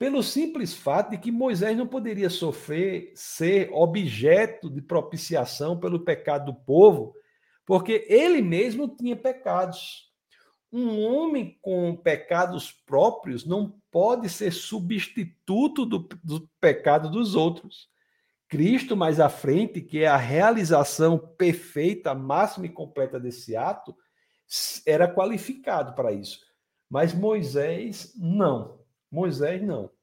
Pelo 0.05 0.21
simples 0.21 0.71
fato 0.71 1.09
de 1.09 1.17
que 1.17 1.31
Moisés 1.31 1.75
não 1.75 1.87
poderia 1.87 2.29
sofrer, 2.29 3.11
ser 3.15 3.71
objeto 3.73 4.69
de 4.69 4.79
propiciação 4.79 5.79
pelo 5.79 6.05
pecado 6.05 6.45
do 6.45 6.53
povo, 6.53 7.15
porque 7.65 8.05
ele 8.07 8.39
mesmo 8.39 8.87
tinha 8.87 9.15
pecados. 9.15 10.13
Um 10.71 11.01
homem 11.01 11.57
com 11.59 11.95
pecados 11.95 12.71
próprios 12.71 13.47
não 13.47 13.81
pode 13.89 14.29
ser 14.29 14.51
substituto 14.51 15.87
do, 15.87 16.07
do 16.23 16.47
pecado 16.61 17.09
dos 17.09 17.33
outros. 17.33 17.89
Cristo 18.47 18.95
mais 18.95 19.19
à 19.19 19.27
frente, 19.27 19.81
que 19.81 20.03
é 20.03 20.07
a 20.07 20.17
realização 20.17 21.17
perfeita, 21.17 22.13
máxima 22.13 22.67
e 22.67 22.69
completa 22.69 23.19
desse 23.19 23.57
ato, 23.57 23.97
era 24.85 25.11
qualificado 25.11 25.95
para 25.95 26.11
isso. 26.11 26.41
Mas 26.87 27.11
Moisés 27.11 28.13
não. 28.15 28.85
Moisés 29.11 29.63
não. 29.63 29.94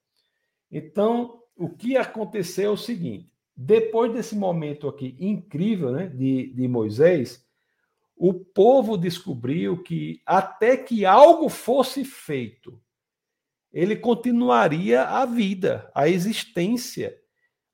Então, 0.73 1.43
o 1.57 1.69
que 1.69 1.97
aconteceu 1.97 2.71
é 2.71 2.73
o 2.73 2.77
seguinte: 2.77 3.31
depois 3.55 4.13
desse 4.13 4.35
momento 4.35 4.89
aqui 4.89 5.15
incrível 5.21 5.93
né, 5.93 6.09
de, 6.09 6.53
de 6.55 6.67
Moisés, 6.67 7.47
o 8.17 8.33
povo 8.33 8.97
descobriu 8.97 9.83
que 9.83 10.23
até 10.27 10.77
que 10.77 11.05
algo 11.05 11.49
fosse 11.49 12.05
feito, 12.05 12.81
ele 13.73 13.95
continuaria 13.95 15.03
a 15.03 15.27
vida, 15.27 15.91
a 15.95 16.09
existência 16.09 17.23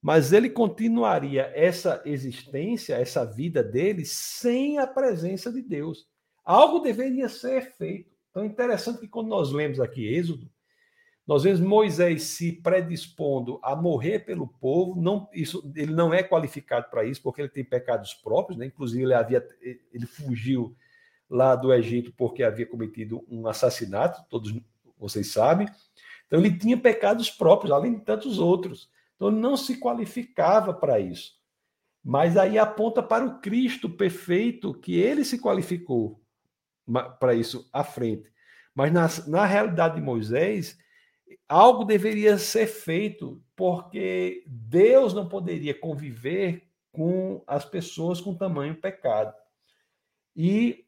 mas 0.01 0.32
ele 0.32 0.49
continuaria 0.49 1.51
essa 1.55 2.01
existência, 2.05 2.94
essa 2.94 3.24
vida 3.24 3.62
dele, 3.62 4.05
sem 4.05 4.78
a 4.78 4.86
presença 4.86 5.53
de 5.53 5.61
Deus. 5.61 6.07
Algo 6.44 6.78
deveria 6.78 7.28
ser 7.28 7.72
feito. 7.72 8.11
Então 8.30 8.42
é 8.42 8.46
interessante 8.46 9.01
que 9.01 9.09
quando 9.09 9.28
nós 9.28 9.51
lemos 9.53 9.80
aqui 9.80 10.07
Êxodo, 10.07 10.49
nós 11.28 11.42
vemos 11.42 11.60
Moisés 11.60 12.22
se 12.22 12.52
predispondo 12.52 13.60
a 13.62 13.76
morrer 13.76 14.20
pelo 14.20 14.48
povo, 14.48 14.98
não, 14.98 15.28
isso, 15.30 15.70
ele 15.76 15.92
não 15.92 16.14
é 16.14 16.22
qualificado 16.22 16.88
para 16.88 17.04
isso, 17.04 17.20
porque 17.20 17.42
ele 17.42 17.50
tem 17.50 17.62
pecados 17.62 18.14
próprios, 18.14 18.58
né? 18.58 18.64
inclusive 18.64 19.02
ele, 19.02 19.12
havia, 19.12 19.46
ele 19.92 20.06
fugiu 20.06 20.74
lá 21.28 21.54
do 21.54 21.70
Egito 21.70 22.14
porque 22.16 22.42
havia 22.42 22.64
cometido 22.64 23.22
um 23.28 23.46
assassinato, 23.46 24.24
todos 24.30 24.58
vocês 24.98 25.30
sabem. 25.30 25.68
Então 26.26 26.40
ele 26.40 26.56
tinha 26.56 26.78
pecados 26.78 27.30
próprios, 27.30 27.72
além 27.72 27.98
de 27.98 28.04
tantos 28.06 28.38
outros. 28.38 28.90
Então 29.14 29.30
não 29.30 29.54
se 29.54 29.78
qualificava 29.78 30.72
para 30.72 30.98
isso. 30.98 31.34
Mas 32.02 32.38
aí 32.38 32.58
aponta 32.58 33.02
para 33.02 33.26
o 33.26 33.38
Cristo 33.38 33.90
perfeito 33.90 34.72
que 34.72 34.98
ele 34.98 35.26
se 35.26 35.38
qualificou 35.38 36.22
para 37.20 37.34
isso 37.34 37.68
à 37.70 37.84
frente. 37.84 38.32
Mas 38.74 38.90
na, 38.90 39.08
na 39.26 39.44
realidade 39.44 39.96
de 39.96 40.00
Moisés, 40.00 40.78
algo 41.48 41.84
deveria 41.84 42.38
ser 42.38 42.66
feito, 42.66 43.42
porque 43.56 44.44
Deus 44.46 45.14
não 45.14 45.28
poderia 45.28 45.74
conviver 45.74 46.68
com 46.92 47.42
as 47.46 47.64
pessoas 47.64 48.20
com 48.20 48.34
tamanho 48.34 48.74
pecado. 48.74 49.34
E 50.36 50.84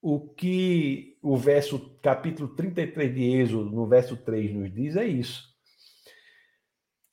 o 0.00 0.20
que 0.20 1.16
o 1.22 1.36
verso 1.36 1.96
capítulo 2.02 2.54
33 2.54 3.14
de 3.14 3.22
Êxodo, 3.22 3.70
no 3.70 3.86
verso 3.86 4.16
3 4.16 4.54
nos 4.54 4.72
diz 4.72 4.96
é 4.96 5.06
isso. 5.06 5.54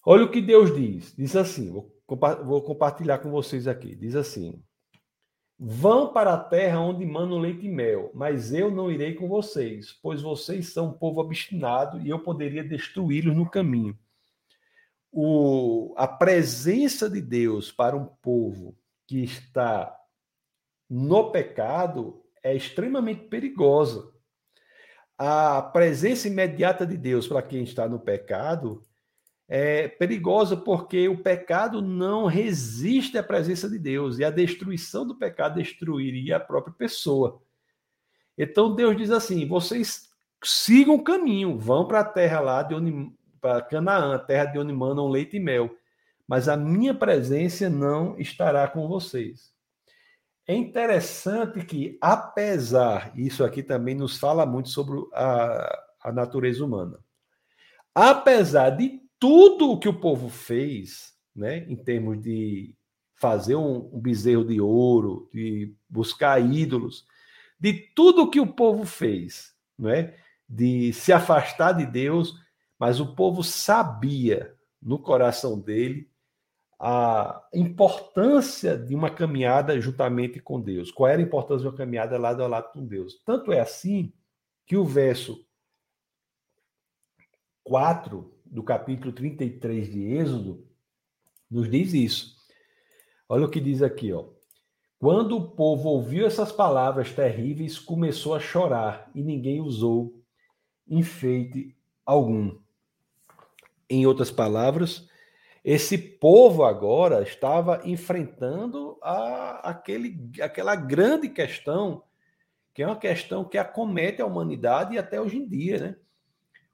Olha 0.05 0.25
o 0.25 0.31
que 0.31 0.41
Deus 0.41 0.75
diz. 0.75 1.15
Diz 1.15 1.35
assim, 1.35 1.71
vou, 1.71 2.61
compartilhar 2.63 3.19
com 3.19 3.31
vocês 3.31 3.67
aqui. 3.67 3.95
Diz 3.95 4.15
assim: 4.15 4.61
Vão 5.63 6.11
para 6.11 6.33
a 6.33 6.39
terra 6.39 6.79
onde 6.79 7.05
mandam 7.05 7.37
leite 7.37 7.67
e 7.67 7.69
mel, 7.69 8.09
mas 8.15 8.51
eu 8.51 8.71
não 8.71 8.91
irei 8.91 9.13
com 9.13 9.27
vocês, 9.27 9.93
pois 10.01 10.19
vocês 10.19 10.73
são 10.73 10.87
um 10.87 10.93
povo 10.93 11.21
obstinado 11.21 12.01
e 12.01 12.09
eu 12.09 12.17
poderia 12.17 12.63
destruí-los 12.63 13.35
no 13.35 13.47
caminho. 13.47 13.95
O, 15.11 15.93
a 15.95 16.07
presença 16.07 17.07
de 17.07 17.21
Deus 17.21 17.71
para 17.71 17.95
um 17.95 18.05
povo 18.05 18.75
que 19.05 19.23
está 19.23 19.95
no 20.89 21.31
pecado 21.31 22.23
é 22.41 22.55
extremamente 22.55 23.25
perigosa. 23.25 24.11
A 25.15 25.61
presença 25.61 26.27
imediata 26.27 26.87
de 26.87 26.97
Deus 26.97 27.27
para 27.27 27.43
quem 27.43 27.61
está 27.61 27.87
no 27.87 27.99
pecado 27.99 28.83
é 29.53 29.89
perigosa 29.89 30.55
porque 30.55 31.09
o 31.09 31.21
pecado 31.21 31.81
não 31.81 32.25
resiste 32.25 33.17
à 33.17 33.23
presença 33.23 33.69
de 33.69 33.77
Deus 33.77 34.17
e 34.17 34.23
a 34.23 34.29
destruição 34.29 35.05
do 35.05 35.13
pecado 35.13 35.55
destruiria 35.55 36.37
a 36.37 36.39
própria 36.39 36.73
pessoa. 36.73 37.41
Então 38.37 38.73
Deus 38.73 38.95
diz 38.95 39.11
assim: 39.11 39.45
vocês 39.45 40.09
sigam 40.41 40.95
o 40.95 41.03
caminho, 41.03 41.59
vão 41.59 41.85
para 41.85 41.99
a 41.99 42.05
terra 42.05 42.39
lá 42.39 42.63
de 42.63 42.73
onde 42.73 43.11
para 43.41 43.61
Canaã, 43.61 44.17
terra 44.19 44.45
de 44.45 44.57
onde 44.57 44.71
mandam 44.71 45.09
leite 45.09 45.35
e 45.35 45.39
mel, 45.39 45.69
mas 46.25 46.47
a 46.47 46.55
minha 46.55 46.93
presença 46.93 47.69
não 47.69 48.17
estará 48.17 48.69
com 48.69 48.87
vocês. 48.87 49.51
É 50.47 50.55
interessante 50.55 51.65
que, 51.65 51.97
apesar, 51.99 53.11
isso 53.17 53.43
aqui 53.43 53.61
também 53.61 53.95
nos 53.95 54.17
fala 54.17 54.45
muito 54.45 54.69
sobre 54.69 54.97
a, 55.13 55.83
a 56.03 56.11
natureza 56.13 56.63
humana, 56.63 56.99
apesar 57.93 58.69
de 58.69 59.01
tudo 59.21 59.69
o 59.69 59.79
que 59.79 59.87
o 59.87 59.93
povo 59.93 60.29
fez, 60.29 61.15
né, 61.35 61.59
em 61.69 61.75
termos 61.75 62.19
de 62.19 62.73
fazer 63.13 63.55
um, 63.55 63.87
um 63.93 63.99
bezerro 63.99 64.43
de 64.43 64.59
ouro, 64.59 65.29
de 65.31 65.75
buscar 65.87 66.39
ídolos, 66.43 67.05
de 67.59 67.71
tudo 67.71 68.23
o 68.23 68.31
que 68.31 68.39
o 68.39 68.51
povo 68.51 68.83
fez, 68.83 69.55
né, 69.77 70.15
de 70.49 70.91
se 70.93 71.13
afastar 71.13 71.73
de 71.73 71.85
Deus, 71.85 72.33
mas 72.79 72.99
o 72.99 73.13
povo 73.13 73.43
sabia 73.43 74.55
no 74.81 74.97
coração 74.97 75.59
dele 75.59 76.09
a 76.79 77.47
importância 77.53 78.75
de 78.75 78.95
uma 78.95 79.11
caminhada 79.11 79.79
juntamente 79.79 80.39
com 80.39 80.59
Deus. 80.59 80.89
Qual 80.89 81.07
era 81.07 81.21
a 81.21 81.23
importância 81.23 81.61
de 81.61 81.67
uma 81.67 81.77
caminhada 81.77 82.17
lado 82.17 82.43
a 82.43 82.47
lado 82.47 82.71
com 82.71 82.83
Deus? 82.83 83.21
Tanto 83.23 83.53
é 83.53 83.59
assim 83.59 84.11
que 84.65 84.75
o 84.75 84.83
verso 84.83 85.45
4 87.63 88.40
do 88.51 88.61
capítulo 88.61 89.13
33 89.13 89.89
de 89.89 90.13
Êxodo, 90.13 90.67
nos 91.49 91.71
diz 91.71 91.93
isso. 91.93 92.35
Olha 93.27 93.45
o 93.45 93.49
que 93.49 93.61
diz 93.61 93.81
aqui, 93.81 94.11
ó. 94.11 94.25
Quando 94.99 95.37
o 95.37 95.49
povo 95.51 95.89
ouviu 95.89 96.27
essas 96.27 96.51
palavras 96.51 97.11
terríveis, 97.11 97.79
começou 97.79 98.35
a 98.35 98.39
chorar 98.39 99.09
e 99.15 99.23
ninguém 99.23 99.61
usou 99.61 100.21
enfeite 100.87 101.75
algum. 102.05 102.59
Em 103.89 104.05
outras 104.05 104.29
palavras, 104.29 105.09
esse 105.63 105.97
povo 105.97 106.65
agora 106.65 107.23
estava 107.23 107.81
enfrentando 107.85 108.97
a, 109.01 109.69
aquele, 109.69 110.29
aquela 110.41 110.75
grande 110.75 111.29
questão, 111.29 112.03
que 112.73 112.83
é 112.83 112.87
uma 112.87 112.97
questão 112.97 113.45
que 113.45 113.57
acomete 113.57 114.21
a 114.21 114.25
humanidade 114.25 114.97
até 114.97 115.19
hoje 115.19 115.37
em 115.37 115.47
dia, 115.47 115.79
né? 115.79 115.95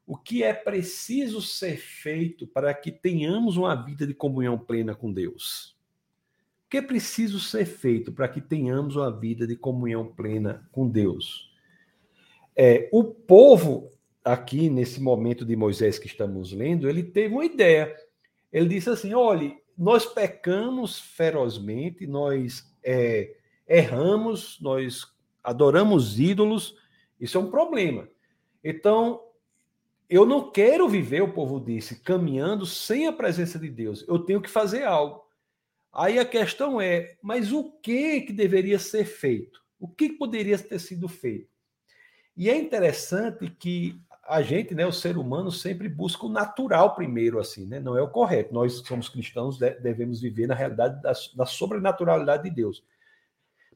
O 0.08 0.16
que 0.16 0.42
é 0.42 0.52
preciso 0.52 1.40
ser 1.40 1.76
feito 1.76 2.46
para 2.46 2.74
que 2.74 2.90
tenhamos 2.90 3.56
uma 3.56 3.74
vida 3.74 4.06
de 4.06 4.14
comunhão 4.14 4.58
plena 4.58 4.94
com 4.94 5.12
Deus? 5.12 5.76
O 6.66 6.70
que 6.70 6.78
é 6.78 6.82
preciso 6.82 7.38
ser 7.38 7.66
feito 7.66 8.10
para 8.10 8.28
que 8.28 8.40
tenhamos 8.40 8.96
uma 8.96 9.16
vida 9.16 9.46
de 9.46 9.54
comunhão 9.54 10.06
plena 10.06 10.68
com 10.72 10.88
Deus? 10.88 11.48
é, 12.58 12.88
o 12.90 13.04
povo, 13.04 13.88
aqui 14.24 14.68
nesse 14.68 15.00
momento 15.00 15.44
de 15.44 15.54
Moisés 15.54 15.96
que 15.96 16.08
estamos 16.08 16.52
lendo, 16.52 16.88
ele 16.88 17.04
teve 17.04 17.32
uma 17.32 17.44
ideia. 17.44 17.96
Ele 18.52 18.68
disse 18.68 18.90
assim: 18.90 19.14
olhe, 19.14 19.56
nós 19.76 20.04
pecamos 20.04 20.98
ferozmente, 20.98 22.04
nós 22.04 22.68
é, 22.82 23.36
erramos, 23.68 24.58
nós 24.60 25.06
adoramos 25.42 26.18
ídolos, 26.18 26.74
isso 27.20 27.38
é 27.38 27.40
um 27.40 27.48
problema. 27.48 28.08
Então, 28.64 29.20
eu 30.08 30.24
não 30.24 30.50
quero 30.50 30.88
viver, 30.88 31.22
o 31.22 31.32
povo 31.32 31.60
disse, 31.60 32.00
caminhando 32.00 32.64
sem 32.64 33.06
a 33.06 33.12
presença 33.12 33.58
de 33.58 33.68
Deus. 33.68 34.04
Eu 34.08 34.18
tenho 34.18 34.40
que 34.40 34.48
fazer 34.48 34.84
algo. 34.84 35.22
Aí 35.92 36.18
a 36.18 36.24
questão 36.24 36.80
é, 36.80 37.16
mas 37.22 37.52
o 37.52 37.72
que 37.80 38.22
que 38.22 38.32
deveria 38.32 38.78
ser 38.78 39.04
feito? 39.04 39.60
O 39.78 39.88
que 39.88 40.10
poderia 40.10 40.58
ter 40.58 40.78
sido 40.78 41.08
feito? 41.08 41.48
E 42.36 42.48
é 42.48 42.56
interessante 42.56 43.50
que 43.50 44.00
a 44.24 44.42
gente, 44.42 44.74
né, 44.74 44.86
o 44.86 44.92
ser 44.92 45.16
humano, 45.16 45.50
sempre 45.50 45.88
busca 45.88 46.26
o 46.26 46.30
natural 46.30 46.94
primeiro, 46.94 47.40
assim, 47.40 47.66
né? 47.66 47.80
Não 47.80 47.96
é 47.96 48.02
o 48.02 48.10
correto. 48.10 48.52
Nós 48.52 48.74
somos 48.86 49.08
cristãos, 49.08 49.58
devemos 49.58 50.20
viver 50.20 50.46
na 50.46 50.54
realidade 50.54 51.02
da, 51.02 51.12
da 51.34 51.46
sobrenaturalidade 51.46 52.44
de 52.44 52.50
Deus. 52.50 52.84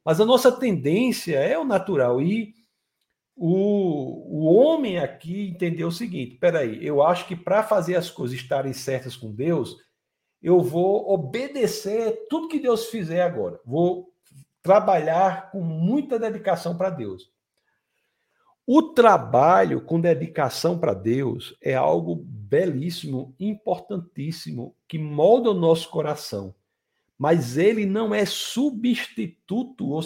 Mas 0.04 0.20
a 0.20 0.26
nossa 0.26 0.52
tendência 0.52 1.38
é 1.38 1.58
o 1.58 1.64
natural. 1.64 2.20
E 2.20 2.54
o, 3.36 4.42
o 4.42 4.54
homem 4.54 4.98
aqui 4.98 5.48
entendeu 5.48 5.88
o 5.88 5.92
seguinte: 5.92 6.36
peraí, 6.36 6.84
eu 6.84 7.02
acho 7.02 7.26
que 7.26 7.36
para 7.36 7.62
fazer 7.62 7.96
as 7.96 8.10
coisas 8.10 8.36
estarem 8.36 8.72
certas 8.72 9.16
com 9.16 9.32
Deus, 9.32 9.76
eu 10.42 10.60
vou 10.60 11.12
obedecer 11.12 12.26
tudo 12.28 12.48
que 12.48 12.58
Deus 12.58 12.86
fizer 12.86 13.22
agora. 13.22 13.60
Vou 13.64 14.12
trabalhar 14.62 15.50
com 15.50 15.60
muita 15.60 16.18
dedicação 16.18 16.76
para 16.76 16.90
Deus. 16.90 17.30
O 18.66 18.82
trabalho 18.82 19.80
com 19.80 20.00
dedicação 20.00 20.78
para 20.78 20.94
Deus 20.94 21.56
é 21.60 21.74
algo 21.74 22.14
belíssimo, 22.14 23.34
importantíssimo, 23.38 24.76
que 24.86 24.98
molda 24.98 25.50
o 25.50 25.54
nosso 25.54 25.90
coração. 25.90 26.54
Mas 27.18 27.56
ele 27.56 27.84
não 27.86 28.14
é 28.14 28.24
substituto 28.24 29.90
ou 29.90 30.00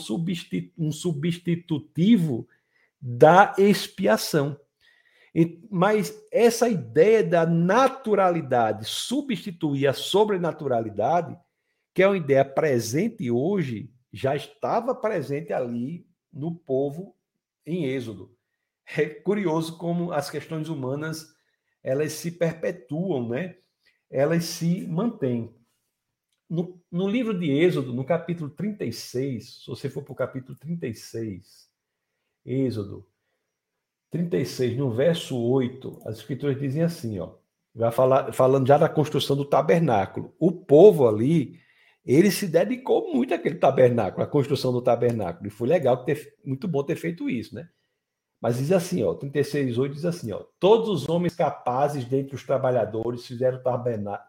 um 0.79 0.93
substitutivo 0.93 2.49
da 3.01 3.55
expiação. 3.59 4.59
Mas 5.71 6.15
essa 6.33 6.69
ideia 6.69 7.23
da 7.23 7.45
naturalidade 7.45 8.87
substituir 8.87 9.87
a 9.87 9.93
sobrenaturalidade, 9.93 11.37
que 11.93 12.03
é 12.03 12.09
uma 12.09 12.17
ideia 12.17 12.45
presente 12.45 13.31
hoje, 13.31 13.91
já 14.13 14.35
estava 14.35 14.95
presente 14.95 15.53
ali 15.53 16.07
no 16.33 16.55
povo 16.55 17.15
em 17.67 17.85
Êxodo. 17.85 18.35
É 18.97 19.07
curioso 19.07 19.77
como 19.77 20.13
as 20.13 20.31
questões 20.31 20.69
humanas 20.69 21.35
elas 21.83 22.13
se 22.13 22.33
perpetuam, 22.33 23.29
né? 23.29 23.57
Elas 24.11 24.45
se 24.45 24.87
mantêm. 24.87 25.55
No, 26.49 26.81
no 26.91 27.09
livro 27.09 27.39
de 27.39 27.51
Êxodo, 27.51 27.93
no 27.93 28.05
capítulo 28.05 28.51
36, 28.51 29.63
se 29.63 29.67
você 29.67 29.91
for 29.91 30.03
para 30.03 30.13
o 30.13 30.17
capítulo 30.17 30.57
36, 30.59 31.66
Êxodo 32.47 33.05
36, 34.11 34.77
no 34.77 34.91
verso 34.91 35.37
8, 35.37 36.03
as 36.07 36.19
escrituras 36.19 36.59
dizem 36.59 36.83
assim, 36.83 37.19
ó, 37.19 37.35
vai 37.75 37.91
falar, 37.91 38.33
falando 38.33 38.67
já 38.67 38.79
da 38.79 38.89
construção 38.89 39.37
do 39.37 39.45
tabernáculo. 39.45 40.35
O 40.39 40.53
povo 40.53 41.09
ali, 41.09 41.59
ele 42.05 42.31
se 42.31 42.47
dedicou 42.47 43.13
muito 43.13 43.35
àquele 43.35 43.57
tabernáculo, 43.57 44.23
à 44.23 44.27
construção 44.27 44.73
do 44.73 44.81
tabernáculo. 44.81 45.49
E 45.49 45.51
foi 45.51 45.69
legal, 45.69 46.05
ter, 46.05 46.35
muito 46.45 46.67
bom 46.69 46.83
ter 46.83 46.97
feito 46.97 47.29
isso, 47.29 47.55
né? 47.55 47.69
Mas 48.41 48.59
diz 48.59 48.71
assim, 48.71 49.03
ó, 49.03 49.15
36:8 49.15 49.89
diz 49.91 50.05
assim, 50.05 50.31
ó: 50.31 50.45
Todos 50.61 50.89
os 50.89 51.09
homens 51.09 51.35
capazes 51.35 52.05
dentre 52.05 52.35
os 52.35 52.45
trabalhadores 52.45 53.27
fizeram 53.27 53.61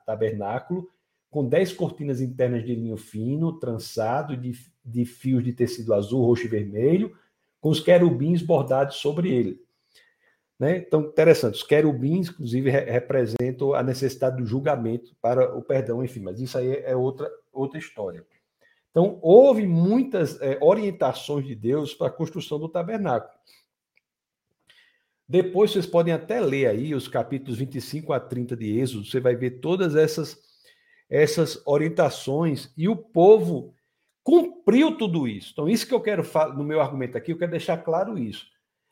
tabernáculo 0.05 0.89
com 1.30 1.47
dez 1.47 1.74
cortinas 1.74 2.22
internas 2.22 2.65
de 2.65 2.74
linho 2.74 2.97
fino, 2.97 3.59
trançado 3.59 4.36
de, 4.36 4.53
de 4.84 5.05
fios 5.05 5.43
de 5.43 5.51
tecido 5.51 5.93
azul, 5.93 6.26
roxo 6.26 6.45
e 6.45 6.47
vermelho, 6.47 7.15
com 7.68 7.72
os 7.72 7.82
querubins 7.82 8.41
bordados 8.41 8.95
sobre 8.95 9.30
ele. 9.30 9.61
Né? 10.57 10.78
Então, 10.78 11.01
interessante, 11.01 11.55
os 11.55 11.63
querubins, 11.63 12.30
inclusive, 12.30 12.70
re 12.70 12.80
representam 12.89 13.74
a 13.74 13.84
necessidade 13.84 14.38
do 14.38 14.45
julgamento 14.45 15.13
para 15.22 15.53
o 15.53 15.61
perdão, 15.61 16.01
enfim, 16.01 16.22
mas 16.22 16.39
isso 16.39 16.57
aí 16.57 16.78
é 16.78 16.95
outra, 16.95 17.30
outra 17.51 17.78
história. 17.78 18.26
Então, 18.89 19.20
houve 19.22 19.68
muitas 19.68 20.41
é, 20.41 20.57
orientações 20.61 21.45
de 21.45 21.53
Deus 21.55 21.93
para 21.93 22.07
a 22.07 22.11
construção 22.11 22.57
do 22.57 22.70
tabernáculo. 22.70 23.38
Depois 25.28 25.72
vocês 25.72 25.86
podem 25.86 26.13
até 26.13 26.39
ler 26.39 26.68
aí 26.68 26.95
os 26.95 27.09
capítulos 27.09 27.59
25 27.59 28.13
a 28.13 28.20
30 28.20 28.55
de 28.55 28.80
Êxodo, 28.80 29.05
você 29.05 29.20
vai 29.20 29.36
ver 29.36 29.59
todas 29.59 29.93
essas 29.93 30.47
essas 31.09 31.61
orientações 31.65 32.72
e 32.76 32.89
o 32.89 32.95
povo 32.95 33.74
cumpriu 34.28 34.97
tudo 34.97 35.25
isso. 35.25 35.51
Então, 35.53 35.69
isso 35.69 35.88
que 35.88 35.93
eu 35.93 36.01
quero 36.01 36.21
no 36.53 36.61
meu 36.65 36.82
argumento 36.82 37.17
aqui, 37.17 37.32
eu 37.32 37.38
quero 37.38 37.51
deixar 37.51 37.78
claro 37.78 38.19
isso. 38.19 38.45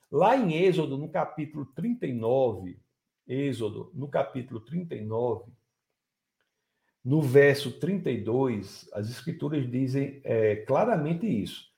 Lá 0.09 0.37
em 0.37 0.55
Êxodo, 0.63 0.97
no 0.97 1.09
capítulo 1.09 1.65
39, 1.75 2.79
Êxodo, 3.27 3.91
no 3.93 4.07
capítulo 4.07 4.61
39, 4.61 5.51
no 7.03 7.21
verso 7.21 7.69
32, 7.69 8.89
as 8.93 9.09
escrituras 9.09 9.69
dizem 9.69 10.21
é, 10.23 10.55
claramente 10.55 11.27
isso. 11.27 11.69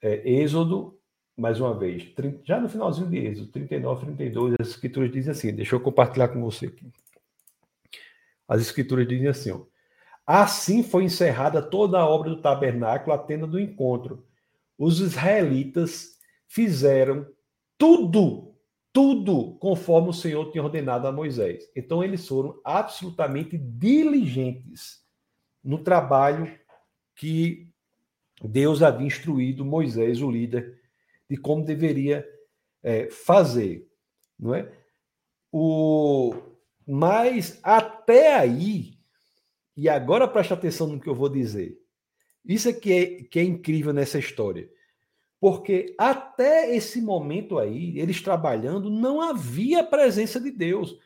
É, 0.00 0.22
Êxodo 0.30 0.96
mais 1.36 1.60
uma 1.60 1.76
vez, 1.76 2.14
já 2.44 2.60
no 2.60 2.68
finalzinho 2.68 3.10
de 3.10 3.18
Êxodo, 3.18 3.50
39, 3.50 4.04
32, 4.04 4.54
as 4.60 4.68
escrituras 4.68 5.10
dizem 5.10 5.32
assim, 5.32 5.52
deixa 5.52 5.74
eu 5.74 5.80
compartilhar 5.80 6.28
com 6.28 6.40
você 6.40 6.66
aqui. 6.66 6.86
As 8.46 8.60
escrituras 8.60 9.08
dizem 9.08 9.26
assim, 9.26 9.50
ó, 9.50 9.62
assim 10.26 10.82
foi 10.82 11.04
encerrada 11.04 11.60
toda 11.60 11.98
a 11.98 12.06
obra 12.06 12.30
do 12.30 12.40
tabernáculo, 12.40 13.14
a 13.14 13.18
tenda 13.18 13.46
do 13.46 13.60
encontro. 13.60 14.26
Os 14.78 15.00
israelitas 15.00 16.18
fizeram 16.46 17.26
tudo, 17.78 18.54
tudo 18.92 19.54
conforme 19.58 20.10
o 20.10 20.14
Senhor 20.14 20.50
tinha 20.50 20.62
ordenado 20.62 21.06
a 21.06 21.12
Moisés. 21.12 21.70
Então 21.74 22.02
eles 22.02 22.26
foram 22.26 22.60
absolutamente 22.64 23.56
diligentes 23.56 25.02
no 25.62 25.78
trabalho 25.78 26.52
que 27.14 27.68
Deus 28.42 28.82
havia 28.82 29.06
instruído 29.06 29.64
Moisés, 29.64 30.20
o 30.20 30.30
líder 30.30 30.80
de 31.28 31.36
como 31.36 31.64
deveria 31.64 32.26
é, 32.82 33.08
fazer, 33.10 33.88
não 34.38 34.54
é? 34.54 34.70
O, 35.50 36.34
mas 36.86 37.60
até 37.62 38.34
aí, 38.34 38.98
e 39.76 39.88
agora 39.88 40.28
preste 40.28 40.52
atenção 40.52 40.86
no 40.86 41.00
que 41.00 41.08
eu 41.08 41.14
vou 41.14 41.28
dizer. 41.28 41.78
Isso 42.44 42.68
é 42.68 42.72
que, 42.72 42.92
é 42.92 43.06
que 43.24 43.38
é 43.38 43.42
incrível 43.42 43.92
nessa 43.92 44.18
história. 44.18 44.68
Porque 45.40 45.94
até 45.98 46.74
esse 46.74 47.00
momento 47.00 47.58
aí, 47.58 47.98
eles 47.98 48.20
trabalhando, 48.20 48.90
não 48.90 49.20
havia 49.20 49.82
presença 49.82 50.40
de 50.40 50.50
Deus. 50.50 50.96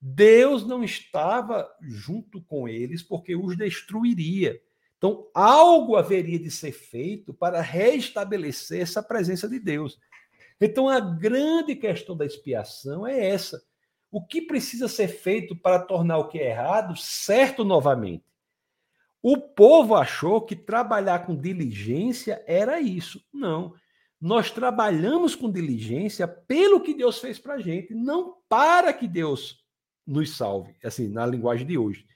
Deus 0.00 0.66
não 0.66 0.82
estava 0.82 1.68
junto 1.80 2.42
com 2.42 2.68
eles 2.68 3.02
porque 3.02 3.36
os 3.36 3.56
destruiria. 3.56 4.60
Então, 4.98 5.28
algo 5.34 5.96
haveria 5.96 6.38
de 6.38 6.50
ser 6.50 6.72
feito 6.72 7.32
para 7.32 7.60
restabelecer 7.60 8.80
essa 8.80 9.02
presença 9.02 9.48
de 9.48 9.58
Deus. 9.58 9.98
Então, 10.60 10.88
a 10.88 10.98
grande 10.98 11.74
questão 11.74 12.16
da 12.16 12.24
expiação 12.24 13.06
é 13.06 13.28
essa. 13.28 13.62
O 14.14 14.24
que 14.24 14.40
precisa 14.40 14.86
ser 14.86 15.08
feito 15.08 15.56
para 15.56 15.80
tornar 15.80 16.18
o 16.18 16.28
que 16.28 16.38
é 16.38 16.50
errado 16.50 16.96
certo 16.96 17.64
novamente? 17.64 18.24
O 19.20 19.36
povo 19.36 19.96
achou 19.96 20.40
que 20.40 20.54
trabalhar 20.54 21.26
com 21.26 21.34
diligência 21.34 22.40
era 22.46 22.80
isso. 22.80 23.20
Não. 23.32 23.74
Nós 24.20 24.52
trabalhamos 24.52 25.34
com 25.34 25.50
diligência 25.50 26.28
pelo 26.28 26.80
que 26.80 26.94
Deus 26.94 27.18
fez 27.18 27.40
para 27.40 27.54
a 27.54 27.58
gente, 27.58 27.92
não 27.92 28.36
para 28.48 28.92
que 28.92 29.08
Deus 29.08 29.64
nos 30.06 30.36
salve, 30.36 30.76
assim, 30.84 31.08
na 31.08 31.26
linguagem 31.26 31.66
de 31.66 31.76
hoje. 31.76 32.06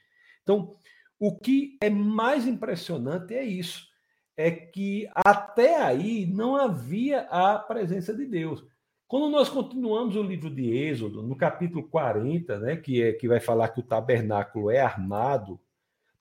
Então, 0.44 0.76
o 1.18 1.36
que 1.36 1.76
é 1.80 1.90
mais 1.90 2.46
impressionante 2.46 3.34
é 3.34 3.44
isso, 3.44 3.88
é 4.36 4.52
que 4.52 5.10
até 5.16 5.82
aí 5.82 6.26
não 6.26 6.54
havia 6.54 7.22
a 7.22 7.58
presença 7.58 8.14
de 8.14 8.24
Deus. 8.24 8.64
Quando 9.08 9.30
nós 9.30 9.48
continuamos 9.48 10.16
o 10.16 10.22
livro 10.22 10.50
de 10.50 10.70
Êxodo, 10.70 11.22
no 11.22 11.34
capítulo 11.34 11.88
40, 11.88 12.58
né, 12.58 12.76
que 12.76 13.02
é 13.02 13.10
que 13.14 13.26
vai 13.26 13.40
falar 13.40 13.70
que 13.70 13.80
o 13.80 13.82
tabernáculo 13.82 14.70
é 14.70 14.80
armado, 14.80 15.58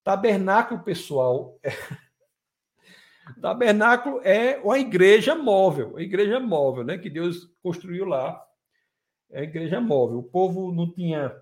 tabernáculo 0.05 0.81
pessoal 0.81 1.59
é... 1.61 1.71
tabernáculo 3.41 4.21
é 4.23 4.57
uma 4.63 4.79
igreja 4.79 5.35
móvel, 5.35 5.97
a 5.97 6.01
igreja 6.01 6.39
móvel, 6.39 6.85
né, 6.85 6.97
que 6.97 7.09
Deus 7.09 7.53
construiu 7.61 8.05
lá. 8.05 8.41
É 9.29 9.41
a 9.41 9.43
igreja 9.43 9.81
móvel. 9.81 10.19
O 10.19 10.23
povo 10.23 10.71
não 10.71 10.89
tinha 10.89 11.35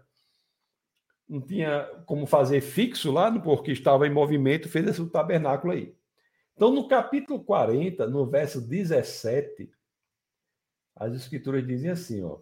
não 1.30 1.42
tinha 1.42 1.84
como 2.08 2.26
fazer 2.26 2.62
fixo 2.62 3.12
lá, 3.12 3.32
porque 3.40 3.72
estava 3.72 4.08
em 4.08 4.12
movimento, 4.12 4.68
fez 4.68 4.88
esse 4.88 5.06
tabernáculo 5.12 5.74
aí. 5.74 5.96
Então, 6.56 6.72
no 6.72 6.88
capítulo 6.88 7.44
40, 7.44 8.08
no 8.08 8.26
verso 8.26 8.62
17, 8.62 9.70
As 10.96 11.14
escrituras 11.14 11.66
dizem 11.66 11.90
assim, 11.90 12.24
ó. 12.24 12.40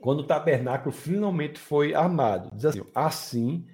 Quando 0.00 0.20
o 0.20 0.26
tabernáculo 0.26 0.92
finalmente 0.92 1.58
foi 1.58 1.94
armado, 1.94 2.50
diz 2.54 2.64
assim: 2.64 2.82
assim, 2.94 3.66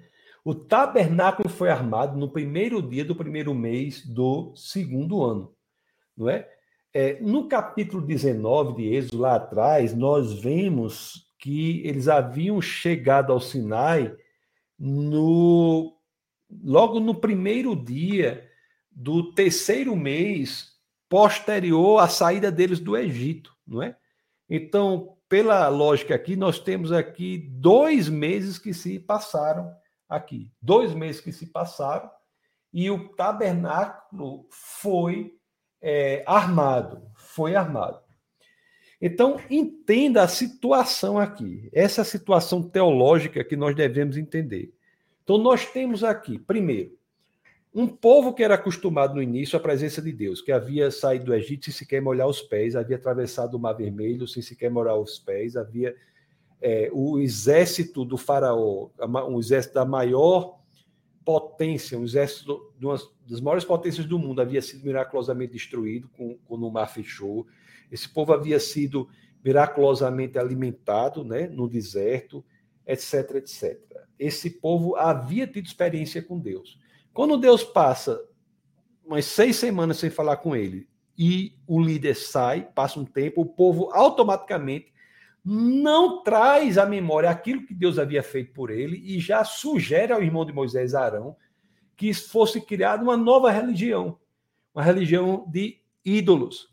o 0.43 0.53
tabernáculo 0.53 1.47
foi 1.47 1.69
armado 1.69 2.17
no 2.17 2.29
primeiro 2.29 2.81
dia 2.81 3.05
do 3.05 3.15
primeiro 3.15 3.55
mês 3.55 4.05
do 4.05 4.53
segundo 4.55 5.23
ano, 5.23 5.55
não 6.15 6.29
é? 6.29 6.49
é 6.93 7.19
no 7.21 7.47
capítulo 7.47 8.05
19 8.05 8.75
de 8.75 8.93
Êxodo, 8.93 9.19
lá 9.19 9.35
atrás, 9.35 9.95
nós 9.95 10.41
vemos 10.41 11.27
que 11.39 11.85
eles 11.87 12.09
haviam 12.09 12.61
chegado 12.61 13.31
ao 13.31 13.39
Sinai 13.39 14.13
no 14.77 15.93
logo 16.63 16.99
no 16.99 17.15
primeiro 17.15 17.75
dia 17.75 18.49
do 18.91 19.33
terceiro 19.33 19.95
mês 19.95 20.76
posterior 21.09 21.99
à 21.99 22.07
saída 22.07 22.51
deles 22.51 22.79
do 22.79 22.97
Egito, 22.97 23.55
não 23.65 23.81
é? 23.81 23.95
Então, 24.49 25.17
pela 25.27 25.67
lógica 25.67 26.15
aqui, 26.15 26.35
nós 26.35 26.59
temos 26.59 26.91
aqui 26.91 27.37
dois 27.51 28.07
meses 28.07 28.57
que 28.57 28.73
se 28.73 28.99
passaram 28.99 29.71
aqui, 30.07 30.51
dois 30.61 30.93
meses 30.93 31.19
que 31.19 31.31
se 31.31 31.47
passaram 31.47 32.09
e 32.73 32.89
o 32.89 33.09
tabernáculo 33.09 34.47
foi 34.49 35.35
é, 35.81 36.23
armado, 36.25 37.03
foi 37.15 37.55
armado. 37.55 37.99
Então, 39.01 39.39
entenda 39.49 40.23
a 40.23 40.27
situação 40.27 41.19
aqui, 41.19 41.69
essa 41.71 42.03
situação 42.03 42.63
teológica 42.63 43.43
que 43.43 43.55
nós 43.55 43.75
devemos 43.75 44.17
entender. 44.17 44.73
Então, 45.23 45.37
nós 45.37 45.65
temos 45.65 46.03
aqui, 46.03 46.39
primeiro, 46.39 46.96
um 47.77 47.87
povo 47.87 48.33
que 48.33 48.43
era 48.43 48.55
acostumado 48.55 49.13
no 49.13 49.21
início 49.21 49.55
à 49.55 49.59
presença 49.59 50.01
de 50.01 50.11
Deus, 50.11 50.41
que 50.41 50.51
havia 50.51 50.89
saído 50.89 51.25
do 51.25 51.33
Egito 51.35 51.65
sem 51.65 51.73
sequer 51.73 52.01
molhar 52.01 52.27
os 52.27 52.41
pés, 52.41 52.75
havia 52.75 52.95
atravessado 52.95 53.53
o 53.53 53.59
Mar 53.59 53.73
Vermelho 53.73 54.27
sem 54.27 54.41
sequer 54.41 54.71
molhar 54.71 54.97
os 54.97 55.19
pés, 55.19 55.55
havia 55.55 55.95
é, 56.59 56.89
o 56.91 57.19
exército 57.19 58.03
do 58.03 58.17
faraó, 58.17 58.89
um 59.29 59.37
exército 59.37 59.75
da 59.75 59.85
maior 59.85 60.57
potência, 61.23 61.99
um 61.99 62.03
exército 62.03 62.73
de 62.79 62.85
uma 62.87 62.97
das 63.29 63.41
maiores 63.41 63.63
potências 63.63 64.07
do 64.07 64.17
mundo, 64.17 64.41
havia 64.41 64.61
sido 64.61 64.83
miraculosamente 64.83 65.53
destruído 65.53 66.09
quando 66.47 66.67
o 66.67 66.71
mar 66.71 66.87
fechou. 66.87 67.45
Esse 67.91 68.09
povo 68.09 68.33
havia 68.33 68.59
sido 68.59 69.07
miraculosamente 69.45 70.39
alimentado 70.39 71.23
né, 71.23 71.47
no 71.47 71.69
deserto, 71.69 72.43
etc, 72.87 73.35
etc. 73.35 73.79
Esse 74.17 74.49
povo 74.49 74.95
havia 74.95 75.45
tido 75.45 75.67
experiência 75.67 76.23
com 76.23 76.39
Deus. 76.39 76.79
Quando 77.17 77.35
Deus 77.35 77.63
passa 77.63 78.23
umas 79.03 79.25
seis 79.25 79.55
semanas 79.55 79.97
sem 79.97 80.07
falar 80.07 80.37
com 80.37 80.55
ele 80.55 80.87
e 81.17 81.57
o 81.65 81.81
líder 81.81 82.13
sai, 82.13 82.69
passa 82.75 82.99
um 82.99 83.05
tempo, 83.05 83.41
o 83.41 83.45
povo 83.47 83.89
automaticamente 83.91 84.93
não 85.43 86.21
traz 86.21 86.77
à 86.77 86.85
memória 86.85 87.27
aquilo 87.27 87.65
que 87.65 87.73
Deus 87.73 87.97
havia 87.97 88.21
feito 88.21 88.53
por 88.53 88.69
ele 88.69 89.01
e 89.03 89.19
já 89.19 89.43
sugere 89.43 90.13
ao 90.13 90.21
irmão 90.21 90.45
de 90.45 90.53
Moisés, 90.53 90.93
Arão, 90.93 91.35
que 91.95 92.13
fosse 92.13 92.61
criada 92.61 93.01
uma 93.01 93.17
nova 93.17 93.49
religião, 93.49 94.19
uma 94.71 94.83
religião 94.83 95.43
de 95.49 95.79
ídolos. 96.05 96.69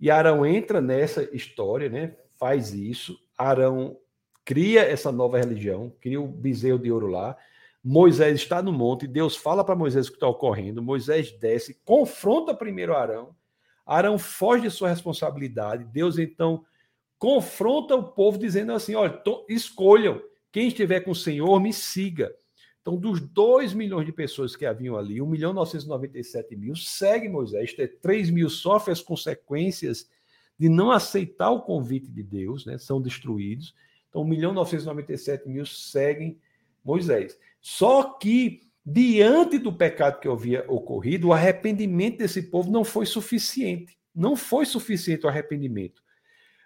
E 0.00 0.10
Arão 0.10 0.44
entra 0.44 0.80
nessa 0.80 1.32
história, 1.32 1.88
né? 1.88 2.16
Faz 2.34 2.74
isso. 2.74 3.16
Arão 3.38 3.96
cria 4.44 4.82
essa 4.82 5.12
nova 5.12 5.38
religião, 5.38 5.94
cria 6.00 6.20
o 6.20 6.26
bezerro 6.26 6.80
de 6.80 6.90
ouro 6.90 7.06
lá. 7.06 7.36
Moisés 7.88 8.40
está 8.40 8.60
no 8.60 8.72
monte, 8.72 9.06
Deus 9.06 9.36
fala 9.36 9.62
para 9.62 9.76
Moisés 9.76 10.08
o 10.08 10.10
que 10.10 10.16
está 10.16 10.26
ocorrendo, 10.26 10.82
Moisés 10.82 11.30
desce, 11.38 11.80
confronta 11.84 12.52
primeiro 12.52 12.96
Arão, 12.96 13.32
Arão 13.86 14.18
foge 14.18 14.62
de 14.64 14.72
sua 14.72 14.88
responsabilidade, 14.88 15.84
Deus 15.84 16.18
então 16.18 16.64
confronta 17.16 17.94
o 17.94 18.02
povo 18.02 18.38
dizendo 18.38 18.72
assim, 18.72 18.96
olha, 18.96 19.12
tô, 19.12 19.46
escolham, 19.48 20.20
quem 20.50 20.66
estiver 20.66 20.98
com 20.98 21.12
o 21.12 21.14
Senhor, 21.14 21.60
me 21.60 21.72
siga. 21.72 22.34
Então, 22.82 22.96
dos 22.96 23.20
2 23.20 23.72
milhões 23.72 24.04
de 24.04 24.12
pessoas 24.12 24.56
que 24.56 24.66
haviam 24.66 24.96
ali, 24.96 25.22
1 25.22 25.26
milhão 25.26 25.52
997 25.52 26.56
mil 26.56 26.74
segue 26.74 27.28
Moisés, 27.28 27.72
3 28.02 28.30
mil 28.30 28.50
sofrem 28.50 28.94
as 28.94 29.00
consequências 29.00 30.10
de 30.58 30.68
não 30.68 30.90
aceitar 30.90 31.50
o 31.50 31.62
convite 31.62 32.10
de 32.10 32.24
Deus, 32.24 32.66
né? 32.66 32.78
são 32.78 33.00
destruídos. 33.00 33.76
Então, 34.08 34.22
1 34.22 34.24
milhão 34.24 34.52
997 34.52 35.48
mil 35.48 35.64
seguem 35.64 36.36
Moisés. 36.84 37.38
Só 37.68 38.04
que, 38.04 38.60
diante 38.84 39.58
do 39.58 39.72
pecado 39.72 40.20
que 40.20 40.28
havia 40.28 40.64
ocorrido, 40.68 41.26
o 41.26 41.32
arrependimento 41.32 42.18
desse 42.18 42.42
povo 42.42 42.70
não 42.70 42.84
foi 42.84 43.04
suficiente. 43.04 43.98
Não 44.14 44.36
foi 44.36 44.64
suficiente 44.64 45.26
o 45.26 45.28
arrependimento. 45.28 46.00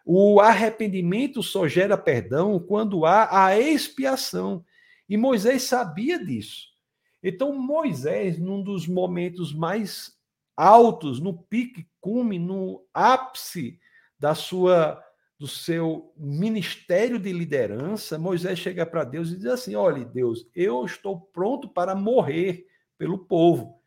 O 0.05 0.40
arrependimento 0.40 1.42
só 1.42 1.66
gera 1.66 1.96
perdão 1.96 2.61
quando 2.61 3.07
há 3.07 3.46
a 3.46 3.59
expiação. 3.59 4.62
E 5.09 5.16
Moisés 5.16 5.62
sabia 5.62 6.22
disso. 6.22 6.66
Então, 7.22 7.55
Moisés, 7.55 8.38
num 8.38 8.62
dos 8.62 8.86
momentos 8.86 9.55
mais 9.55 10.12
altos, 10.55 11.18
no 11.18 11.32
pique 11.32 11.88
cume, 11.98 12.38
no 12.38 12.84
ápice 12.92 13.80
da 14.18 14.34
sua 14.34 15.03
do 15.41 15.49
seu 15.49 16.12
ministério 16.18 17.18
de 17.18 17.32
liderança, 17.32 18.18
Moisés 18.18 18.59
chega 18.59 18.84
para 18.84 19.05
Deus 19.05 19.30
e 19.30 19.38
diz 19.38 19.47
assim: 19.47 19.74
Olha, 19.74 20.05
Deus, 20.05 20.47
eu 20.55 20.84
estou 20.84 21.18
pronto 21.18 21.66
para 21.66 21.95
morrer 21.95 22.66
pelo 22.99 23.16
povo. 23.16 23.80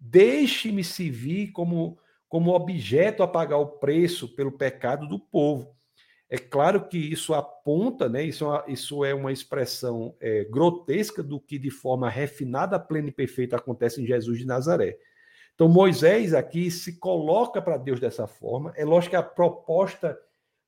Deixe-me 0.00 0.82
servir 0.82 1.52
como, 1.52 1.98
como 2.26 2.54
objeto 2.54 3.22
a 3.22 3.28
pagar 3.28 3.58
o 3.58 3.72
preço 3.78 4.34
pelo 4.34 4.50
pecado 4.50 5.06
do 5.06 5.18
povo. 5.18 5.76
É 6.30 6.38
claro 6.38 6.88
que 6.88 6.96
isso 6.96 7.34
aponta, 7.34 8.08
né? 8.08 8.24
Isso 8.24 8.44
é 8.44 8.48
uma, 8.48 8.64
isso 8.66 9.04
é 9.04 9.14
uma 9.14 9.30
expressão 9.30 10.16
é, 10.18 10.44
grotesca 10.44 11.22
do 11.22 11.38
que 11.38 11.58
de 11.58 11.70
forma 11.70 12.08
refinada, 12.08 12.80
plena 12.80 13.10
e 13.10 13.12
perfeita 13.12 13.56
acontece 13.56 14.00
em 14.00 14.06
Jesus 14.06 14.38
de 14.38 14.46
Nazaré. 14.46 14.96
Então 15.54 15.68
Moisés 15.68 16.32
aqui 16.32 16.70
se 16.70 16.98
coloca 16.98 17.60
para 17.60 17.76
Deus 17.76 18.00
dessa 18.00 18.26
forma. 18.26 18.72
É 18.76 18.84
lógico 18.84 19.10
que 19.10 19.16
a 19.16 19.22
proposta 19.22 20.18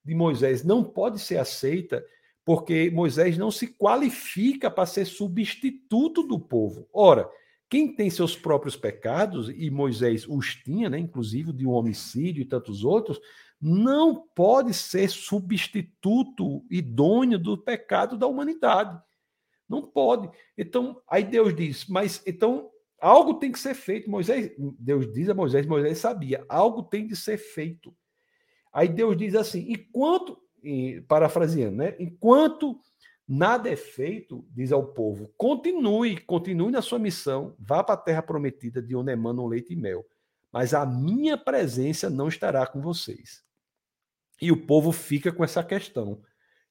de 0.09 0.15
Moisés 0.15 0.65
não 0.65 0.83
pode 0.83 1.21
ser 1.21 1.37
aceita 1.37 2.03
porque 2.45 2.91
Moisés 2.91 3.37
não 3.37 3.51
se 3.51 3.67
qualifica 3.67 4.71
para 4.71 4.87
ser 4.87 5.05
substituto 5.05 6.23
do 6.23 6.41
povo. 6.41 6.89
Ora, 6.91 7.31
quem 7.69 7.95
tem 7.95 8.09
seus 8.09 8.35
próprios 8.35 8.75
pecados, 8.75 9.51
e 9.51 9.71
Moisés 9.71 10.27
os 10.27 10.55
tinha, 10.55 10.89
né, 10.89 10.99
inclusive 10.99 11.53
de 11.53 11.67
um 11.67 11.73
homicídio 11.73 12.41
e 12.41 12.47
tantos 12.47 12.85
outros, 12.85 13.21
não 13.61 14.27
pode 14.35 14.73
ser 14.73 15.11
substituto 15.11 16.65
idôneo 16.71 17.39
do 17.39 17.59
pecado 17.59 18.17
da 18.17 18.27
humanidade. 18.27 18.99
Não 19.69 19.83
pode. 19.83 20.31
Então, 20.57 21.03
aí 21.07 21.25
Deus 21.25 21.55
diz, 21.55 21.87
mas 21.87 22.23
então 22.27 22.71
algo 22.99 23.35
tem 23.35 23.53
que 23.53 23.59
ser 23.59 23.75
feito. 23.75 24.11
Moisés, 24.11 24.51
Deus 24.79 25.13
diz 25.13 25.29
a 25.29 25.35
Moisés, 25.35 25.67
Moisés 25.67 25.99
sabia, 25.99 26.43
algo 26.49 26.83
tem 26.83 27.07
de 27.07 27.15
ser 27.15 27.37
feito. 27.37 27.95
Aí 28.73 28.89
Deus 28.89 29.17
diz 29.17 29.35
assim: 29.35 29.71
enquanto, 29.71 30.39
parafraseando, 31.07 31.77
né? 31.77 31.95
Enquanto 31.99 32.81
nada 33.27 33.69
é 33.69 33.77
feito, 33.77 34.47
diz 34.51 34.73
ao 34.73 34.87
povo, 34.87 35.33
continue, 35.37 36.17
continue 36.19 36.71
na 36.71 36.81
sua 36.81 36.99
missão, 36.99 37.55
vá 37.59 37.85
para 37.85 37.95
a 37.95 37.99
terra 37.99 38.23
prometida 38.23 38.81
de 38.81 38.97
onde 38.97 39.13
emanam 39.13 39.47
leite 39.47 39.75
e 39.75 39.77
mel, 39.77 40.07
mas 40.51 40.73
a 40.73 40.87
minha 40.87 41.37
presença 41.37 42.09
não 42.09 42.29
estará 42.29 42.67
com 42.67 42.81
vocês. 42.81 43.45
E 44.41 44.51
o 44.51 44.67
povo 44.67 44.93
fica 44.93 45.31
com 45.31 45.45
essa 45.45 45.63
questão. 45.63 46.23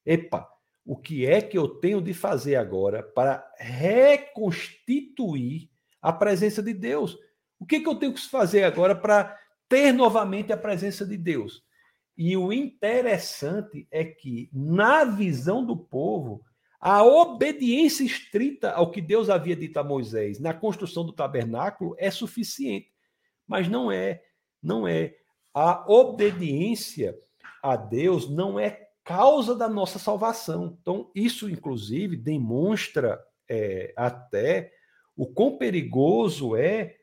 Epa, 0.05 0.49
o 0.85 0.95
que 0.95 1.25
é 1.25 1.41
que 1.41 1.57
eu 1.57 1.67
tenho 1.67 2.01
de 2.01 2.13
fazer 2.13 2.55
agora 2.55 3.03
para 3.03 3.45
reconstituir 3.57 5.69
a 6.01 6.13
presença 6.13 6.63
de 6.63 6.73
Deus? 6.73 7.17
O 7.59 7.65
que, 7.65 7.75
é 7.75 7.79
que 7.81 7.89
eu 7.89 7.95
tenho 7.95 8.13
que 8.13 8.25
fazer 8.29 8.63
agora 8.63 8.95
para 8.95 9.37
ter 9.67 9.91
novamente 9.91 10.53
a 10.53 10.57
presença 10.57 11.05
de 11.05 11.17
Deus? 11.17 11.61
E 12.17 12.35
o 12.35 12.51
interessante 12.51 13.87
é 13.91 14.03
que, 14.03 14.49
na 14.51 15.03
visão 15.03 15.63
do 15.63 15.77
povo, 15.77 16.43
a 16.79 17.03
obediência 17.03 18.03
estrita 18.03 18.71
ao 18.71 18.89
que 18.89 19.01
Deus 19.01 19.29
havia 19.29 19.55
dito 19.55 19.77
a 19.77 19.83
Moisés 19.83 20.39
na 20.39 20.53
construção 20.53 21.05
do 21.05 21.13
tabernáculo 21.13 21.95
é 21.97 22.09
suficiente. 22.09 22.91
Mas 23.45 23.67
não 23.67 23.91
é, 23.91 24.23
não 24.61 24.87
é. 24.87 25.15
A 25.53 25.85
obediência 25.91 27.17
a 27.61 27.75
Deus 27.75 28.29
não 28.29 28.59
é 28.59 28.87
causa 29.03 29.55
da 29.55 29.69
nossa 29.69 29.99
salvação. 29.99 30.77
Então, 30.81 31.11
isso, 31.15 31.49
inclusive, 31.49 32.15
demonstra 32.15 33.19
é, 33.49 33.93
até 33.95 34.71
o 35.15 35.25
quão 35.25 35.57
perigoso 35.57 36.55
é 36.55 36.95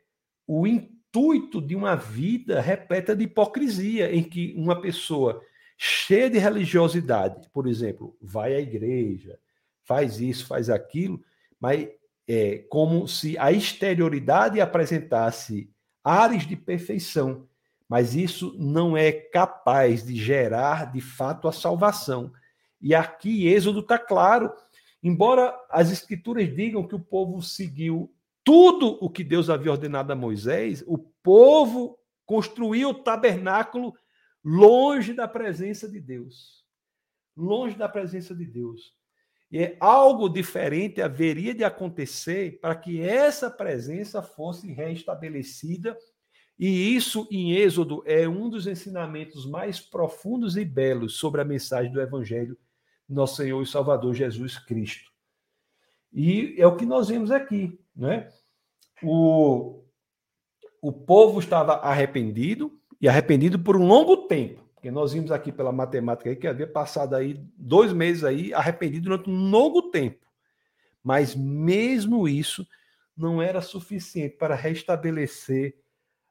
o 0.46 0.66
intuito 1.14 1.62
de 1.62 1.76
uma 1.76 1.94
vida 1.94 2.60
repleta 2.60 3.14
de 3.14 3.24
hipocrisia, 3.24 4.12
em 4.12 4.22
que 4.22 4.52
uma 4.56 4.80
pessoa 4.80 5.40
cheia 5.78 6.28
de 6.28 6.38
religiosidade, 6.38 7.48
por 7.52 7.68
exemplo, 7.68 8.16
vai 8.20 8.54
à 8.54 8.60
igreja, 8.60 9.38
faz 9.84 10.20
isso, 10.20 10.44
faz 10.46 10.68
aquilo, 10.68 11.22
mas 11.60 11.88
é 12.26 12.58
como 12.68 13.06
se 13.06 13.38
a 13.38 13.52
exterioridade 13.52 14.60
apresentasse 14.60 15.70
ares 16.02 16.46
de 16.46 16.56
perfeição, 16.56 17.46
mas 17.88 18.16
isso 18.16 18.56
não 18.58 18.96
é 18.96 19.12
capaz 19.12 20.04
de 20.04 20.16
gerar 20.16 20.90
de 20.90 21.00
fato 21.00 21.46
a 21.46 21.52
salvação. 21.52 22.32
E 22.80 22.92
aqui 22.92 23.46
Êxodo 23.46 23.80
está 23.80 23.98
claro. 23.98 24.52
Embora 25.02 25.54
as 25.70 25.92
escrituras 25.92 26.52
digam 26.54 26.86
que 26.86 26.94
o 26.94 27.00
povo 27.00 27.40
seguiu 27.42 28.12
tudo 28.44 28.98
o 29.00 29.08
que 29.08 29.24
Deus 29.24 29.48
havia 29.48 29.72
ordenado 29.72 30.12
a 30.12 30.16
Moisés, 30.16 30.84
o 30.86 30.98
povo 31.22 31.98
construiu 32.26 32.90
o 32.90 32.94
tabernáculo 32.94 33.94
longe 34.44 35.12
da 35.12 35.26
presença 35.26 35.88
de 35.88 36.00
Deus. 36.00 36.64
Longe 37.36 37.76
da 37.76 37.88
presença 37.88 38.34
de 38.34 38.44
Deus. 38.44 38.92
E 39.50 39.58
é 39.58 39.76
algo 39.80 40.28
diferente 40.28 41.00
haveria 41.00 41.54
de 41.54 41.64
acontecer 41.64 42.60
para 42.60 42.74
que 42.74 43.00
essa 43.00 43.50
presença 43.50 44.22
fosse 44.22 44.72
reestabelecida 44.72 45.96
e 46.58 46.94
isso, 46.94 47.26
em 47.30 47.52
Êxodo, 47.52 48.02
é 48.06 48.28
um 48.28 48.48
dos 48.48 48.66
ensinamentos 48.66 49.44
mais 49.44 49.80
profundos 49.80 50.56
e 50.56 50.64
belos 50.64 51.16
sobre 51.16 51.40
a 51.40 51.44
mensagem 51.44 51.92
do 51.92 52.00
Evangelho 52.00 52.56
nosso 53.08 53.36
Senhor 53.36 53.60
e 53.62 53.66
Salvador 53.66 54.14
Jesus 54.14 54.58
Cristo. 54.58 55.12
E 56.14 56.54
é 56.56 56.66
o 56.66 56.76
que 56.76 56.86
nós 56.86 57.08
vemos 57.08 57.32
aqui, 57.32 57.76
né? 57.94 58.30
O, 59.02 59.82
o 60.80 60.92
povo 60.92 61.40
estava 61.40 61.74
arrependido 61.74 62.72
e 63.00 63.08
arrependido 63.08 63.58
por 63.58 63.76
um 63.76 63.84
longo 63.84 64.28
tempo, 64.28 64.62
porque 64.74 64.92
nós 64.92 65.12
vimos 65.12 65.32
aqui 65.32 65.50
pela 65.50 65.72
matemática 65.72 66.30
aí 66.30 66.36
que 66.36 66.46
havia 66.46 66.68
passado 66.68 67.16
aí 67.16 67.44
dois 67.58 67.92
meses 67.92 68.22
aí 68.22 68.54
arrependido 68.54 69.10
durante 69.10 69.28
um 69.28 69.50
longo 69.50 69.90
tempo. 69.90 70.24
Mas 71.02 71.34
mesmo 71.34 72.28
isso 72.28 72.66
não 73.16 73.42
era 73.42 73.60
suficiente 73.60 74.36
para 74.36 74.54
restabelecer 74.54 75.76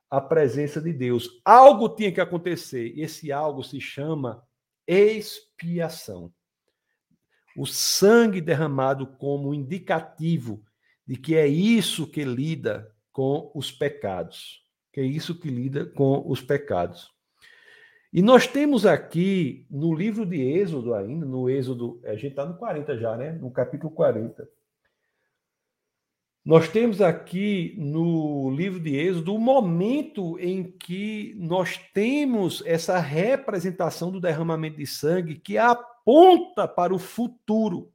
a 0.09 0.21
presença 0.21 0.79
de 0.79 0.93
Deus. 0.93 1.41
Algo 1.43 1.89
tinha 1.89 2.11
que 2.11 2.21
acontecer, 2.21 2.93
e 2.95 3.01
esse 3.01 3.31
algo 3.31 3.63
se 3.63 3.81
chama 3.81 4.43
expiação. 4.88 6.31
O 7.56 7.66
sangue 7.66 8.41
derramado 8.41 9.08
como 9.08 9.54
indicativo 9.54 10.64
de 11.06 11.16
que 11.16 11.36
é 11.36 11.47
isso 11.47 12.08
que 12.08 12.24
lida 12.24 12.91
com 13.12 13.51
os 13.54 13.72
pecados. 13.72 14.64
Que 14.91 15.01
é 15.01 15.04
isso 15.04 15.39
que 15.39 15.49
lida 15.49 15.86
com 15.86 16.24
os 16.28 16.41
pecados. 16.41 17.12
E 18.12 18.22
nós 18.22 18.45
temos 18.45 18.86
aqui 18.86 19.66
no 19.70 19.93
livro 19.93 20.26
de 20.26 20.39
Êxodo 20.39 20.93
ainda, 20.93 21.26
no 21.26 21.49
Êxodo, 21.49 21.99
a 22.06 22.14
gente 22.14 22.28
está 22.28 22.45
no 22.45 22.58
40 22.58 22.97
já, 22.97 23.18
né? 23.18 23.32
No 23.32 23.49
capítulo 23.49 23.91
40. 23.91 24.47
Nós 26.45 26.68
temos 26.68 27.01
aqui 27.01 27.74
no 27.78 28.51
livro 28.51 28.80
de 28.80 28.95
Êxodo 28.95 29.34
o 29.34 29.39
momento 29.39 30.38
em 30.39 30.64
que 30.64 31.34
nós 31.38 31.78
temos 31.93 32.62
essa 32.66 32.99
representação 32.99 34.12
do 34.12 34.20
derramamento 34.20 34.78
de 34.78 34.86
sangue 34.86 35.36
que 35.36 35.58
aponta 36.04 36.68
para 36.68 36.93
o 36.93 36.99
futuro, 36.99 37.91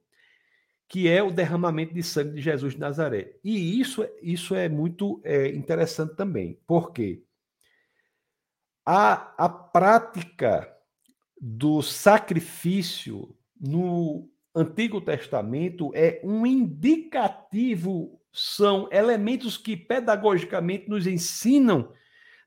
que 0.87 1.07
é 1.07 1.21
o 1.21 1.31
derramamento 1.31 1.93
de 1.93 2.01
sangue 2.01 2.35
de 2.35 2.41
Jesus 2.41 2.73
de 2.73 2.79
Nazaré. 2.79 3.35
E 3.43 3.79
isso, 3.79 4.05
isso 4.21 4.55
é 4.55 4.67
muito 4.67 5.21
é, 5.23 5.49
interessante 5.49 6.15
também, 6.15 6.59
porque 6.65 7.23
a, 8.85 9.33
a 9.37 9.47
prática 9.47 10.75
do 11.39 11.81
sacrifício 11.81 13.35
no 13.59 14.27
Antigo 14.53 14.99
Testamento 14.99 15.91
é 15.93 16.19
um 16.23 16.45
indicativo 16.45 18.19
são 18.31 18.89
elementos 18.91 19.57
que 19.57 19.75
pedagogicamente 19.75 20.89
nos 20.89 21.07
ensinam 21.07 21.91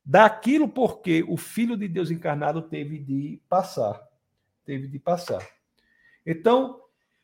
daquilo 0.05 0.69
porque 0.69 1.25
o 1.29 1.37
Filho 1.37 1.77
de 1.77 1.89
Deus 1.89 2.11
encarnado 2.11 2.63
teve 2.63 2.99
de 2.99 3.41
passar. 3.49 4.01
Teve 4.65 4.89
de 4.89 4.99
passar. 4.99 5.47
Então, 6.25 6.81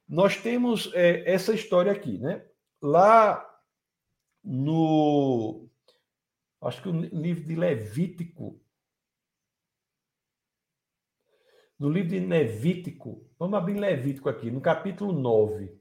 nós 0.08 0.36
temos 0.36 0.90
é, 0.94 1.30
essa 1.30 1.52
história 1.52 1.92
aqui, 1.92 2.18
né? 2.18 2.44
Lá 2.80 3.44
no. 4.42 5.68
Acho 6.60 6.82
que 6.82 6.88
o 6.88 6.92
livro 6.92 7.44
de 7.44 7.54
Levítico. 7.54 8.60
No 11.78 11.88
livro 11.88 12.10
de 12.10 12.18
Levítico, 12.18 13.24
vamos 13.38 13.56
abrir 13.56 13.78
Levítico 13.78 14.28
aqui, 14.28 14.50
no 14.50 14.60
capítulo 14.60 15.12
9. 15.12 15.66
Deixa 15.66 15.80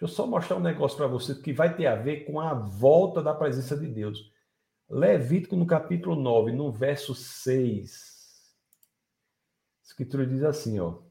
eu 0.00 0.08
só 0.08 0.26
mostrar 0.26 0.56
um 0.56 0.60
negócio 0.60 0.96
para 0.96 1.06
você 1.06 1.40
que 1.40 1.52
vai 1.52 1.76
ter 1.76 1.86
a 1.86 1.94
ver 1.94 2.24
com 2.24 2.40
a 2.40 2.52
volta 2.52 3.22
da 3.22 3.32
presença 3.32 3.76
de 3.76 3.86
Deus. 3.86 4.32
Levítico, 4.90 5.54
no 5.54 5.66
capítulo 5.66 6.16
9, 6.16 6.50
no 6.50 6.72
verso 6.72 7.14
6. 7.14 8.11
Escritura 9.92 10.26
diz 10.26 10.42
assim, 10.42 10.80
ó. 10.80 11.02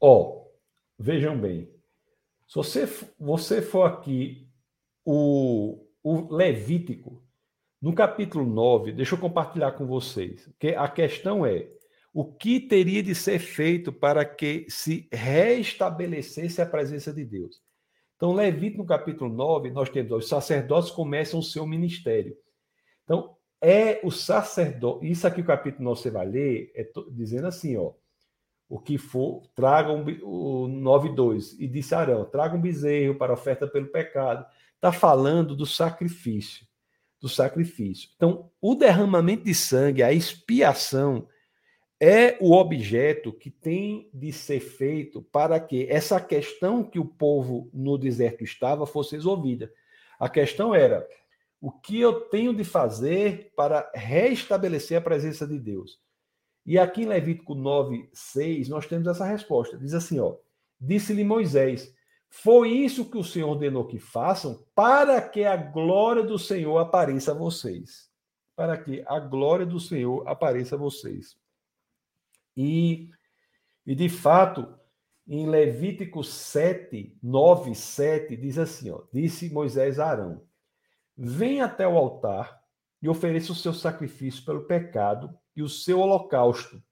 Ó, 0.00 0.48
vejam 0.98 1.40
bem. 1.40 1.72
Se 2.48 2.56
você, 2.56 2.86
você 3.20 3.62
for 3.62 3.84
aqui, 3.84 4.50
o, 5.04 5.86
o 6.02 6.34
Levítico, 6.34 7.24
no 7.80 7.94
capítulo 7.94 8.44
9, 8.44 8.90
deixa 8.92 9.14
eu 9.14 9.20
compartilhar 9.20 9.72
com 9.72 9.86
vocês, 9.86 10.50
que 10.58 10.74
a 10.74 10.88
questão 10.88 11.46
é 11.46 11.70
o 12.12 12.24
que 12.24 12.58
teria 12.58 13.02
de 13.02 13.14
ser 13.14 13.38
feito 13.38 13.92
para 13.92 14.24
que 14.24 14.66
se 14.68 15.08
restabelecesse 15.12 16.60
a 16.60 16.66
presença 16.66 17.12
de 17.12 17.24
Deus. 17.24 17.67
Então, 18.18 18.34
Levito, 18.34 18.76
no 18.76 18.84
capítulo 18.84 19.32
9, 19.32 19.70
nós 19.70 19.88
temos 19.88 20.10
os 20.10 20.28
sacerdotes 20.28 20.90
começam 20.90 21.38
o 21.38 21.42
seu 21.42 21.64
ministério. 21.64 22.36
Então, 23.04 23.36
é 23.62 24.00
o 24.02 24.10
sacerdote, 24.10 25.08
isso 25.08 25.24
aqui 25.24 25.40
o 25.40 25.44
capítulo 25.44 25.84
9 25.84 26.00
você 26.00 26.10
vai 26.10 26.26
ler, 26.26 26.72
é 26.74 26.84
dizendo 27.12 27.46
assim, 27.46 27.76
ó, 27.76 27.92
o 28.68 28.78
que 28.78 28.98
for, 28.98 29.46
tragam 29.54 30.04
o 30.22 30.66
9.2, 30.66 31.54
e 31.60 31.68
disse 31.68 31.94
Arão, 31.94 32.24
traga 32.24 32.56
um 32.56 32.60
bezerro 32.60 33.14
para 33.14 33.32
oferta 33.32 33.68
pelo 33.68 33.86
pecado. 33.86 34.44
Está 34.74 34.90
falando 34.90 35.54
do 35.54 35.64
sacrifício 35.64 36.68
do 37.20 37.28
sacrifício. 37.28 38.10
Então, 38.16 38.50
o 38.60 38.74
derramamento 38.74 39.44
de 39.44 39.54
sangue, 39.54 40.02
a 40.02 40.12
expiação, 40.12 41.26
é 42.00 42.36
o 42.40 42.52
objeto 42.52 43.32
que 43.32 43.50
tem 43.50 44.08
de 44.14 44.32
ser 44.32 44.60
feito 44.60 45.22
para 45.22 45.58
que 45.58 45.86
essa 45.90 46.20
questão 46.20 46.84
que 46.84 46.98
o 46.98 47.04
povo 47.04 47.68
no 47.72 47.98
deserto 47.98 48.44
estava 48.44 48.86
fosse 48.86 49.16
resolvida. 49.16 49.72
A 50.18 50.28
questão 50.28 50.74
era: 50.74 51.06
o 51.60 51.72
que 51.72 52.00
eu 52.00 52.20
tenho 52.28 52.54
de 52.54 52.64
fazer 52.64 53.52
para 53.56 53.90
restabelecer 53.94 54.98
a 54.98 55.02
presença 55.02 55.46
de 55.46 55.58
Deus? 55.58 55.98
E 56.64 56.78
aqui 56.78 57.02
em 57.02 57.06
Levítico 57.06 57.54
9, 57.54 58.08
6, 58.12 58.68
nós 58.68 58.86
temos 58.86 59.08
essa 59.08 59.24
resposta. 59.24 59.76
Diz 59.76 59.94
assim: 59.94 60.20
ó, 60.20 60.36
disse-lhe 60.80 61.24
Moisés: 61.24 61.92
foi 62.30 62.70
isso 62.70 63.10
que 63.10 63.16
o 63.16 63.24
Senhor 63.24 63.50
ordenou 63.50 63.86
que 63.86 63.98
façam 63.98 64.62
para 64.74 65.20
que 65.20 65.44
a 65.44 65.56
glória 65.56 66.22
do 66.22 66.38
Senhor 66.38 66.78
apareça 66.78 67.32
a 67.32 67.34
vocês. 67.34 68.08
Para 68.54 68.76
que 68.76 69.02
a 69.06 69.18
glória 69.18 69.64
do 69.64 69.80
Senhor 69.80 70.26
apareça 70.28 70.74
a 70.74 70.78
vocês. 70.78 71.36
E, 72.58 73.08
e 73.86 73.94
de 73.94 74.08
fato, 74.08 74.76
em 75.26 75.48
Levítico 75.48 76.24
7, 76.24 77.16
9, 77.22 77.74
7, 77.74 78.36
diz 78.36 78.58
assim: 78.58 78.90
ó, 78.90 79.02
disse 79.12 79.48
Moisés 79.48 80.00
a 80.00 80.10
Arão: 80.10 80.42
Vem 81.16 81.60
até 81.60 81.86
o 81.86 81.96
altar 81.96 82.60
e 83.00 83.08
ofereça 83.08 83.52
o 83.52 83.54
seu 83.54 83.72
sacrifício 83.72 84.44
pelo 84.44 84.64
pecado 84.64 85.38
e 85.54 85.62
o 85.62 85.68
seu 85.68 86.00
holocausto, 86.00 86.82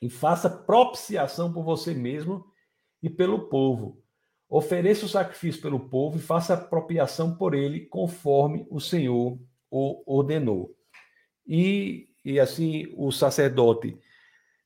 e 0.00 0.10
faça 0.10 0.50
propiciação 0.50 1.52
por 1.52 1.62
você 1.62 1.94
mesmo 1.94 2.44
e 3.00 3.08
pelo 3.08 3.48
povo 3.48 4.02
Ofereça 4.54 5.06
o 5.06 5.08
sacrifício 5.08 5.62
pelo 5.62 5.80
povo 5.88 6.18
e 6.18 6.20
faça 6.20 6.52
apropriação 6.52 7.34
por 7.34 7.54
ele, 7.54 7.86
conforme 7.86 8.66
o 8.68 8.78
Senhor 8.78 9.40
o 9.70 10.02
ordenou. 10.04 10.76
E, 11.46 12.10
e 12.22 12.38
assim, 12.38 12.92
o 12.94 13.10
sacerdote. 13.10 13.98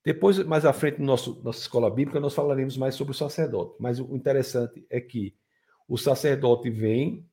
Depois, 0.07 0.39
mais 0.45 0.65
à 0.65 0.73
frente, 0.73 1.01
no 1.01 1.05
nosso, 1.05 1.43
nossa 1.43 1.59
escola 1.59 1.91
bíblica, 1.91 2.21
nós 2.21 2.33
falaremos 2.33 2.77
mais 2.77 2.95
sobre 2.95 3.11
o 3.11 3.15
sacerdote. 3.15 3.75
Mas 3.81 3.99
o 3.99 4.15
interessante 4.15 4.87
é 4.89 5.01
que 5.01 5.35
o 5.89 5.99
sacerdote 5.99 6.71
vem, 6.71 7.29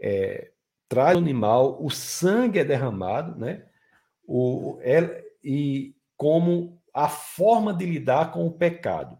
é, 0.00 0.52
traz 0.88 1.16
o 1.16 1.18
animal, 1.18 1.76
o 1.84 1.90
sangue 1.90 2.60
é 2.60 2.64
derramado, 2.64 3.36
né? 3.36 3.66
O, 4.24 4.78
é, 4.82 5.24
e 5.42 5.96
como 6.16 6.80
a 6.94 7.08
forma 7.08 7.74
de 7.74 7.84
lidar 7.84 8.30
com 8.30 8.46
o 8.46 8.52
pecado. 8.52 9.18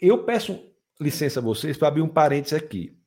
Eu 0.00 0.24
peço 0.24 0.66
licença 0.98 1.40
a 1.40 1.42
vocês 1.42 1.76
para 1.76 1.88
abrir 1.88 2.00
um 2.00 2.08
parênteses 2.08 2.54
aqui. 2.54 2.98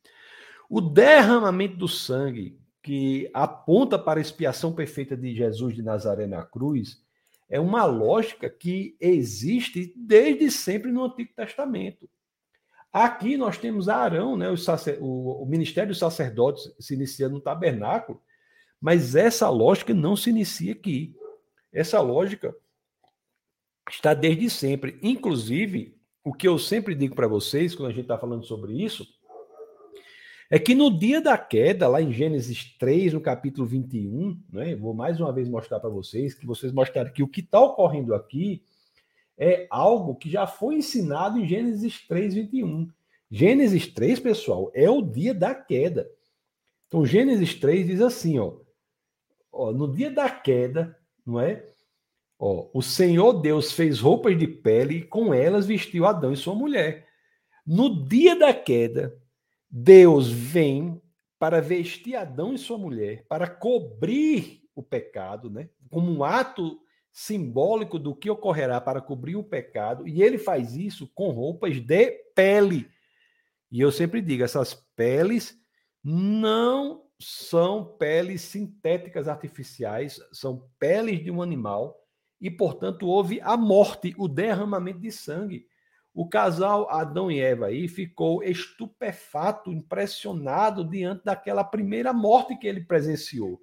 O 0.69 0.79
derramamento 0.79 1.75
do 1.75 1.87
sangue 1.87 2.61
que 2.83 3.31
aponta 3.33 3.97
para 3.97 4.19
a 4.19 4.21
expiação 4.21 4.71
perfeita 4.71 5.17
de 5.17 5.33
Jesus 5.33 5.73
de 5.73 5.81
Nazaré 5.81 6.27
na 6.27 6.43
cruz 6.43 7.01
é 7.51 7.59
uma 7.59 7.83
lógica 7.83 8.49
que 8.49 8.95
existe 8.99 9.93
desde 9.95 10.49
sempre 10.49 10.89
no 10.89 11.03
Antigo 11.03 11.33
Testamento. 11.35 12.09
Aqui 12.93 13.35
nós 13.35 13.57
temos 13.57 13.89
Arão, 13.89 14.37
né, 14.37 14.49
o, 14.49 14.55
sacer, 14.55 14.97
o, 15.01 15.43
o 15.43 15.45
ministério 15.45 15.89
dos 15.89 15.99
sacerdotes 15.99 16.73
se 16.79 16.93
inicia 16.93 17.27
no 17.27 17.41
tabernáculo, 17.41 18.21
mas 18.79 19.15
essa 19.15 19.49
lógica 19.49 19.93
não 19.93 20.15
se 20.15 20.29
inicia 20.29 20.71
aqui. 20.71 21.13
Essa 21.73 21.99
lógica 21.99 22.55
está 23.89 24.13
desde 24.13 24.49
sempre. 24.49 24.97
Inclusive, 25.03 25.97
o 26.23 26.33
que 26.33 26.47
eu 26.47 26.57
sempre 26.57 26.95
digo 26.95 27.15
para 27.15 27.27
vocês, 27.27 27.75
quando 27.75 27.89
a 27.89 27.93
gente 27.93 28.03
está 28.03 28.17
falando 28.17 28.45
sobre 28.45 28.81
isso, 28.81 29.05
é 30.53 30.59
que 30.59 30.75
no 30.75 30.99
dia 30.99 31.21
da 31.21 31.37
queda, 31.37 31.87
lá 31.87 32.01
em 32.01 32.11
Gênesis 32.11 32.75
3, 32.77 33.13
no 33.13 33.21
capítulo 33.21 33.65
21, 33.65 34.37
né, 34.51 34.75
vou 34.75 34.93
mais 34.93 35.17
uma 35.17 35.31
vez 35.31 35.47
mostrar 35.47 35.79
para 35.79 35.89
vocês, 35.89 36.33
que 36.33 36.45
vocês 36.45 36.73
mostraram 36.73 37.09
que 37.09 37.23
o 37.23 37.27
que 37.27 37.39
está 37.39 37.61
ocorrendo 37.61 38.13
aqui 38.13 38.61
é 39.37 39.65
algo 39.69 40.13
que 40.13 40.29
já 40.29 40.45
foi 40.45 40.75
ensinado 40.75 41.39
em 41.39 41.47
Gênesis 41.47 42.05
3, 42.05 42.33
21. 42.33 42.91
Gênesis 43.31 43.87
3, 43.87 44.19
pessoal, 44.19 44.69
é 44.73 44.89
o 44.89 45.01
dia 45.01 45.33
da 45.33 45.55
queda. 45.55 46.11
Então, 46.85 47.05
Gênesis 47.05 47.55
3 47.55 47.87
diz 47.87 48.01
assim, 48.01 48.37
ó, 48.37 48.57
ó 49.53 49.71
no 49.71 49.89
dia 49.89 50.11
da 50.11 50.29
queda, 50.29 50.99
não 51.25 51.39
é? 51.39 51.65
Ó, 52.37 52.67
o 52.73 52.81
Senhor 52.81 53.39
Deus 53.39 53.71
fez 53.71 54.01
roupas 54.01 54.37
de 54.37 54.47
pele 54.47 54.95
e 54.95 55.01
com 55.01 55.33
elas 55.33 55.65
vestiu 55.65 56.05
Adão 56.05 56.33
e 56.33 56.35
sua 56.35 56.55
mulher. 56.55 57.07
No 57.65 58.05
dia 58.05 58.35
da 58.35 58.53
queda, 58.53 59.20
Deus 59.71 60.29
vem 60.29 61.01
para 61.39 61.61
vestir 61.61 62.15
Adão 62.15 62.53
e 62.53 62.57
sua 62.57 62.77
mulher, 62.77 63.25
para 63.27 63.47
cobrir 63.47 64.61
o 64.75 64.83
pecado, 64.83 65.49
né? 65.49 65.69
Como 65.89 66.11
um 66.11 66.23
ato 66.23 66.79
simbólico 67.11 67.97
do 67.97 68.15
que 68.15 68.29
ocorrerá 68.29 68.79
para 68.79 69.01
cobrir 69.01 69.35
o 69.35 69.43
pecado, 69.43 70.07
e 70.07 70.21
ele 70.21 70.37
faz 70.37 70.75
isso 70.75 71.09
com 71.13 71.29
roupas 71.29 71.81
de 71.81 72.11
pele. 72.35 72.89
E 73.71 73.79
eu 73.81 73.91
sempre 73.91 74.21
digo, 74.21 74.43
essas 74.43 74.73
peles 74.95 75.57
não 76.03 77.03
são 77.19 77.85
peles 77.97 78.41
sintéticas 78.41 79.27
artificiais, 79.27 80.19
são 80.33 80.67
peles 80.79 81.23
de 81.23 81.31
um 81.31 81.41
animal, 81.41 81.97
e 82.39 82.49
portanto 82.49 83.07
houve 83.07 83.39
a 83.41 83.55
morte, 83.55 84.13
o 84.17 84.27
derramamento 84.27 84.99
de 84.99 85.11
sangue. 85.11 85.65
O 86.13 86.27
casal 86.27 86.89
Adão 86.89 87.31
e 87.31 87.39
Eva 87.39 87.67
aí 87.67 87.87
ficou 87.87 88.43
estupefato, 88.43 89.71
impressionado 89.71 90.83
diante 90.83 91.23
daquela 91.23 91.63
primeira 91.63 92.11
morte 92.11 92.57
que 92.57 92.67
ele 92.67 92.81
presenciou. 92.81 93.61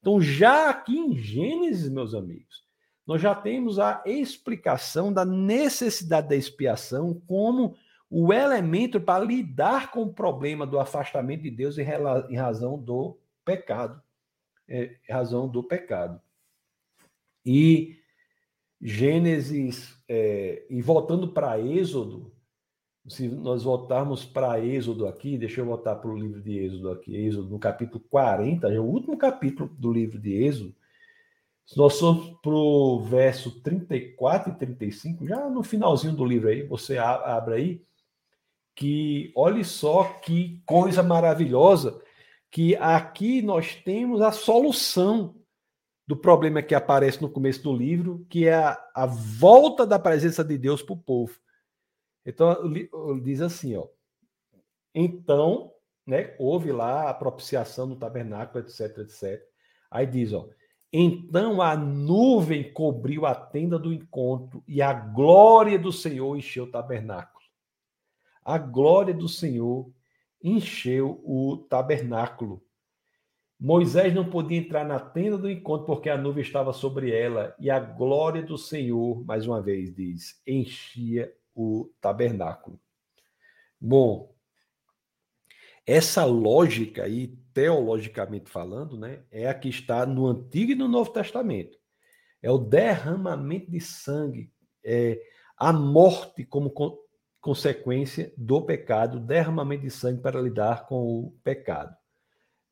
Então, 0.00 0.20
já 0.20 0.70
aqui 0.70 0.96
em 0.96 1.16
Gênesis, 1.16 1.90
meus 1.90 2.14
amigos, 2.14 2.64
nós 3.06 3.20
já 3.20 3.34
temos 3.34 3.78
a 3.78 4.02
explicação 4.06 5.12
da 5.12 5.24
necessidade 5.24 6.28
da 6.28 6.36
expiação 6.36 7.20
como 7.26 7.76
o 8.08 8.32
elemento 8.32 9.00
para 9.00 9.24
lidar 9.24 9.90
com 9.90 10.02
o 10.02 10.12
problema 10.12 10.66
do 10.66 10.78
afastamento 10.78 11.42
de 11.42 11.50
Deus 11.50 11.76
em 11.78 12.36
razão 12.36 12.78
do 12.78 13.18
pecado. 13.44 14.02
É, 14.68 14.96
razão 15.08 15.48
do 15.48 15.62
pecado. 15.62 16.20
E 17.44 18.00
Gênesis, 18.80 19.96
é, 20.08 20.66
e 20.68 20.82
voltando 20.82 21.28
para 21.28 21.60
Êxodo, 21.60 22.32
se 23.08 23.28
nós 23.28 23.62
voltarmos 23.62 24.24
para 24.24 24.60
Êxodo 24.60 25.06
aqui, 25.06 25.38
deixa 25.38 25.60
eu 25.60 25.66
voltar 25.66 25.96
para 25.96 26.10
o 26.10 26.18
livro 26.18 26.42
de 26.42 26.58
Êxodo 26.58 26.90
aqui, 26.90 27.16
Êxodo 27.16 27.48
no 27.48 27.58
capítulo 27.58 28.04
40, 28.10 28.68
é 28.68 28.80
o 28.80 28.84
último 28.84 29.16
capítulo 29.16 29.68
do 29.78 29.92
livro 29.92 30.18
de 30.18 30.32
Êxodo, 30.32 30.74
se 31.66 31.76
nós 31.76 31.98
formos 31.98 32.38
para 32.40 32.52
o 32.52 33.00
verso 33.00 33.60
34 33.60 34.52
e 34.52 34.56
35, 34.56 35.26
já 35.26 35.48
no 35.50 35.64
finalzinho 35.64 36.14
do 36.14 36.24
livro 36.24 36.48
aí, 36.48 36.62
você 36.62 36.96
abre 36.96 37.54
aí, 37.54 37.86
que 38.72 39.32
olhe 39.34 39.64
só 39.64 40.04
que 40.04 40.62
coisa 40.64 41.02
maravilhosa, 41.02 42.00
que 42.52 42.76
aqui 42.76 43.42
nós 43.42 43.74
temos 43.74 44.20
a 44.20 44.30
solução 44.30 45.34
do 46.06 46.16
problema 46.16 46.62
que 46.62 46.74
aparece 46.74 47.20
no 47.20 47.30
começo 47.30 47.62
do 47.62 47.76
livro, 47.76 48.24
que 48.30 48.46
é 48.46 48.54
a, 48.54 48.90
a 48.94 49.06
volta 49.06 49.86
da 49.86 49.98
presença 49.98 50.44
de 50.44 50.56
Deus 50.56 50.82
para 50.82 50.94
o 50.94 50.98
povo. 50.98 51.36
Então, 52.24 52.56
diz 53.22 53.40
assim, 53.40 53.76
ó. 53.76 53.86
Então, 54.94 55.72
né, 56.06 56.34
houve 56.38 56.72
lá 56.72 57.10
a 57.10 57.14
propiciação 57.14 57.86
no 57.86 57.96
tabernáculo, 57.96 58.64
etc, 58.64 58.98
etc. 58.98 59.42
Aí 59.90 60.06
diz, 60.06 60.32
ó, 60.32 60.48
então 60.92 61.60
a 61.60 61.76
nuvem 61.76 62.72
cobriu 62.72 63.26
a 63.26 63.34
tenda 63.34 63.78
do 63.78 63.92
encontro 63.92 64.62
e 64.66 64.80
a 64.80 64.92
glória 64.92 65.78
do 65.78 65.92
Senhor 65.92 66.36
encheu 66.36 66.64
o 66.64 66.70
tabernáculo. 66.70 67.44
A 68.44 68.56
glória 68.58 69.12
do 69.12 69.28
Senhor 69.28 69.90
encheu 70.42 71.20
o 71.24 71.66
tabernáculo. 71.68 72.62
Moisés 73.58 74.14
não 74.14 74.28
podia 74.28 74.58
entrar 74.58 74.84
na 74.84 75.00
tenda 75.00 75.38
do 75.38 75.50
encontro 75.50 75.86
porque 75.86 76.10
a 76.10 76.18
nuvem 76.18 76.42
estava 76.42 76.74
sobre 76.74 77.10
ela 77.10 77.54
e 77.58 77.70
a 77.70 77.80
glória 77.80 78.42
do 78.42 78.58
Senhor, 78.58 79.24
mais 79.24 79.46
uma 79.46 79.62
vez 79.62 79.94
diz, 79.94 80.40
enchia 80.46 81.34
o 81.54 81.90
tabernáculo. 82.00 82.78
Bom, 83.80 84.34
essa 85.86 86.24
lógica 86.24 87.04
aí, 87.04 87.28
teologicamente 87.54 88.50
falando, 88.50 88.98
né, 88.98 89.22
é 89.30 89.48
a 89.48 89.54
que 89.54 89.68
está 89.68 90.04
no 90.04 90.26
Antigo 90.26 90.72
e 90.72 90.74
no 90.74 90.88
Novo 90.88 91.10
Testamento. 91.12 91.78
É 92.42 92.50
o 92.50 92.58
derramamento 92.58 93.70
de 93.70 93.80
sangue, 93.80 94.52
é 94.84 95.18
a 95.56 95.72
morte 95.72 96.44
como 96.44 96.70
co 96.70 97.04
consequência 97.40 98.34
do 98.36 98.60
pecado, 98.60 99.20
derramamento 99.20 99.84
de 99.84 99.90
sangue 99.90 100.20
para 100.20 100.40
lidar 100.40 100.84
com 100.86 100.96
o 100.96 101.30
pecado. 101.44 101.96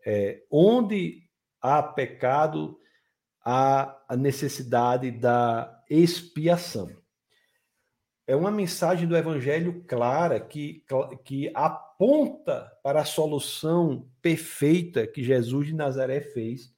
É, 0.05 0.42
onde 0.50 1.22
há 1.61 1.82
pecado, 1.82 2.78
há 3.44 3.98
a 4.09 4.16
necessidade 4.16 5.11
da 5.11 5.82
expiação 5.88 6.90
é 8.26 8.34
uma 8.34 8.50
mensagem 8.50 9.07
do 9.07 9.16
Evangelho 9.16 9.84
clara 9.86 10.40
que, 10.40 10.82
que 11.24 11.50
aponta 11.55 12.72
para 12.82 13.00
a 13.02 13.05
solução 13.05 14.09
perfeita 14.22 15.07
que 15.07 15.22
Jesus 15.22 15.66
de 15.66 15.74
Nazaré 15.74 16.20
fez 16.20 16.72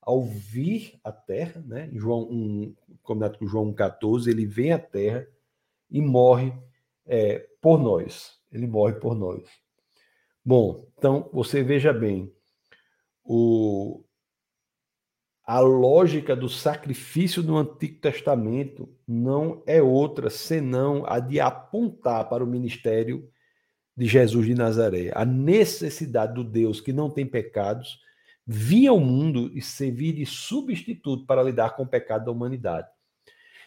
ao 0.00 0.22
vir 0.22 0.98
à 1.02 1.12
terra, 1.12 1.62
né? 1.66 1.88
João 1.92 2.22
1, 2.30 2.74
combinado 3.02 3.38
com 3.38 3.46
João 3.46 3.72
1,14, 3.72 4.28
ele 4.28 4.46
vem 4.46 4.72
à 4.72 4.78
terra 4.78 5.26
e 5.90 6.00
morre 6.00 6.52
é, 7.06 7.38
por 7.60 7.78
nós. 7.78 8.40
Ele 8.50 8.66
morre 8.66 8.94
por 8.94 9.14
nós. 9.14 9.42
Bom, 10.44 10.88
então 10.98 11.28
você 11.32 11.62
veja 11.62 11.92
bem, 11.92 12.32
o, 13.24 14.04
a 15.44 15.60
lógica 15.60 16.34
do 16.34 16.48
sacrifício 16.48 17.42
do 17.42 17.56
Antigo 17.56 18.00
Testamento 18.00 18.88
não 19.06 19.62
é 19.66 19.82
outra 19.82 20.30
senão 20.30 21.04
a 21.06 21.18
de 21.18 21.40
apontar 21.40 22.28
para 22.28 22.44
o 22.44 22.46
ministério 22.46 23.28
de 23.96 24.06
Jesus 24.06 24.46
de 24.46 24.54
Nazaré, 24.54 25.10
a 25.14 25.24
necessidade 25.24 26.34
do 26.34 26.42
Deus 26.42 26.80
que 26.80 26.92
não 26.92 27.10
tem 27.10 27.26
pecados 27.26 28.00
vir 28.46 28.88
ao 28.88 28.98
mundo 28.98 29.50
e 29.54 29.60
servir 29.60 30.14
de 30.14 30.26
substituto 30.26 31.26
para 31.26 31.42
lidar 31.42 31.76
com 31.76 31.84
o 31.84 31.88
pecado 31.88 32.24
da 32.24 32.32
humanidade. 32.32 32.88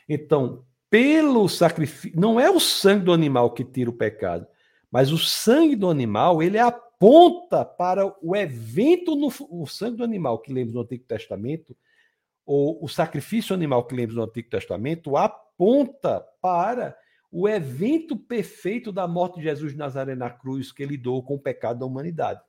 Então, 0.08 0.66
pelo 0.90 1.48
sacrifício, 1.48 2.20
não 2.20 2.40
é 2.40 2.50
o 2.50 2.60
sangue 2.60 3.06
do 3.06 3.14
animal 3.14 3.52
que 3.52 3.64
tira 3.64 3.90
o 3.90 3.94
pecado, 3.94 4.48
mas 4.92 5.12
o 5.12 5.18
sangue 5.18 5.76
do 5.76 5.90
animal, 5.90 6.42
ele 6.42 6.58
aponta 6.96 7.66
para 7.66 8.06
o 8.22 8.36
evento 8.36 9.16
no 9.16 9.30
o 9.50 9.68
sangue 9.68 9.98
do 9.98 10.04
animal 10.04 10.40
que 10.40 10.52
lemos 10.52 10.74
no 10.74 10.82
Antigo 10.82 11.04
Testamento, 11.04 11.76
ou 12.46 12.84
o 12.84 12.88
sacrifício 12.88 13.54
animal 13.54 13.86
que 13.86 13.96
lemos 13.96 14.16
no 14.16 14.24
Antigo 14.24 14.50
Testamento, 14.50 15.18
aponta 15.18 16.26
para 16.42 16.96
o 17.32 17.50
evento 17.50 18.16
perfeito 18.16 18.92
da 18.92 19.08
morte 19.08 19.38
de 19.38 19.44
Jesus 19.44 19.74
de 19.74 19.78
Nazaré 19.78 20.16
na 20.16 20.30
cruz, 20.30 20.72
que 20.72 20.86
lidou 20.86 21.22
com 21.22 21.36
o 21.36 21.40
pecado 21.40 21.80
da 21.80 21.86
humanidade. 21.86 22.42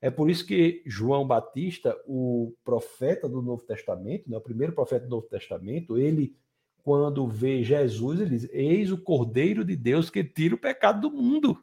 É 0.00 0.10
por 0.10 0.30
isso 0.30 0.46
que 0.46 0.82
João 0.86 1.26
Batista, 1.26 1.96
o 2.06 2.54
profeta 2.64 3.28
do 3.28 3.42
Novo 3.42 3.62
Testamento, 3.64 4.30
né, 4.30 4.36
o 4.36 4.40
primeiro 4.40 4.72
profeta 4.72 5.06
do 5.06 5.10
Novo 5.10 5.26
Testamento, 5.26 5.98
ele, 5.98 6.36
quando 6.84 7.26
vê 7.26 7.64
Jesus, 7.64 8.20
ele 8.20 8.30
diz: 8.30 8.48
Eis 8.52 8.92
o 8.92 8.98
Cordeiro 8.98 9.64
de 9.64 9.74
Deus 9.74 10.10
que 10.10 10.22
tira 10.22 10.54
o 10.54 10.58
pecado 10.58 11.08
do 11.08 11.16
mundo. 11.16 11.60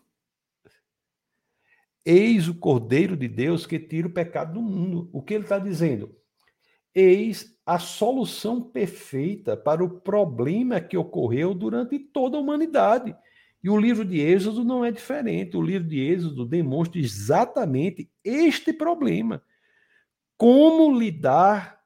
Eis 2.05 2.47
o 2.47 2.53
Cordeiro 2.53 3.17
de 3.17 3.27
Deus 3.27 3.65
que 3.65 3.79
tira 3.79 4.07
o 4.07 4.13
pecado 4.13 4.53
do 4.53 4.61
mundo. 4.61 5.09
O 5.11 5.21
que 5.23 5.33
ele 5.33 5.43
está 5.43 5.57
dizendo? 5.57 6.15
Eis 6.93 7.57
a 7.65 7.79
solução 7.79 8.61
perfeita 8.61 9.57
para 9.57 9.83
o 9.83 9.99
problema 10.01 10.79
que 10.79 10.95
ocorreu 10.95 11.53
durante 11.53 11.97
toda 11.97 12.37
a 12.37 12.39
humanidade. 12.39 13.15
E 13.63 13.69
o 13.69 13.77
livro 13.77 14.05
de 14.05 14.19
Êxodo 14.19 14.63
não 14.63 14.85
é 14.85 14.91
diferente. 14.91 15.57
O 15.57 15.61
livro 15.61 15.87
de 15.87 15.99
Êxodo 15.99 16.45
demonstra 16.45 16.99
exatamente 16.99 18.07
este 18.23 18.71
problema. 18.71 19.41
Como 20.37 20.95
lidar 20.95 21.81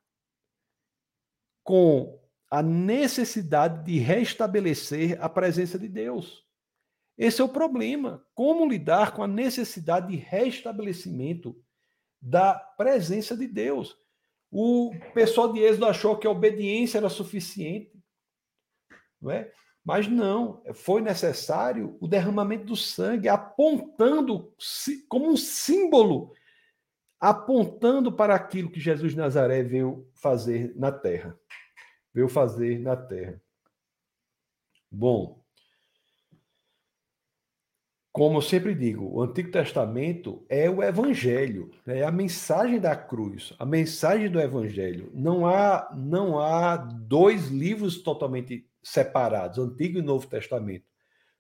com 1.64 2.20
a 2.52 2.62
necessidade 2.62 3.86
de 3.86 4.00
restabelecer 4.00 5.18
a 5.22 5.30
presença 5.30 5.80
de 5.80 5.88
Deus. 5.88 6.44
Esse 7.20 7.42
é 7.42 7.44
o 7.44 7.50
problema. 7.50 8.26
Como 8.34 8.66
lidar 8.66 9.14
com 9.14 9.22
a 9.22 9.28
necessidade 9.28 10.08
de 10.08 10.16
restabelecimento 10.16 11.62
da 12.22 12.54
presença 12.54 13.36
de 13.36 13.46
Deus? 13.46 13.98
O 14.50 14.92
pessoal 15.14 15.52
de 15.52 15.60
Êxodo 15.60 15.86
achou 15.86 16.18
que 16.18 16.26
a 16.26 16.32
obediência 16.32 16.98
era 16.98 17.10
suficiente, 17.10 17.92
não 19.22 19.32
é? 19.32 19.52
Mas 19.84 20.08
não, 20.08 20.64
foi 20.74 21.02
necessário 21.02 21.98
o 22.00 22.08
derramamento 22.08 22.66
do 22.66 22.76
sangue, 22.76 23.28
apontando 23.28 24.54
como 25.10 25.30
um 25.30 25.36
símbolo, 25.36 26.34
apontando 27.20 28.14
para 28.14 28.34
aquilo 28.34 28.72
que 28.72 28.80
Jesus 28.80 29.12
de 29.12 29.18
Nazaré 29.18 29.62
veio 29.62 30.08
fazer 30.14 30.74
na 30.78 30.92
terra. 30.92 31.38
Veio 32.14 32.30
fazer 32.30 32.80
na 32.80 32.96
terra. 32.96 33.42
Bom, 34.90 35.44
como 38.12 38.40
eu 38.40 38.42
sempre 38.42 38.74
digo, 38.74 39.06
o 39.06 39.22
Antigo 39.22 39.52
Testamento 39.52 40.44
é 40.50 40.70
o 40.70 40.82
Evangelho, 40.82 41.72
né? 41.86 42.00
é 42.00 42.04
a 42.04 42.12
mensagem 42.12 42.80
da 42.80 42.96
cruz, 42.96 43.54
a 43.60 43.66
mensagem 43.66 44.30
do 44.30 44.40
Evangelho. 44.40 45.12
Não 45.14 45.46
há, 45.46 45.94
não 45.96 46.40
há 46.40 46.76
dois 46.76 47.50
livros 47.50 48.02
totalmente 48.02 48.66
separados, 48.82 49.60
Antigo 49.60 50.00
e 50.00 50.02
Novo 50.02 50.28
Testamento. 50.28 50.86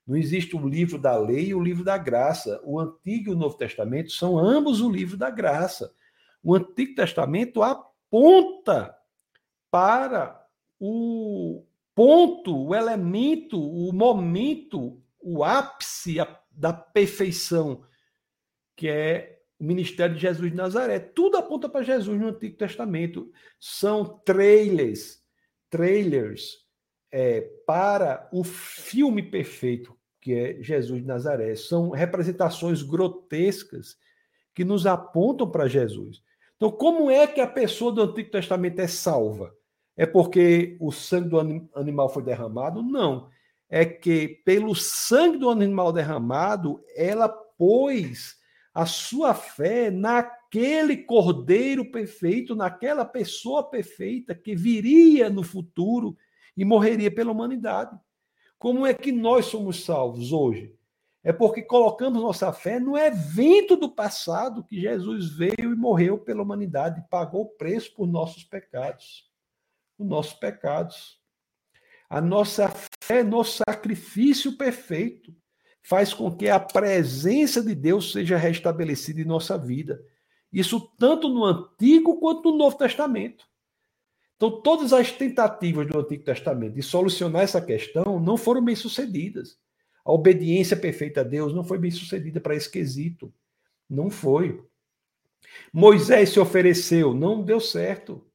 Não 0.06 0.16
existe 0.16 0.56
o 0.56 0.68
livro 0.68 0.98
da 0.98 1.16
lei 1.18 1.48
e 1.48 1.54
o 1.54 1.62
livro 1.62 1.84
da 1.84 1.98
graça. 1.98 2.60
O 2.64 2.80
Antigo 2.80 3.30
e 3.30 3.34
o 3.34 3.38
Novo 3.38 3.56
Testamento 3.56 4.12
são 4.12 4.38
ambos 4.38 4.82
o 4.82 4.90
livro 4.90 5.18
da 5.18 5.30
graça. 5.30 5.92
O 6.44 6.56
Antigo 6.56 6.96
Testamento 6.96 7.62
aponta 7.62 8.96
para 9.70 10.44
o 10.80 11.64
ponto, 11.94 12.68
o 12.68 12.74
elemento, 12.74 13.60
o 13.60 13.92
momento, 13.94 15.02
o 15.22 15.44
ápice 15.44 16.18
da 16.60 16.74
perfeição, 16.74 17.86
que 18.76 18.90
é 18.90 19.40
o 19.58 19.64
ministério 19.64 20.16
de 20.16 20.22
Jesus 20.22 20.52
de 20.52 20.58
Nazaré. 20.58 21.00
Tudo 21.00 21.38
aponta 21.38 21.70
para 21.70 21.84
Jesus 21.84 22.20
no 22.20 22.28
Antigo 22.28 22.58
Testamento. 22.58 23.32
São 23.58 24.20
trailers, 24.26 25.24
trailers 25.70 26.58
é, 27.12 27.42
para 27.66 28.28
o 28.32 28.44
filme 28.44 29.24
perfeito 29.24 29.98
que 30.22 30.34
é 30.34 30.62
Jesus 30.62 31.02
de 31.02 31.08
Nazaré. 31.08 31.56
São 31.56 31.92
representações 31.92 32.84
grotescas 32.84 33.98
que 34.54 34.66
nos 34.66 34.86
apontam 34.86 35.50
para 35.50 35.68
Jesus. 35.68 36.22
Então, 36.58 36.70
como 36.70 37.10
é 37.10 37.26
que 37.26 37.40
a 37.40 37.48
pessoa 37.48 37.92
do 37.92 38.02
Antigo 38.02 38.30
Testamento 38.30 38.80
é 38.80 38.88
salva? 38.88 39.56
É 39.96 40.06
porque 40.06 40.76
o 40.82 40.92
sangue 40.92 41.30
do 41.30 41.40
animal 41.74 42.10
foi 42.10 42.22
derramado? 42.22 42.84
Não. 42.84 43.30
É 43.70 43.86
que 43.86 44.28
pelo 44.44 44.76
sangue 44.76 45.38
do 45.38 45.50
animal 45.50 45.94
derramado, 45.94 46.84
ela 46.96 47.30
pôs 47.30 48.38
a 48.74 48.86
sua 48.86 49.34
fé 49.34 49.92
naquele 49.92 50.98
cordeiro 50.98 51.92
perfeito, 51.92 52.56
naquela 52.56 53.06
pessoa 53.06 53.64
perfeita 53.64 54.34
que 54.34 54.56
viria 54.56 55.30
no 55.30 55.44
futuro 55.44 56.18
e 56.58 56.66
morreria 56.66 57.14
pela 57.14 57.32
humanidade. 57.32 57.98
Como 58.58 58.86
é 58.86 58.94
que 58.94 59.12
nós 59.12 59.46
somos 59.46 59.84
salvos 59.84 60.32
hoje? 60.32 60.76
É 61.24 61.32
porque 61.32 61.62
colocamos 61.62 62.22
nossa 62.22 62.52
fé 62.52 62.80
no 62.80 62.98
evento 62.98 63.76
do 63.76 63.90
passado 63.90 64.64
que 64.64 64.80
Jesus 64.80 65.30
veio 65.30 65.74
e 65.74 65.76
morreu 65.76 66.18
pela 66.18 66.42
humanidade, 66.42 67.06
pagou 67.10 67.42
o 67.42 67.50
preço 67.50 67.94
por 67.94 68.08
nossos 68.08 68.44
pecados 68.44 69.30
os 70.00 70.08
nossos 70.08 70.34
pecados. 70.34 71.19
A 72.10 72.20
nossa 72.20 72.74
fé 73.04 73.24
no 73.24 73.44
sacrifício 73.44 74.58
perfeito 74.58 75.36
faz 75.84 76.14
com 76.14 76.36
que 76.36 76.50
a 76.50 76.60
presença 76.60 77.62
de 77.62 77.76
Deus 77.76 78.12
seja 78.12 78.36
restabelecida 78.36 79.22
em 79.22 79.26
nossa 79.26 79.58
vida. 79.58 80.02
Isso 80.52 80.92
tanto 80.98 81.30
no 81.30 81.46
Antigo 81.46 82.20
quanto 82.20 82.52
no 82.52 82.58
Novo 82.58 82.78
Testamento. 82.78 83.46
Então, 84.36 84.62
todas 84.62 84.94
as 84.94 85.12
tentativas 85.12 85.86
do 85.86 86.00
Antigo 86.00 86.24
Testamento 86.24 86.74
de 86.74 86.82
solucionar 86.82 87.44
essa 87.44 87.62
questão 87.62 88.20
não 88.20 88.38
foram 88.38 88.64
bem 88.64 88.76
sucedidas. 88.76 89.58
A 90.04 90.12
obediência 90.12 90.76
perfeita 90.76 91.22
a 91.22 91.24
Deus 91.24 91.54
não 91.54 91.64
foi 91.64 91.78
bem 91.78 91.92
sucedida 91.92 92.40
para 92.40 92.56
esse 92.56 92.70
quesito. 92.70 93.32
Não 93.88 94.10
foi. 94.10 94.64
Moisés 95.72 96.30
se 96.30 96.40
ofereceu, 96.40 97.14
não 97.14 97.44
deu 97.44 97.60
certo. 97.60 98.26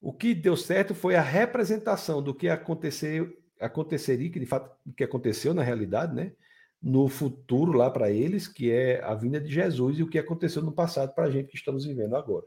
O 0.00 0.12
que 0.12 0.34
deu 0.34 0.56
certo 0.56 0.94
foi 0.94 1.14
a 1.14 1.20
representação 1.20 2.22
do 2.22 2.34
que 2.34 2.48
aconteceu, 2.48 3.36
aconteceria, 3.58 4.30
que 4.30 4.40
de 4.40 4.46
fato 4.46 4.74
que 4.96 5.04
aconteceu 5.04 5.52
na 5.52 5.62
realidade, 5.62 6.14
né? 6.14 6.32
No 6.80 7.08
futuro 7.08 7.72
lá 7.72 7.90
para 7.90 8.10
eles, 8.10 8.48
que 8.48 8.70
é 8.70 9.02
a 9.04 9.14
vinda 9.14 9.38
de 9.38 9.52
Jesus 9.52 9.98
e 9.98 10.02
o 10.02 10.08
que 10.08 10.18
aconteceu 10.18 10.62
no 10.62 10.72
passado 10.72 11.14
para 11.14 11.26
a 11.26 11.30
gente 11.30 11.48
que 11.48 11.56
estamos 11.56 11.84
vivendo 11.84 12.16
agora. 12.16 12.46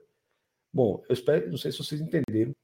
Bom, 0.74 1.04
eu 1.08 1.14
espero, 1.14 1.52
não 1.52 1.58
sei 1.58 1.72
se 1.72 1.78
vocês 1.78 2.02
entenderam. 2.02 2.56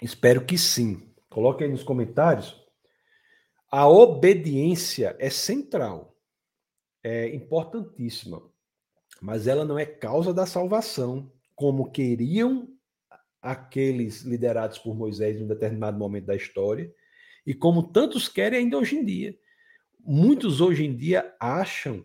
Espero 0.00 0.46
que 0.46 0.56
sim. 0.56 1.12
Coloque 1.28 1.62
aí 1.62 1.70
nos 1.70 1.84
comentários. 1.84 2.58
A 3.70 3.86
obediência 3.86 5.14
é 5.18 5.28
central, 5.28 6.16
é 7.02 7.34
importantíssima, 7.34 8.42
mas 9.20 9.46
ela 9.46 9.64
não 9.64 9.78
é 9.78 9.84
causa 9.84 10.32
da 10.32 10.46
salvação, 10.46 11.30
como 11.54 11.90
queriam 11.90 12.75
aqueles 13.40 14.22
liderados 14.22 14.78
por 14.78 14.96
Moisés 14.96 15.36
em 15.36 15.44
um 15.44 15.48
determinado 15.48 15.98
momento 15.98 16.26
da 16.26 16.36
história, 16.36 16.92
e 17.46 17.54
como 17.54 17.82
tantos 17.82 18.28
querem 18.28 18.60
ainda 18.60 18.78
hoje 18.78 18.96
em 18.96 19.04
dia. 19.04 19.38
Muitos 20.00 20.60
hoje 20.60 20.84
em 20.84 20.96
dia 20.96 21.34
acham 21.40 22.04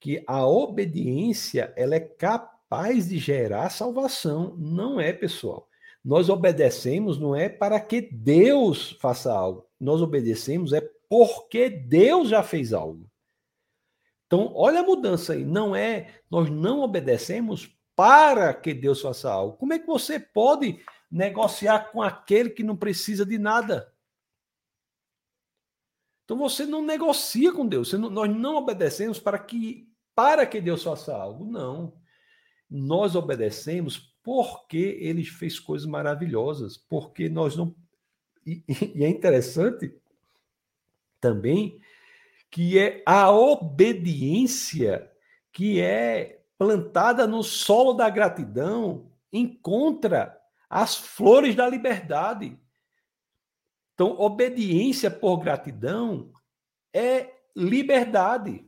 que 0.00 0.22
a 0.26 0.46
obediência 0.46 1.72
ela 1.76 1.94
é 1.94 2.00
capaz 2.00 3.08
de 3.08 3.18
gerar 3.18 3.70
salvação. 3.70 4.56
Não 4.56 5.00
é, 5.00 5.12
pessoal. 5.12 5.68
Nós 6.04 6.28
obedecemos 6.28 7.18
não 7.18 7.34
é 7.34 7.48
para 7.48 7.80
que 7.80 8.02
Deus 8.02 8.92
faça 9.00 9.32
algo. 9.32 9.66
Nós 9.80 10.02
obedecemos 10.02 10.72
é 10.72 10.82
porque 11.08 11.70
Deus 11.70 12.28
já 12.28 12.42
fez 12.42 12.72
algo. 12.72 13.08
Então, 14.26 14.52
olha 14.54 14.80
a 14.80 14.84
mudança 14.84 15.32
aí. 15.32 15.44
Não 15.44 15.74
é, 15.74 16.08
nós 16.30 16.50
não 16.50 16.80
obedecemos 16.80 17.73
para 17.96 18.52
que 18.52 18.74
Deus 18.74 19.00
faça 19.00 19.30
algo. 19.30 19.56
Como 19.56 19.72
é 19.72 19.78
que 19.78 19.86
você 19.86 20.18
pode 20.18 20.80
negociar 21.10 21.90
com 21.92 22.02
aquele 22.02 22.50
que 22.50 22.62
não 22.62 22.76
precisa 22.76 23.24
de 23.24 23.38
nada? 23.38 23.92
Então 26.24 26.38
você 26.38 26.64
não 26.64 26.82
negocia 26.82 27.52
com 27.52 27.66
Deus. 27.66 27.92
Não, 27.92 28.10
nós 28.10 28.34
não 28.34 28.56
obedecemos 28.56 29.18
para 29.18 29.38
que 29.38 29.88
para 30.14 30.46
que 30.46 30.60
Deus 30.60 30.82
faça 30.82 31.14
algo. 31.14 31.44
Não. 31.44 31.94
Nós 32.70 33.14
obedecemos 33.14 34.14
porque 34.22 34.98
ele 35.00 35.24
fez 35.24 35.60
coisas 35.60 35.86
maravilhosas, 35.86 36.76
porque 36.76 37.28
nós 37.28 37.56
não 37.56 37.74
e, 38.46 38.62
e 38.94 39.04
é 39.04 39.08
interessante 39.08 39.94
também 41.20 41.80
que 42.50 42.78
é 42.78 43.02
a 43.04 43.30
obediência 43.32 45.10
que 45.52 45.80
é 45.80 46.43
plantada 46.64 47.26
no 47.26 47.42
solo 47.42 47.92
da 47.92 48.08
gratidão, 48.08 49.10
encontra 49.30 50.40
as 50.68 50.96
flores 50.96 51.54
da 51.54 51.68
liberdade. 51.68 52.58
Então, 53.92 54.18
obediência 54.18 55.10
por 55.10 55.36
gratidão 55.36 56.32
é 56.90 57.34
liberdade. 57.54 58.66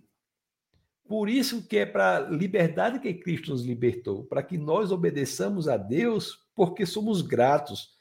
Por 1.08 1.30
isso 1.30 1.66
que 1.66 1.78
é 1.78 1.86
para 1.86 2.20
liberdade 2.20 2.98
que 2.98 3.14
Cristo 3.14 3.50
nos 3.50 3.64
libertou, 3.64 4.24
para 4.24 4.42
que 4.42 4.58
nós 4.58 4.92
obedeçamos 4.92 5.68
a 5.68 5.78
Deus 5.78 6.46
porque 6.54 6.84
somos 6.84 7.22
gratos 7.22 7.96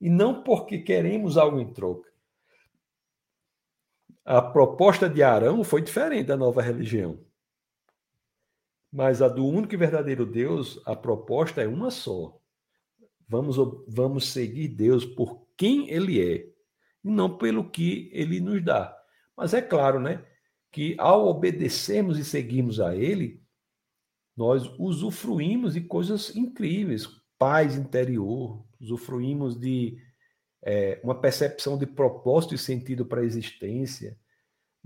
e 0.00 0.08
não 0.08 0.44
porque 0.44 0.78
queremos 0.78 1.36
algo 1.36 1.58
em 1.58 1.72
troca. 1.72 2.08
A 4.24 4.40
proposta 4.40 5.08
de 5.08 5.24
Arão 5.24 5.64
foi 5.64 5.82
diferente 5.82 6.28
da 6.28 6.36
nova 6.36 6.62
religião. 6.62 7.27
Mas 8.90 9.20
a 9.20 9.28
do 9.28 9.46
único 9.46 9.74
e 9.74 9.76
verdadeiro 9.76 10.24
Deus, 10.24 10.80
a 10.86 10.96
proposta 10.96 11.62
é 11.62 11.68
uma 11.68 11.90
só. 11.90 12.38
Vamos, 13.28 13.56
vamos 13.86 14.28
seguir 14.28 14.68
Deus 14.68 15.04
por 15.04 15.46
quem 15.56 15.90
Ele 15.90 16.20
é, 16.20 16.46
e 17.04 17.10
não 17.10 17.36
pelo 17.36 17.68
que 17.70 18.10
Ele 18.12 18.40
nos 18.40 18.64
dá. 18.64 18.96
Mas 19.36 19.52
é 19.52 19.60
claro, 19.60 20.00
né? 20.00 20.24
Que 20.72 20.94
ao 20.98 21.26
obedecermos 21.26 22.18
e 22.18 22.24
seguirmos 22.24 22.80
a 22.80 22.96
Ele, 22.96 23.42
nós 24.36 24.70
usufruímos 24.78 25.74
de 25.74 25.82
coisas 25.82 26.34
incríveis, 26.34 27.06
paz 27.38 27.76
interior, 27.76 28.64
usufruímos 28.80 29.58
de 29.58 29.98
é, 30.62 31.00
uma 31.02 31.20
percepção 31.20 31.76
de 31.76 31.86
propósito 31.86 32.54
e 32.54 32.58
sentido 32.58 33.04
para 33.04 33.20
a 33.20 33.24
existência, 33.24 34.18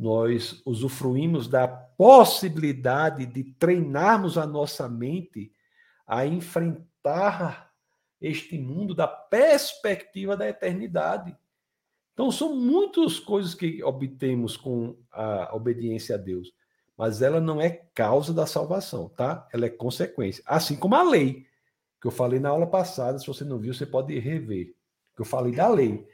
nós 0.02 0.60
usufruímos 0.66 1.46
da 1.46 1.68
possibilidade 1.68 3.24
de 3.24 3.44
treinarmos 3.44 4.36
a 4.36 4.44
nossa 4.44 4.88
mente 4.88 5.52
a 6.04 6.26
enfrentar 6.26 7.70
este 8.20 8.58
mundo 8.58 8.94
da 8.94 9.06
perspectiva 9.06 10.36
da 10.36 10.48
eternidade. 10.48 11.36
Então, 12.12 12.32
são 12.32 12.56
muitas 12.56 13.20
coisas 13.20 13.54
que 13.54 13.82
obtemos 13.84 14.56
com 14.56 14.96
a 15.12 15.54
obediência 15.54 16.16
a 16.16 16.18
Deus, 16.18 16.52
mas 16.96 17.22
ela 17.22 17.40
não 17.40 17.60
é 17.60 17.70
causa 17.94 18.34
da 18.34 18.44
salvação, 18.44 19.08
tá? 19.08 19.48
Ela 19.52 19.66
é 19.66 19.70
consequência. 19.70 20.42
Assim 20.44 20.76
como 20.76 20.96
a 20.96 21.02
lei, 21.02 21.46
que 22.00 22.08
eu 22.08 22.10
falei 22.10 22.40
na 22.40 22.48
aula 22.48 22.66
passada, 22.66 23.18
se 23.18 23.26
você 23.26 23.44
não 23.44 23.58
viu, 23.58 23.72
você 23.72 23.86
pode 23.86 24.18
rever. 24.18 24.74
Que 25.14 25.22
eu 25.22 25.26
falei 25.26 25.52
da 25.52 25.68
lei. 25.68 26.04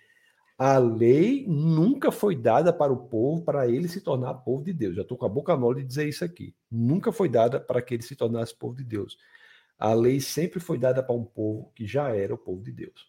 A 0.58 0.76
lei 0.76 1.46
nunca 1.46 2.10
foi 2.10 2.34
dada 2.34 2.72
para 2.72 2.92
o 2.92 3.06
povo 3.08 3.44
para 3.44 3.68
ele 3.68 3.86
se 3.86 4.00
tornar 4.00 4.34
povo 4.34 4.64
de 4.64 4.72
Deus. 4.72 4.96
Já 4.96 5.02
estou 5.02 5.16
com 5.16 5.24
a 5.24 5.28
boca 5.28 5.56
mole 5.56 5.82
de 5.82 5.86
dizer 5.86 6.08
isso 6.08 6.24
aqui. 6.24 6.52
Nunca 6.68 7.12
foi 7.12 7.28
dada 7.28 7.60
para 7.60 7.80
que 7.80 7.94
ele 7.94 8.02
se 8.02 8.16
tornasse 8.16 8.58
povo 8.58 8.74
de 8.74 8.82
Deus. 8.82 9.16
A 9.78 9.94
lei 9.94 10.20
sempre 10.20 10.58
foi 10.58 10.76
dada 10.76 11.00
para 11.00 11.14
um 11.14 11.24
povo 11.24 11.70
que 11.76 11.86
já 11.86 12.12
era 12.12 12.34
o 12.34 12.38
povo 12.38 12.60
de 12.60 12.72
Deus. 12.72 13.08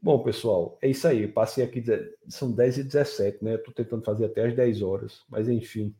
Bom, 0.00 0.22
pessoal, 0.22 0.78
é 0.80 0.88
isso 0.88 1.06
aí. 1.06 1.24
Eu 1.24 1.32
passei 1.32 1.62
aqui, 1.62 1.84
são 2.28 2.50
10 2.50 2.78
e 2.78 2.84
17, 2.84 3.44
né? 3.44 3.56
Estou 3.56 3.74
tentando 3.74 4.02
fazer 4.02 4.24
até 4.24 4.46
as 4.46 4.56
10 4.56 4.80
horas, 4.80 5.22
mas 5.28 5.50
enfim. 5.50 5.94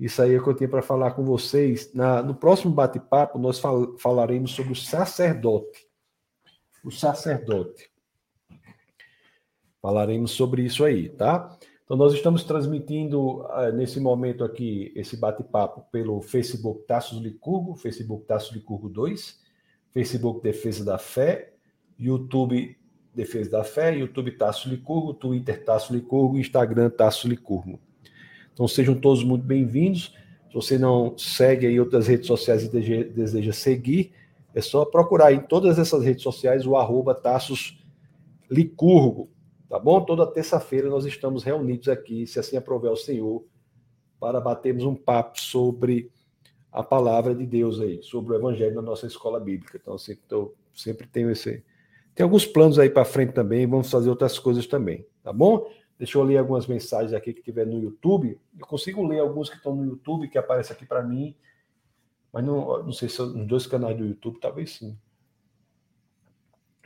Isso 0.00 0.22
aí 0.22 0.34
é 0.34 0.38
o 0.38 0.42
que 0.42 0.48
eu 0.48 0.56
tenho 0.56 0.70
para 0.70 0.80
falar 0.80 1.10
com 1.10 1.22
vocês. 1.22 1.92
Na, 1.92 2.22
no 2.22 2.34
próximo 2.34 2.72
bate-papo, 2.72 3.38
nós 3.38 3.58
fal, 3.58 3.98
falaremos 3.98 4.52
sobre 4.52 4.72
o 4.72 4.76
sacerdote. 4.76 5.86
O 6.82 6.90
sacerdote. 6.90 7.93
Falaremos 9.84 10.30
sobre 10.30 10.62
isso 10.62 10.82
aí, 10.82 11.10
tá? 11.10 11.58
Então, 11.84 11.94
nós 11.94 12.14
estamos 12.14 12.42
transmitindo 12.42 13.42
uh, 13.42 13.70
nesse 13.74 14.00
momento 14.00 14.42
aqui 14.42 14.90
esse 14.96 15.14
bate-papo 15.14 15.84
pelo 15.92 16.22
Facebook 16.22 16.86
Taços 16.86 17.20
Licurgo, 17.20 17.76
Facebook 17.76 18.24
Taços 18.24 18.56
Licurgo 18.56 18.88
2, 18.88 19.38
Facebook 19.92 20.42
Defesa 20.42 20.82
da 20.86 20.96
Fé, 20.96 21.52
YouTube 22.00 22.74
Defesa 23.14 23.50
da 23.50 23.62
Fé, 23.62 23.94
YouTube 23.94 24.30
Tasso 24.30 24.70
Licurgo, 24.70 25.12
Twitter 25.12 25.62
Tasso 25.62 25.92
Licurgo, 25.92 26.38
Instagram 26.38 26.88
Tasso 26.88 27.28
Licurgo. 27.28 27.78
Então 28.54 28.66
sejam 28.66 28.94
todos 28.94 29.22
muito 29.22 29.44
bem-vindos. 29.44 30.14
Se 30.48 30.54
você 30.54 30.78
não 30.78 31.14
segue 31.18 31.66
aí 31.66 31.78
outras 31.78 32.06
redes 32.06 32.26
sociais 32.26 32.64
e 32.64 32.70
deseja 32.70 33.52
seguir, 33.52 34.14
é 34.54 34.62
só 34.62 34.86
procurar 34.86 35.34
em 35.34 35.40
todas 35.40 35.78
essas 35.78 36.02
redes 36.02 36.22
sociais 36.22 36.66
o 36.66 36.74
arroba 36.74 37.14
Tassos 37.14 37.78
Licurgo, 38.50 39.28
tá 39.68 39.78
bom? 39.78 40.00
Toda 40.04 40.26
terça-feira 40.26 40.88
nós 40.88 41.04
estamos 41.04 41.42
reunidos 41.42 41.88
aqui, 41.88 42.26
se 42.26 42.38
assim 42.38 42.56
aprover 42.56 42.90
o 42.90 42.96
Senhor, 42.96 43.44
para 44.18 44.40
batermos 44.40 44.84
um 44.84 44.94
papo 44.94 45.40
sobre 45.40 46.10
a 46.72 46.82
palavra 46.82 47.34
de 47.34 47.46
Deus 47.46 47.80
aí, 47.80 48.02
sobre 48.02 48.32
o 48.32 48.36
Evangelho 48.36 48.74
na 48.74 48.82
nossa 48.82 49.06
escola 49.06 49.38
bíblica. 49.38 49.78
Então, 49.80 49.94
assim, 49.94 50.16
eu 50.30 50.54
sempre 50.74 51.06
tenho 51.06 51.30
esse, 51.30 51.62
tem 52.14 52.24
alguns 52.24 52.46
planos 52.46 52.78
aí 52.78 52.90
para 52.90 53.04
frente 53.04 53.32
também, 53.32 53.66
vamos 53.66 53.90
fazer 53.90 54.10
outras 54.10 54.38
coisas 54.38 54.66
também, 54.66 55.06
tá 55.22 55.32
bom? 55.32 55.68
Deixa 55.98 56.18
eu 56.18 56.22
ler 56.24 56.38
algumas 56.38 56.66
mensagens 56.66 57.12
aqui 57.12 57.32
que 57.32 57.42
tiver 57.42 57.66
no 57.66 57.80
YouTube. 57.80 58.38
Eu 58.58 58.66
consigo 58.66 59.06
ler 59.06 59.20
alguns 59.20 59.48
que 59.48 59.56
estão 59.56 59.74
no 59.74 59.84
YouTube, 59.84 60.28
que 60.28 60.36
aparecem 60.36 60.74
aqui 60.74 60.84
para 60.84 61.02
mim, 61.02 61.36
mas 62.32 62.44
não, 62.44 62.82
não 62.82 62.92
sei 62.92 63.08
se 63.08 63.16
são 63.16 63.26
nos 63.26 63.46
dois 63.46 63.66
canais 63.66 63.96
do 63.96 64.04
YouTube, 64.04 64.40
talvez 64.40 64.72
sim. 64.72 64.98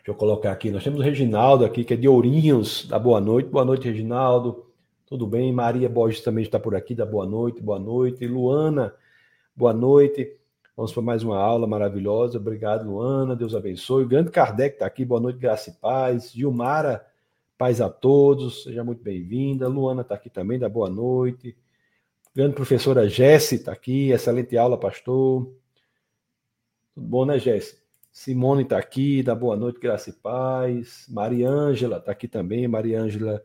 Deixa 0.09 0.16
eu 0.16 0.20
colocar 0.20 0.52
aqui. 0.52 0.70
Nós 0.70 0.82
temos 0.82 1.01
o 1.01 1.02
Reginaldo 1.02 1.66
aqui, 1.66 1.85
que 1.85 1.93
é 1.93 1.97
de 1.97 2.09
Ourinhos, 2.09 2.86
da 2.89 2.98
boa 2.98 3.20
noite. 3.20 3.51
Boa 3.51 3.62
noite, 3.62 3.86
Reginaldo. 3.90 4.64
Tudo 5.05 5.26
bem? 5.26 5.52
Maria 5.52 5.86
Borges 5.86 6.22
também 6.22 6.43
está 6.43 6.59
por 6.59 6.74
aqui, 6.74 6.94
da 6.94 7.05
boa 7.05 7.26
noite, 7.26 7.60
boa 7.60 7.78
noite. 7.78 8.26
Luana, 8.26 8.94
boa 9.55 9.74
noite. 9.74 10.35
Vamos 10.74 10.94
para 10.94 11.02
mais 11.02 11.22
uma 11.22 11.36
aula 11.36 11.66
maravilhosa. 11.66 12.39
Obrigado, 12.39 12.89
Luana. 12.89 13.36
Deus 13.36 13.55
abençoe. 13.55 14.05
O 14.05 14.09
grande 14.09 14.30
Kardec 14.30 14.76
está 14.76 14.86
aqui. 14.86 15.05
Boa 15.05 15.20
noite, 15.20 15.39
graça 15.39 15.68
e 15.68 15.74
paz. 15.74 16.32
Gilmara, 16.32 17.06
paz 17.59 17.78
a 17.82 17.90
todos. 17.90 18.62
Seja 18.62 18.82
muito 18.82 19.02
bem-vinda. 19.02 19.68
Luana 19.68 20.01
está 20.01 20.14
aqui 20.14 20.30
também. 20.30 20.59
Da 20.59 20.70
boa 20.70 20.89
noite. 20.89 21.55
Grande 22.35 22.55
professora 22.55 23.06
Jesse 23.06 23.56
está 23.56 23.72
aqui. 23.72 24.10
Excelente 24.10 24.56
aula, 24.56 24.78
pastor. 24.78 25.52
Tudo 26.94 27.06
bom, 27.06 27.26
né, 27.26 27.39
Jesse? 27.39 27.88
Simone 28.18 28.64
está 28.64 28.76
aqui. 28.76 29.22
Da 29.22 29.32
boa 29.32 29.56
noite, 29.56 29.78
graça 29.78 30.10
e 30.10 30.12
paz. 30.12 31.06
Mariângela 31.08 31.98
está 31.98 32.10
aqui 32.10 32.26
também. 32.26 32.66
Mariângela 32.66 33.44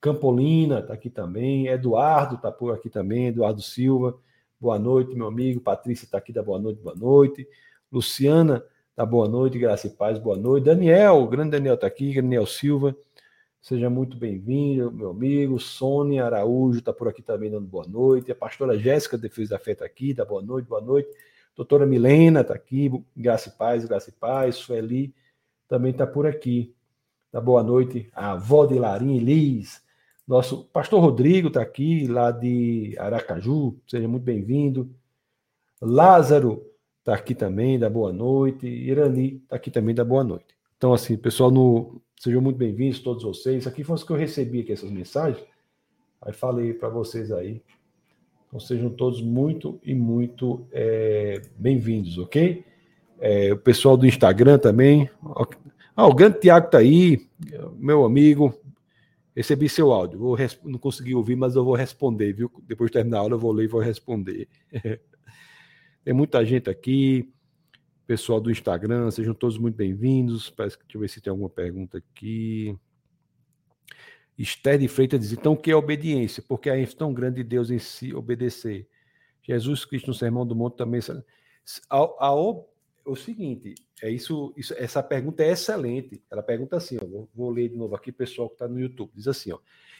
Campolina 0.00 0.78
está 0.78 0.94
aqui 0.94 1.10
também. 1.10 1.66
Eduardo 1.66 2.36
está 2.36 2.50
por 2.50 2.72
aqui 2.72 2.88
também. 2.88 3.26
Eduardo 3.26 3.60
Silva. 3.60 4.18
Boa 4.58 4.78
noite, 4.78 5.14
meu 5.14 5.26
amigo. 5.26 5.60
Patrícia 5.60 6.06
está 6.06 6.16
aqui, 6.16 6.32
da 6.32 6.42
boa 6.42 6.58
noite, 6.58 6.80
boa 6.80 6.96
noite. 6.96 7.46
Luciana, 7.92 8.64
da 8.96 9.04
boa 9.04 9.28
noite, 9.28 9.58
graça 9.58 9.88
e 9.88 9.90
paz, 9.90 10.18
boa 10.18 10.38
noite. 10.38 10.64
Daniel, 10.64 11.16
o 11.16 11.28
grande 11.28 11.50
Daniel 11.50 11.74
está 11.74 11.86
aqui, 11.86 12.14
Daniel 12.14 12.46
Silva. 12.46 12.96
Seja 13.60 13.90
muito 13.90 14.16
bem-vindo, 14.16 14.90
meu 14.90 15.10
amigo. 15.10 15.60
Sônia 15.60 16.24
Araújo 16.24 16.78
está 16.78 16.94
por 16.94 17.08
aqui 17.08 17.20
também 17.20 17.50
dando 17.50 17.66
boa 17.66 17.86
noite. 17.86 18.32
A 18.32 18.34
pastora 18.34 18.78
Jéssica, 18.78 19.18
Defesa 19.18 19.50
da 19.50 19.58
Fé, 19.58 19.72
está 19.72 19.84
aqui, 19.84 20.14
da 20.14 20.24
boa 20.24 20.40
noite, 20.40 20.66
boa 20.66 20.80
noite. 20.80 21.10
Doutora 21.56 21.86
Milena 21.86 22.40
está 22.40 22.54
aqui, 22.54 22.90
graça 23.16 23.48
e 23.48 23.52
paz, 23.52 23.84
graça 23.84 24.10
e 24.10 24.12
paz. 24.12 24.56
Sueli 24.56 25.14
também 25.68 25.92
está 25.92 26.06
por 26.06 26.26
aqui. 26.26 26.74
Da 27.32 27.40
boa 27.40 27.62
noite. 27.62 28.08
A 28.12 28.32
avó 28.32 28.66
de 28.66 28.78
Larim 28.78 29.18
Liz, 29.18 29.82
nosso 30.26 30.64
pastor 30.64 31.00
Rodrigo 31.00 31.48
está 31.48 31.60
aqui, 31.60 32.06
lá 32.06 32.30
de 32.30 32.94
Aracaju, 32.98 33.76
seja 33.86 34.08
muito 34.08 34.22
bem-vindo. 34.22 34.90
Lázaro 35.80 36.64
está 37.00 37.14
aqui 37.14 37.34
também, 37.34 37.78
da 37.78 37.90
boa 37.90 38.12
noite. 38.12 38.66
Irani 38.66 39.42
está 39.42 39.56
aqui 39.56 39.70
também, 39.70 39.94
da 39.94 40.04
boa 40.04 40.24
noite. 40.24 40.46
Então, 40.78 40.94
assim, 40.94 41.16
pessoal, 41.16 41.50
no... 41.50 42.00
sejam 42.18 42.40
muito 42.40 42.56
bem-vindos, 42.56 43.00
todos 43.00 43.22
vocês. 43.22 43.66
Aqui 43.66 43.84
foi 43.84 43.96
os 43.96 44.02
que 44.02 44.10
eu 44.10 44.16
recebi 44.16 44.60
aqui, 44.60 44.72
essas 44.72 44.90
mensagens. 44.90 45.44
Aí 46.22 46.32
falei 46.32 46.72
para 46.72 46.88
vocês 46.88 47.30
aí. 47.30 47.62
Então, 48.54 48.64
sejam 48.64 48.88
todos 48.88 49.20
muito 49.20 49.80
e 49.82 49.96
muito 49.96 50.64
é, 50.70 51.42
bem-vindos, 51.58 52.18
ok? 52.18 52.64
É, 53.18 53.52
o 53.52 53.58
pessoal 53.58 53.96
do 53.96 54.06
Instagram 54.06 54.60
também. 54.60 55.10
Ah, 55.96 56.06
o 56.06 56.14
grande 56.14 56.38
Tiago 56.38 56.66
está 56.66 56.78
aí, 56.78 57.26
meu 57.76 58.04
amigo. 58.04 58.54
Recebi 59.34 59.68
seu 59.68 59.90
áudio. 59.90 60.20
Vou 60.20 60.36
Não 60.62 60.78
consegui 60.78 61.16
ouvir, 61.16 61.34
mas 61.34 61.56
eu 61.56 61.64
vou 61.64 61.74
responder, 61.74 62.32
viu? 62.32 62.48
Depois 62.62 62.90
de 62.90 62.92
terminar 62.92 63.16
a 63.16 63.20
aula, 63.22 63.34
eu 63.34 63.40
vou 63.40 63.50
ler 63.50 63.64
e 63.64 63.66
vou 63.66 63.80
responder. 63.80 64.46
Tem 66.04 66.14
muita 66.14 66.44
gente 66.44 66.70
aqui. 66.70 67.28
Pessoal 68.06 68.40
do 68.40 68.52
Instagram, 68.52 69.10
sejam 69.10 69.34
todos 69.34 69.58
muito 69.58 69.74
bem-vindos. 69.74 70.54
Deixa 70.56 70.78
eu 70.94 71.00
ver 71.00 71.08
se 71.08 71.20
tem 71.20 71.30
alguma 71.30 71.50
pergunta 71.50 71.98
aqui. 71.98 72.78
Esther 74.38 74.78
de 74.78 74.88
Freitas 74.88 75.20
diz: 75.20 75.32
então, 75.32 75.52
o 75.52 75.56
que 75.56 75.70
é 75.70 75.76
obediência? 75.76 76.42
Porque 76.46 76.68
a 76.68 76.78
ênfase 76.78 76.96
tão 76.96 77.12
grande 77.12 77.36
de 77.36 77.44
Deus 77.44 77.70
em 77.70 77.78
si 77.78 78.14
obedecer. 78.14 78.88
Jesus 79.42 79.84
Cristo 79.84 80.08
no 80.08 80.14
Sermão 80.14 80.46
do 80.46 80.56
Monte 80.56 80.76
também. 80.76 81.00
A, 81.90 81.96
a, 81.96 82.34
o 82.34 83.16
seguinte, 83.16 83.74
é 84.02 84.10
isso, 84.10 84.52
isso, 84.56 84.74
essa 84.76 85.02
pergunta 85.02 85.42
é 85.42 85.50
excelente. 85.50 86.22
Ela 86.30 86.42
pergunta 86.42 86.76
assim, 86.76 86.98
ó, 87.00 87.06
vou, 87.06 87.28
vou 87.34 87.50
ler 87.50 87.68
de 87.68 87.76
novo 87.76 87.94
aqui, 87.94 88.10
pessoal 88.10 88.48
que 88.48 88.54
está 88.54 88.66
no 88.66 88.80
YouTube. 88.80 89.10
Diz 89.14 89.28
assim, 89.28 89.52
ó. 89.52 89.58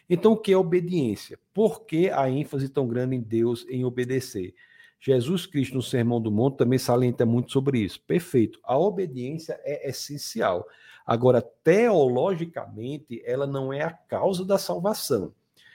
Então, 0.08 0.32
o 0.32 0.36
que 0.36 0.52
é 0.52 0.56
obediência? 0.56 1.38
Por 1.52 1.84
que 1.86 2.10
a 2.10 2.28
ênfase 2.28 2.68
tão 2.68 2.86
grande 2.86 3.16
em 3.16 3.20
Deus 3.20 3.66
em 3.68 3.84
obedecer? 3.84 4.54
Jesus 5.00 5.44
Cristo, 5.44 5.74
no 5.74 5.82
Sermão 5.82 6.20
do 6.20 6.30
Monte, 6.30 6.56
também 6.56 6.78
salienta 6.78 7.26
muito 7.26 7.52
sobre 7.52 7.78
isso. 7.80 8.00
Perfeito. 8.02 8.58
A 8.62 8.78
obediência 8.78 9.60
é 9.62 9.88
essencial. 9.88 10.66
Agora, 11.04 11.42
teologicamente, 11.42 13.22
ela 13.24 13.46
não 13.46 13.72
é 13.72 13.82
a 13.82 13.92
causa 13.92 14.44
da 14.44 14.58
salvação. 14.58 15.34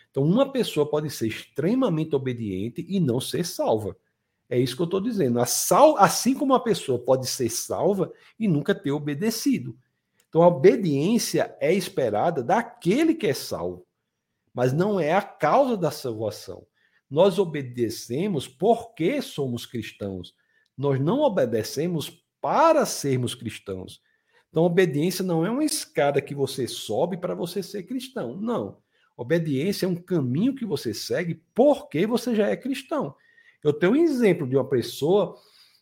Então, 0.09 0.23
uma 0.23 0.51
pessoa 0.51 0.89
pode 0.89 1.09
ser 1.09 1.27
extremamente 1.27 2.15
obediente 2.15 2.85
e 2.87 2.99
não 2.99 3.21
ser 3.21 3.45
salva. 3.45 3.95
É 4.49 4.57
isso 4.57 4.75
que 4.75 4.81
eu 4.81 4.85
estou 4.85 4.99
dizendo. 4.99 5.39
Sal, 5.45 5.95
assim 5.97 6.33
como 6.33 6.53
uma 6.53 6.63
pessoa 6.63 6.97
pode 6.97 7.27
ser 7.27 7.49
salva 7.49 8.11
e 8.39 8.47
nunca 8.47 8.73
ter 8.73 8.91
obedecido. 8.91 9.77
Então 10.27 10.43
a 10.43 10.47
obediência 10.47 11.55
é 11.59 11.73
esperada 11.73 12.43
daquele 12.43 13.15
que 13.15 13.27
é 13.27 13.33
salvo, 13.33 13.85
mas 14.53 14.71
não 14.71 14.99
é 14.99 15.11
a 15.13 15.21
causa 15.21 15.75
da 15.75 15.91
salvação. 15.91 16.65
Nós 17.09 17.39
obedecemos 17.39 18.47
porque 18.47 19.21
somos 19.21 19.65
cristãos. 19.65 20.35
Nós 20.77 20.99
não 20.99 21.21
obedecemos 21.21 22.23
para 22.39 22.85
sermos 22.85 23.33
cristãos. 23.33 24.01
Então, 24.49 24.63
obediência 24.63 25.23
não 25.23 25.45
é 25.45 25.49
uma 25.49 25.63
escada 25.63 26.21
que 26.21 26.33
você 26.33 26.67
sobe 26.67 27.17
para 27.17 27.35
você 27.35 27.61
ser 27.61 27.83
cristão. 27.83 28.35
Não. 28.35 28.77
Obediência 29.15 29.85
é 29.85 29.89
um 29.89 29.95
caminho 29.95 30.55
que 30.55 30.65
você 30.65 30.93
segue 30.93 31.41
porque 31.53 32.07
você 32.07 32.35
já 32.35 32.47
é 32.47 32.55
cristão. 32.55 33.15
Eu 33.63 33.73
tenho 33.73 33.93
um 33.93 33.97
exemplo 33.97 34.47
de 34.47 34.55
uma 34.55 34.67
pessoa 34.67 35.35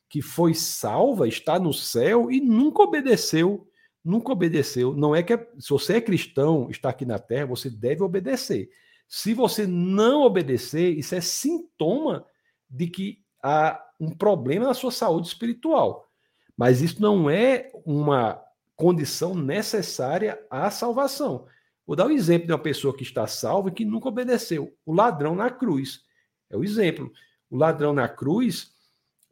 que 0.09 0.21
foi 0.21 0.53
salva, 0.53 1.27
está 1.27 1.59
no 1.59 1.73
céu 1.73 2.31
e 2.31 2.41
nunca 2.41 2.81
obedeceu. 2.81 3.67
Nunca 4.03 4.31
obedeceu. 4.31 4.95
Não 4.95 5.15
é 5.15 5.21
que 5.21 5.33
é, 5.33 5.47
se 5.59 5.69
você 5.69 5.97
é 5.97 6.01
cristão, 6.01 6.67
está 6.69 6.89
aqui 6.89 7.05
na 7.05 7.19
terra, 7.19 7.45
você 7.45 7.69
deve 7.69 8.01
obedecer. 8.03 8.69
Se 9.07 9.33
você 9.33 9.67
não 9.67 10.23
obedecer, 10.23 10.97
isso 10.97 11.13
é 11.13 11.21
sintoma 11.21 12.25
de 12.69 12.87
que 12.87 13.21
há 13.41 13.81
um 13.99 14.11
problema 14.11 14.65
na 14.65 14.73
sua 14.73 14.91
saúde 14.91 15.27
espiritual. 15.27 16.09
Mas 16.55 16.81
isso 16.81 17.01
não 17.01 17.29
é 17.29 17.71
uma 17.85 18.41
condição 18.77 19.35
necessária 19.35 20.39
à 20.49 20.69
salvação. 20.69 21.45
Vou 21.85 21.95
dar 21.95 22.05
o 22.05 22.09
um 22.09 22.11
exemplo 22.11 22.47
de 22.47 22.53
uma 22.53 22.59
pessoa 22.59 22.95
que 22.95 23.03
está 23.03 23.25
salva 23.27 23.69
e 23.69 23.71
que 23.71 23.83
nunca 23.83 24.07
obedeceu. 24.07 24.73
O 24.85 24.93
ladrão 24.93 25.35
na 25.35 25.49
cruz. 25.49 26.01
É 26.49 26.55
o 26.55 26.63
exemplo. 26.63 27.11
O 27.49 27.57
ladrão 27.57 27.91
na 27.91 28.07
cruz, 28.07 28.71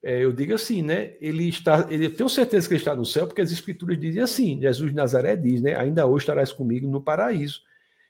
é, 0.03 0.23
eu 0.23 0.33
digo 0.33 0.53
assim, 0.53 0.81
né? 0.81 1.13
Ele 1.21 1.47
está, 1.47 1.85
ele, 1.89 2.07
eu 2.07 2.15
tenho 2.15 2.29
certeza 2.29 2.67
que 2.67 2.73
ele 2.73 2.81
está 2.81 2.95
no 2.95 3.05
céu, 3.05 3.27
porque 3.27 3.41
as 3.41 3.51
escrituras 3.51 3.99
dizem 3.99 4.23
assim. 4.23 4.59
Jesus 4.59 4.89
de 4.89 4.95
Nazaré 4.95 5.35
diz, 5.35 5.61
né? 5.61 5.75
Ainda 5.75 6.07
hoje 6.07 6.23
estarás 6.23 6.51
comigo 6.51 6.87
no 6.87 7.01
paraíso. 7.01 7.61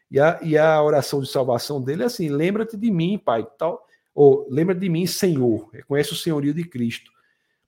E 0.10 0.20
a, 0.20 0.40
e 0.42 0.58
a 0.58 0.82
oração 0.82 1.22
de 1.22 1.28
salvação 1.28 1.82
dele 1.82 2.04
é 2.04 2.06
assim: 2.06 2.30
lembra-te 2.30 2.78
de 2.78 2.92
mim, 2.92 3.18
Pai, 3.18 3.46
tal, 3.58 3.86
ou 4.14 4.48
lembra 4.50 4.76
de 4.76 4.88
mim, 4.88 5.06
Senhor. 5.06 5.70
Reconhece 5.74 6.14
o 6.14 6.16
senhorio 6.16 6.54
de 6.54 6.64
Cristo. 6.64 7.12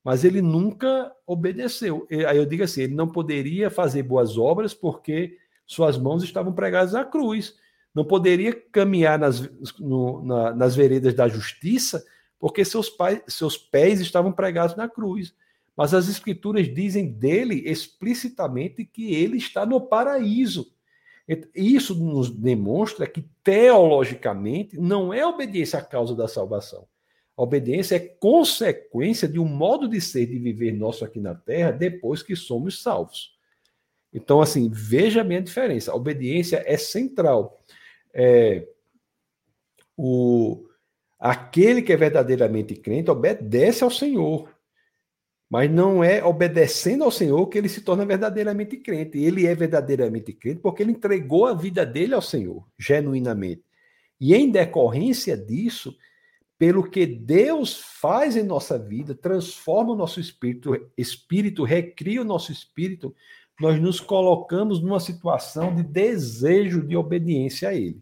Mas 0.07 0.23
ele 0.23 0.41
nunca 0.41 1.11
obedeceu. 1.25 2.07
Aí 2.29 2.37
eu 2.37 2.45
digo 2.45 2.63
assim: 2.63 2.83
ele 2.83 2.95
não 2.95 3.09
poderia 3.09 3.69
fazer 3.69 4.03
boas 4.03 4.37
obras 4.37 4.73
porque 4.73 5.37
suas 5.65 5.97
mãos 5.97 6.23
estavam 6.23 6.53
pregadas 6.53 6.95
à 6.95 7.03
cruz. 7.03 7.55
Não 7.93 8.05
poderia 8.05 8.53
caminhar 8.71 9.19
nas, 9.19 9.41
no, 9.77 10.23
na, 10.23 10.55
nas 10.55 10.77
veredas 10.77 11.13
da 11.13 11.27
justiça 11.27 12.05
porque 12.39 12.63
seus, 12.63 12.89
pais, 12.89 13.21
seus 13.27 13.57
pés 13.57 13.99
estavam 13.99 14.31
pregados 14.31 14.77
na 14.77 14.87
cruz. 14.87 15.35
Mas 15.75 15.93
as 15.93 16.07
escrituras 16.07 16.73
dizem 16.73 17.11
dele 17.11 17.69
explicitamente 17.69 18.85
que 18.85 19.13
ele 19.13 19.35
está 19.35 19.65
no 19.65 19.81
paraíso. 19.81 20.71
Isso 21.53 21.93
nos 21.93 22.29
demonstra 22.29 23.05
que, 23.05 23.25
teologicamente, 23.43 24.79
não 24.79 25.13
é 25.13 25.27
obediência 25.27 25.79
à 25.79 25.81
causa 25.81 26.15
da 26.15 26.29
salvação. 26.29 26.87
A 27.37 27.43
obediência 27.43 27.95
é 27.95 27.99
consequência 27.99 29.27
de 29.27 29.39
um 29.39 29.45
modo 29.45 29.87
de 29.87 30.01
ser, 30.01 30.25
de 30.25 30.39
viver 30.39 30.71
nosso 30.71 31.05
aqui 31.05 31.19
na 31.19 31.35
terra, 31.35 31.71
depois 31.71 32.23
que 32.23 32.35
somos 32.35 32.81
salvos. 32.81 33.37
Então, 34.11 34.41
assim, 34.41 34.69
veja 34.73 35.21
a 35.21 35.23
minha 35.23 35.41
diferença. 35.41 35.91
A 35.91 35.95
obediência 35.95 36.63
é 36.65 36.75
central. 36.77 37.61
É, 38.11 38.67
o, 39.95 40.67
aquele 41.19 41.83
que 41.83 41.93
é 41.93 41.97
verdadeiramente 41.97 42.75
crente 42.75 43.11
obedece 43.11 43.83
ao 43.83 43.91
Senhor. 43.91 44.51
Mas 45.47 45.69
não 45.69 46.03
é 46.03 46.23
obedecendo 46.23 47.03
ao 47.03 47.11
Senhor 47.11 47.45
que 47.47 47.57
ele 47.59 47.69
se 47.69 47.81
torna 47.81 48.03
verdadeiramente 48.03 48.77
crente. 48.77 49.19
Ele 49.19 49.45
é 49.45 49.53
verdadeiramente 49.53 50.33
crente 50.33 50.59
porque 50.59 50.81
ele 50.81 50.91
entregou 50.91 51.45
a 51.45 51.53
vida 51.53 51.85
dele 51.85 52.15
ao 52.15 52.21
Senhor, 52.21 52.67
genuinamente. 52.79 53.63
E 54.19 54.33
em 54.33 54.49
decorrência 54.49 55.37
disso, 55.37 55.95
pelo 56.57 56.89
que 56.89 57.05
Deus 57.05 57.79
faz 57.79 58.35
em 58.35 58.43
nossa 58.43 58.79
vida, 58.79 59.13
transforma 59.13 59.93
o 59.93 59.95
nosso 59.95 60.19
espírito, 60.19 60.89
espírito 60.97 61.63
recria 61.63 62.21
o 62.21 62.25
nosso 62.25 62.51
espírito, 62.51 63.15
nós 63.59 63.79
nos 63.79 63.99
colocamos 63.99 64.81
numa 64.81 64.99
situação 64.99 65.73
de 65.73 65.83
desejo 65.83 66.81
de 66.85 66.95
obediência 66.95 67.69
a 67.69 67.73
Ele. 67.73 68.01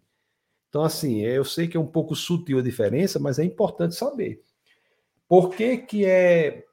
Então, 0.70 0.84
assim, 0.84 1.22
eu 1.22 1.46
sei 1.46 1.68
que 1.68 1.78
é 1.78 1.80
um 1.80 1.88
pouco 1.88 2.16
sutil 2.16 2.60
a 2.60 2.62
diferença, 2.62 3.20
mas 3.20 3.40
é 3.40 3.44
importante 3.44 3.96
saber. 3.96 4.42
Por 5.28 5.50
que, 5.50 5.78
que 5.78 6.06
é 6.06 6.66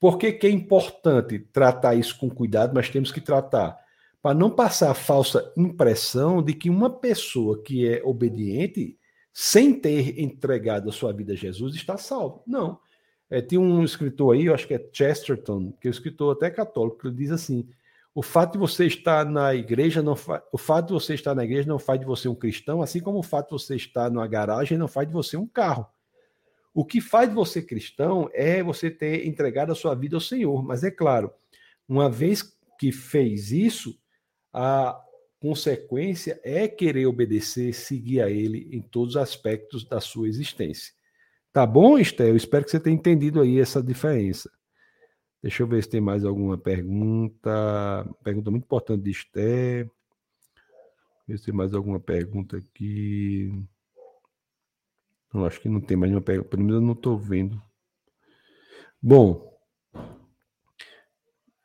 por 0.00 0.16
que, 0.16 0.32
que 0.32 0.46
é 0.46 0.50
importante 0.50 1.38
tratar 1.38 1.94
isso 1.94 2.18
com 2.18 2.30
cuidado, 2.30 2.72
mas 2.74 2.88
temos 2.88 3.12
que 3.12 3.20
tratar? 3.20 3.78
Para 4.22 4.34
não 4.34 4.50
passar 4.50 4.90
a 4.90 4.94
falsa 4.94 5.52
impressão 5.54 6.42
de 6.42 6.54
que 6.54 6.70
uma 6.70 6.88
pessoa 6.88 7.62
que 7.62 7.86
é 7.86 8.02
obediente, 8.02 8.96
sem 9.36 9.74
ter 9.74 10.20
entregado 10.20 10.88
a 10.88 10.92
sua 10.92 11.12
vida 11.12 11.32
a 11.32 11.36
Jesus, 11.36 11.74
está 11.74 11.96
salvo. 11.96 12.44
Não. 12.46 12.78
É, 13.28 13.42
tem 13.42 13.58
um 13.58 13.82
escritor 13.82 14.34
aí, 14.34 14.46
eu 14.46 14.54
acho 14.54 14.68
que 14.68 14.74
é 14.74 14.88
Chesterton, 14.92 15.72
que 15.80 15.88
é 15.88 15.90
um 15.90 15.92
escritor 15.92 16.36
até 16.36 16.48
católico, 16.50 16.98
que 16.98 17.10
diz 17.10 17.32
assim: 17.32 17.68
o 18.14 18.22
fato 18.22 18.52
de 18.52 18.58
você 18.58 18.86
estar 18.86 19.26
na 19.26 19.52
igreja 19.52 20.00
não 20.02 20.14
fa... 20.14 20.40
o 20.52 20.56
fato 20.56 20.86
de 20.86 20.92
você 20.92 21.14
estar 21.14 21.34
na 21.34 21.42
igreja 21.42 21.68
não 21.68 21.80
faz 21.80 21.98
de 21.98 22.06
você 22.06 22.28
um 22.28 22.34
cristão, 22.34 22.80
assim 22.80 23.00
como 23.00 23.18
o 23.18 23.22
fato 23.24 23.56
de 23.56 23.62
você 23.62 23.74
estar 23.74 24.08
numa 24.08 24.28
garagem 24.28 24.78
não 24.78 24.86
faz 24.86 25.08
de 25.08 25.12
você 25.12 25.36
um 25.36 25.48
carro. 25.48 25.84
O 26.72 26.84
que 26.84 27.00
faz 27.00 27.28
de 27.28 27.34
você 27.34 27.60
cristão 27.60 28.30
é 28.32 28.62
você 28.62 28.88
ter 28.88 29.26
entregado 29.26 29.72
a 29.72 29.74
sua 29.74 29.96
vida 29.96 30.16
ao 30.16 30.20
Senhor. 30.20 30.62
Mas 30.62 30.84
é 30.84 30.90
claro, 30.92 31.32
uma 31.88 32.08
vez 32.08 32.56
que 32.78 32.92
fez 32.92 33.50
isso, 33.50 33.98
a 34.52 35.03
consequência 35.44 36.40
é 36.42 36.66
querer 36.66 37.04
obedecer, 37.04 37.74
seguir 37.74 38.22
a 38.22 38.30
Ele 38.30 38.66
em 38.74 38.80
todos 38.80 39.14
os 39.14 39.20
aspectos 39.20 39.84
da 39.84 40.00
sua 40.00 40.26
existência. 40.26 40.94
Tá 41.52 41.66
bom, 41.66 41.98
Esté? 41.98 42.30
Eu 42.30 42.36
espero 42.36 42.64
que 42.64 42.70
você 42.70 42.80
tenha 42.80 42.96
entendido 42.96 43.42
aí 43.42 43.60
essa 43.60 43.82
diferença. 43.82 44.50
Deixa 45.42 45.62
eu 45.62 45.66
ver 45.66 45.82
se 45.82 45.90
tem 45.90 46.00
mais 46.00 46.24
alguma 46.24 46.56
pergunta. 46.56 48.08
Pergunta 48.24 48.50
muito 48.50 48.64
importante 48.64 49.02
de 49.02 49.10
Esté. 49.10 49.86
Ver 51.28 51.36
se 51.36 51.44
tem 51.44 51.52
mais 51.52 51.74
alguma 51.74 52.00
pergunta 52.00 52.56
aqui. 52.56 53.52
Não, 55.30 55.44
acho 55.44 55.60
que 55.60 55.68
não 55.68 55.82
tem 55.82 55.94
mais 55.94 56.10
nenhuma 56.10 56.24
pergunta. 56.24 56.48
Pelo 56.48 56.62
menos 56.62 56.76
eu 56.76 56.86
não 56.86 56.94
estou 56.94 57.18
vendo. 57.18 57.60
Bom, 59.02 59.54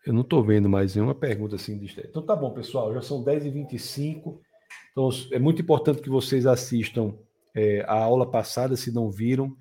eu 0.06 0.14
não 0.14 0.22
estou 0.22 0.44
vendo 0.44 0.70
mais 0.70 0.96
nenhuma 0.96 1.16
pergunta 1.16 1.56
assim 1.56 1.78
de 1.78 1.94
Então 2.00 2.22
tá 2.22 2.36
bom, 2.36 2.52
pessoal. 2.52 2.94
Já 2.94 3.02
são 3.02 3.24
10h25. 3.24 4.40
Então 4.92 5.10
é 5.32 5.40
muito 5.40 5.62
importante 5.62 6.02
que 6.02 6.10
vocês 6.10 6.46
assistam 6.46 7.16
é, 7.56 7.82
a 7.88 8.04
aula 8.04 8.30
passada, 8.30 8.76
se 8.76 8.92
não 8.92 9.12
viram, 9.12 9.56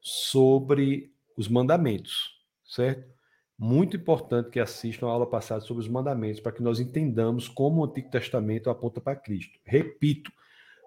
sobre 0.00 1.12
os 1.36 1.48
mandamentos, 1.48 2.40
certo? 2.64 3.12
Muito 3.58 3.96
importante 3.96 4.50
que 4.50 4.60
assistam 4.60 5.06
a 5.06 5.10
aula 5.10 5.26
passada 5.26 5.60
sobre 5.60 5.82
os 5.82 5.88
mandamentos, 5.88 6.40
para 6.40 6.52
que 6.52 6.62
nós 6.62 6.80
entendamos 6.80 7.48
como 7.48 7.80
o 7.80 7.84
Antigo 7.84 8.10
Testamento 8.10 8.68
aponta 8.68 9.00
para 9.00 9.16
Cristo. 9.16 9.58
Repito, 9.64 10.30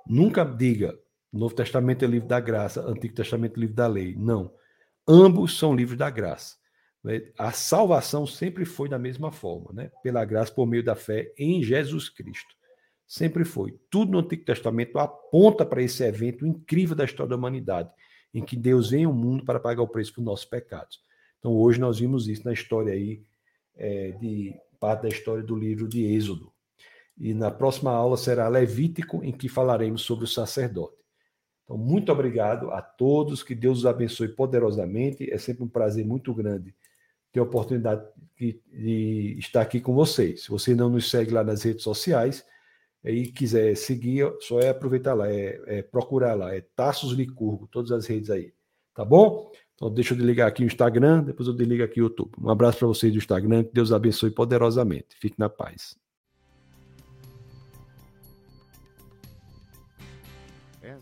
nunca 0.05 0.43
diga 0.43 0.97
Novo 1.31 1.53
Testamento 1.53 2.03
é 2.03 2.07
livro 2.07 2.27
da 2.27 2.39
graça, 2.39 2.81
Antigo 2.81 3.13
Testamento 3.13 3.57
é 3.57 3.61
livro 3.61 3.75
da 3.75 3.87
lei. 3.87 4.15
Não. 4.15 4.51
Ambos 5.07 5.57
são 5.57 5.75
livros 5.75 5.97
da 5.97 6.09
graça. 6.09 6.55
Né? 7.03 7.31
A 7.37 7.51
salvação 7.51 8.25
sempre 8.25 8.65
foi 8.65 8.89
da 8.89 8.99
mesma 8.99 9.31
forma, 9.31 9.71
né? 9.73 9.91
pela 10.03 10.23
graça, 10.25 10.51
por 10.51 10.65
meio 10.65 10.83
da 10.83 10.95
fé 10.95 11.33
em 11.37 11.63
Jesus 11.63 12.09
Cristo. 12.09 12.55
Sempre 13.07 13.45
foi. 13.45 13.79
Tudo 13.89 14.11
no 14.11 14.19
Antigo 14.19 14.43
Testamento 14.43 14.99
aponta 14.99 15.65
para 15.65 15.81
esse 15.81 16.03
evento 16.03 16.45
incrível 16.45 16.95
da 16.95 17.05
história 17.05 17.29
da 17.29 17.35
humanidade, 17.37 17.89
em 18.33 18.43
que 18.43 18.57
Deus 18.57 18.89
vem 18.89 19.05
ao 19.05 19.13
mundo 19.13 19.45
para 19.45 19.59
pagar 19.59 19.81
o 19.81 19.87
preço 19.87 20.13
por 20.13 20.21
nossos 20.21 20.45
pecados. 20.45 20.99
Então, 21.39 21.53
hoje 21.53 21.79
nós 21.79 21.99
vimos 21.99 22.27
isso 22.27 22.43
na 22.43 22.51
história 22.51 22.93
aí, 22.93 23.23
é, 23.75 24.11
de 24.11 24.53
parte 24.79 25.03
da 25.03 25.09
história 25.09 25.43
do 25.43 25.55
livro 25.55 25.87
de 25.87 26.03
Êxodo. 26.03 26.51
E 27.17 27.33
na 27.33 27.49
próxima 27.49 27.91
aula 27.91 28.17
será 28.17 28.47
Levítico, 28.47 29.23
em 29.23 29.31
que 29.31 29.47
falaremos 29.47 30.01
sobre 30.01 30.25
o 30.25 30.27
sacerdote. 30.27 30.97
Então, 31.67 31.77
muito 31.77 32.09
obrigado 32.13 32.71
a 32.71 32.81
todos, 32.81 33.43
que 33.43 33.53
Deus 33.53 33.79
os 33.79 33.85
abençoe 33.85 34.29
poderosamente. 34.29 35.29
É 35.29 35.37
sempre 35.37 35.65
um 35.65 35.67
prazer 35.67 36.05
muito 36.05 36.33
grande 36.33 36.73
ter 37.29 37.41
a 37.41 37.43
oportunidade 37.43 38.07
de, 38.39 38.57
de 38.71 39.35
estar 39.37 39.61
aqui 39.61 39.81
com 39.81 39.93
vocês. 39.93 40.43
Se 40.43 40.49
você 40.49 40.73
não 40.73 40.89
nos 40.89 41.09
segue 41.11 41.31
lá 41.31 41.43
nas 41.43 41.63
redes 41.63 41.83
sociais 41.83 42.45
e 43.03 43.27
quiser 43.27 43.75
seguir, 43.75 44.33
só 44.39 44.61
é 44.61 44.69
aproveitar 44.69 45.13
lá, 45.13 45.29
é, 45.29 45.61
é 45.67 45.81
procurar 45.81 46.35
lá, 46.35 46.55
é 46.55 46.61
Taços 46.73 47.11
Licurgo, 47.11 47.67
todas 47.67 47.91
as 47.91 48.05
redes 48.05 48.29
aí. 48.29 48.53
Tá 48.95 49.03
bom? 49.03 49.51
Então, 49.75 49.93
deixa 49.93 50.13
eu 50.13 50.17
desligar 50.17 50.47
aqui 50.47 50.63
o 50.63 50.65
Instagram, 50.65 51.21
depois 51.21 51.49
eu 51.49 51.53
desligo 51.53 51.83
aqui 51.83 51.99
o 51.99 52.05
YouTube. 52.05 52.31
Um 52.41 52.49
abraço 52.49 52.79
para 52.79 52.87
vocês 52.87 53.11
do 53.11 53.17
Instagram, 53.17 53.65
que 53.65 53.73
Deus 53.73 53.91
abençoe 53.91 54.31
poderosamente. 54.31 55.17
Fique 55.19 55.37
na 55.37 55.49
paz. 55.49 55.97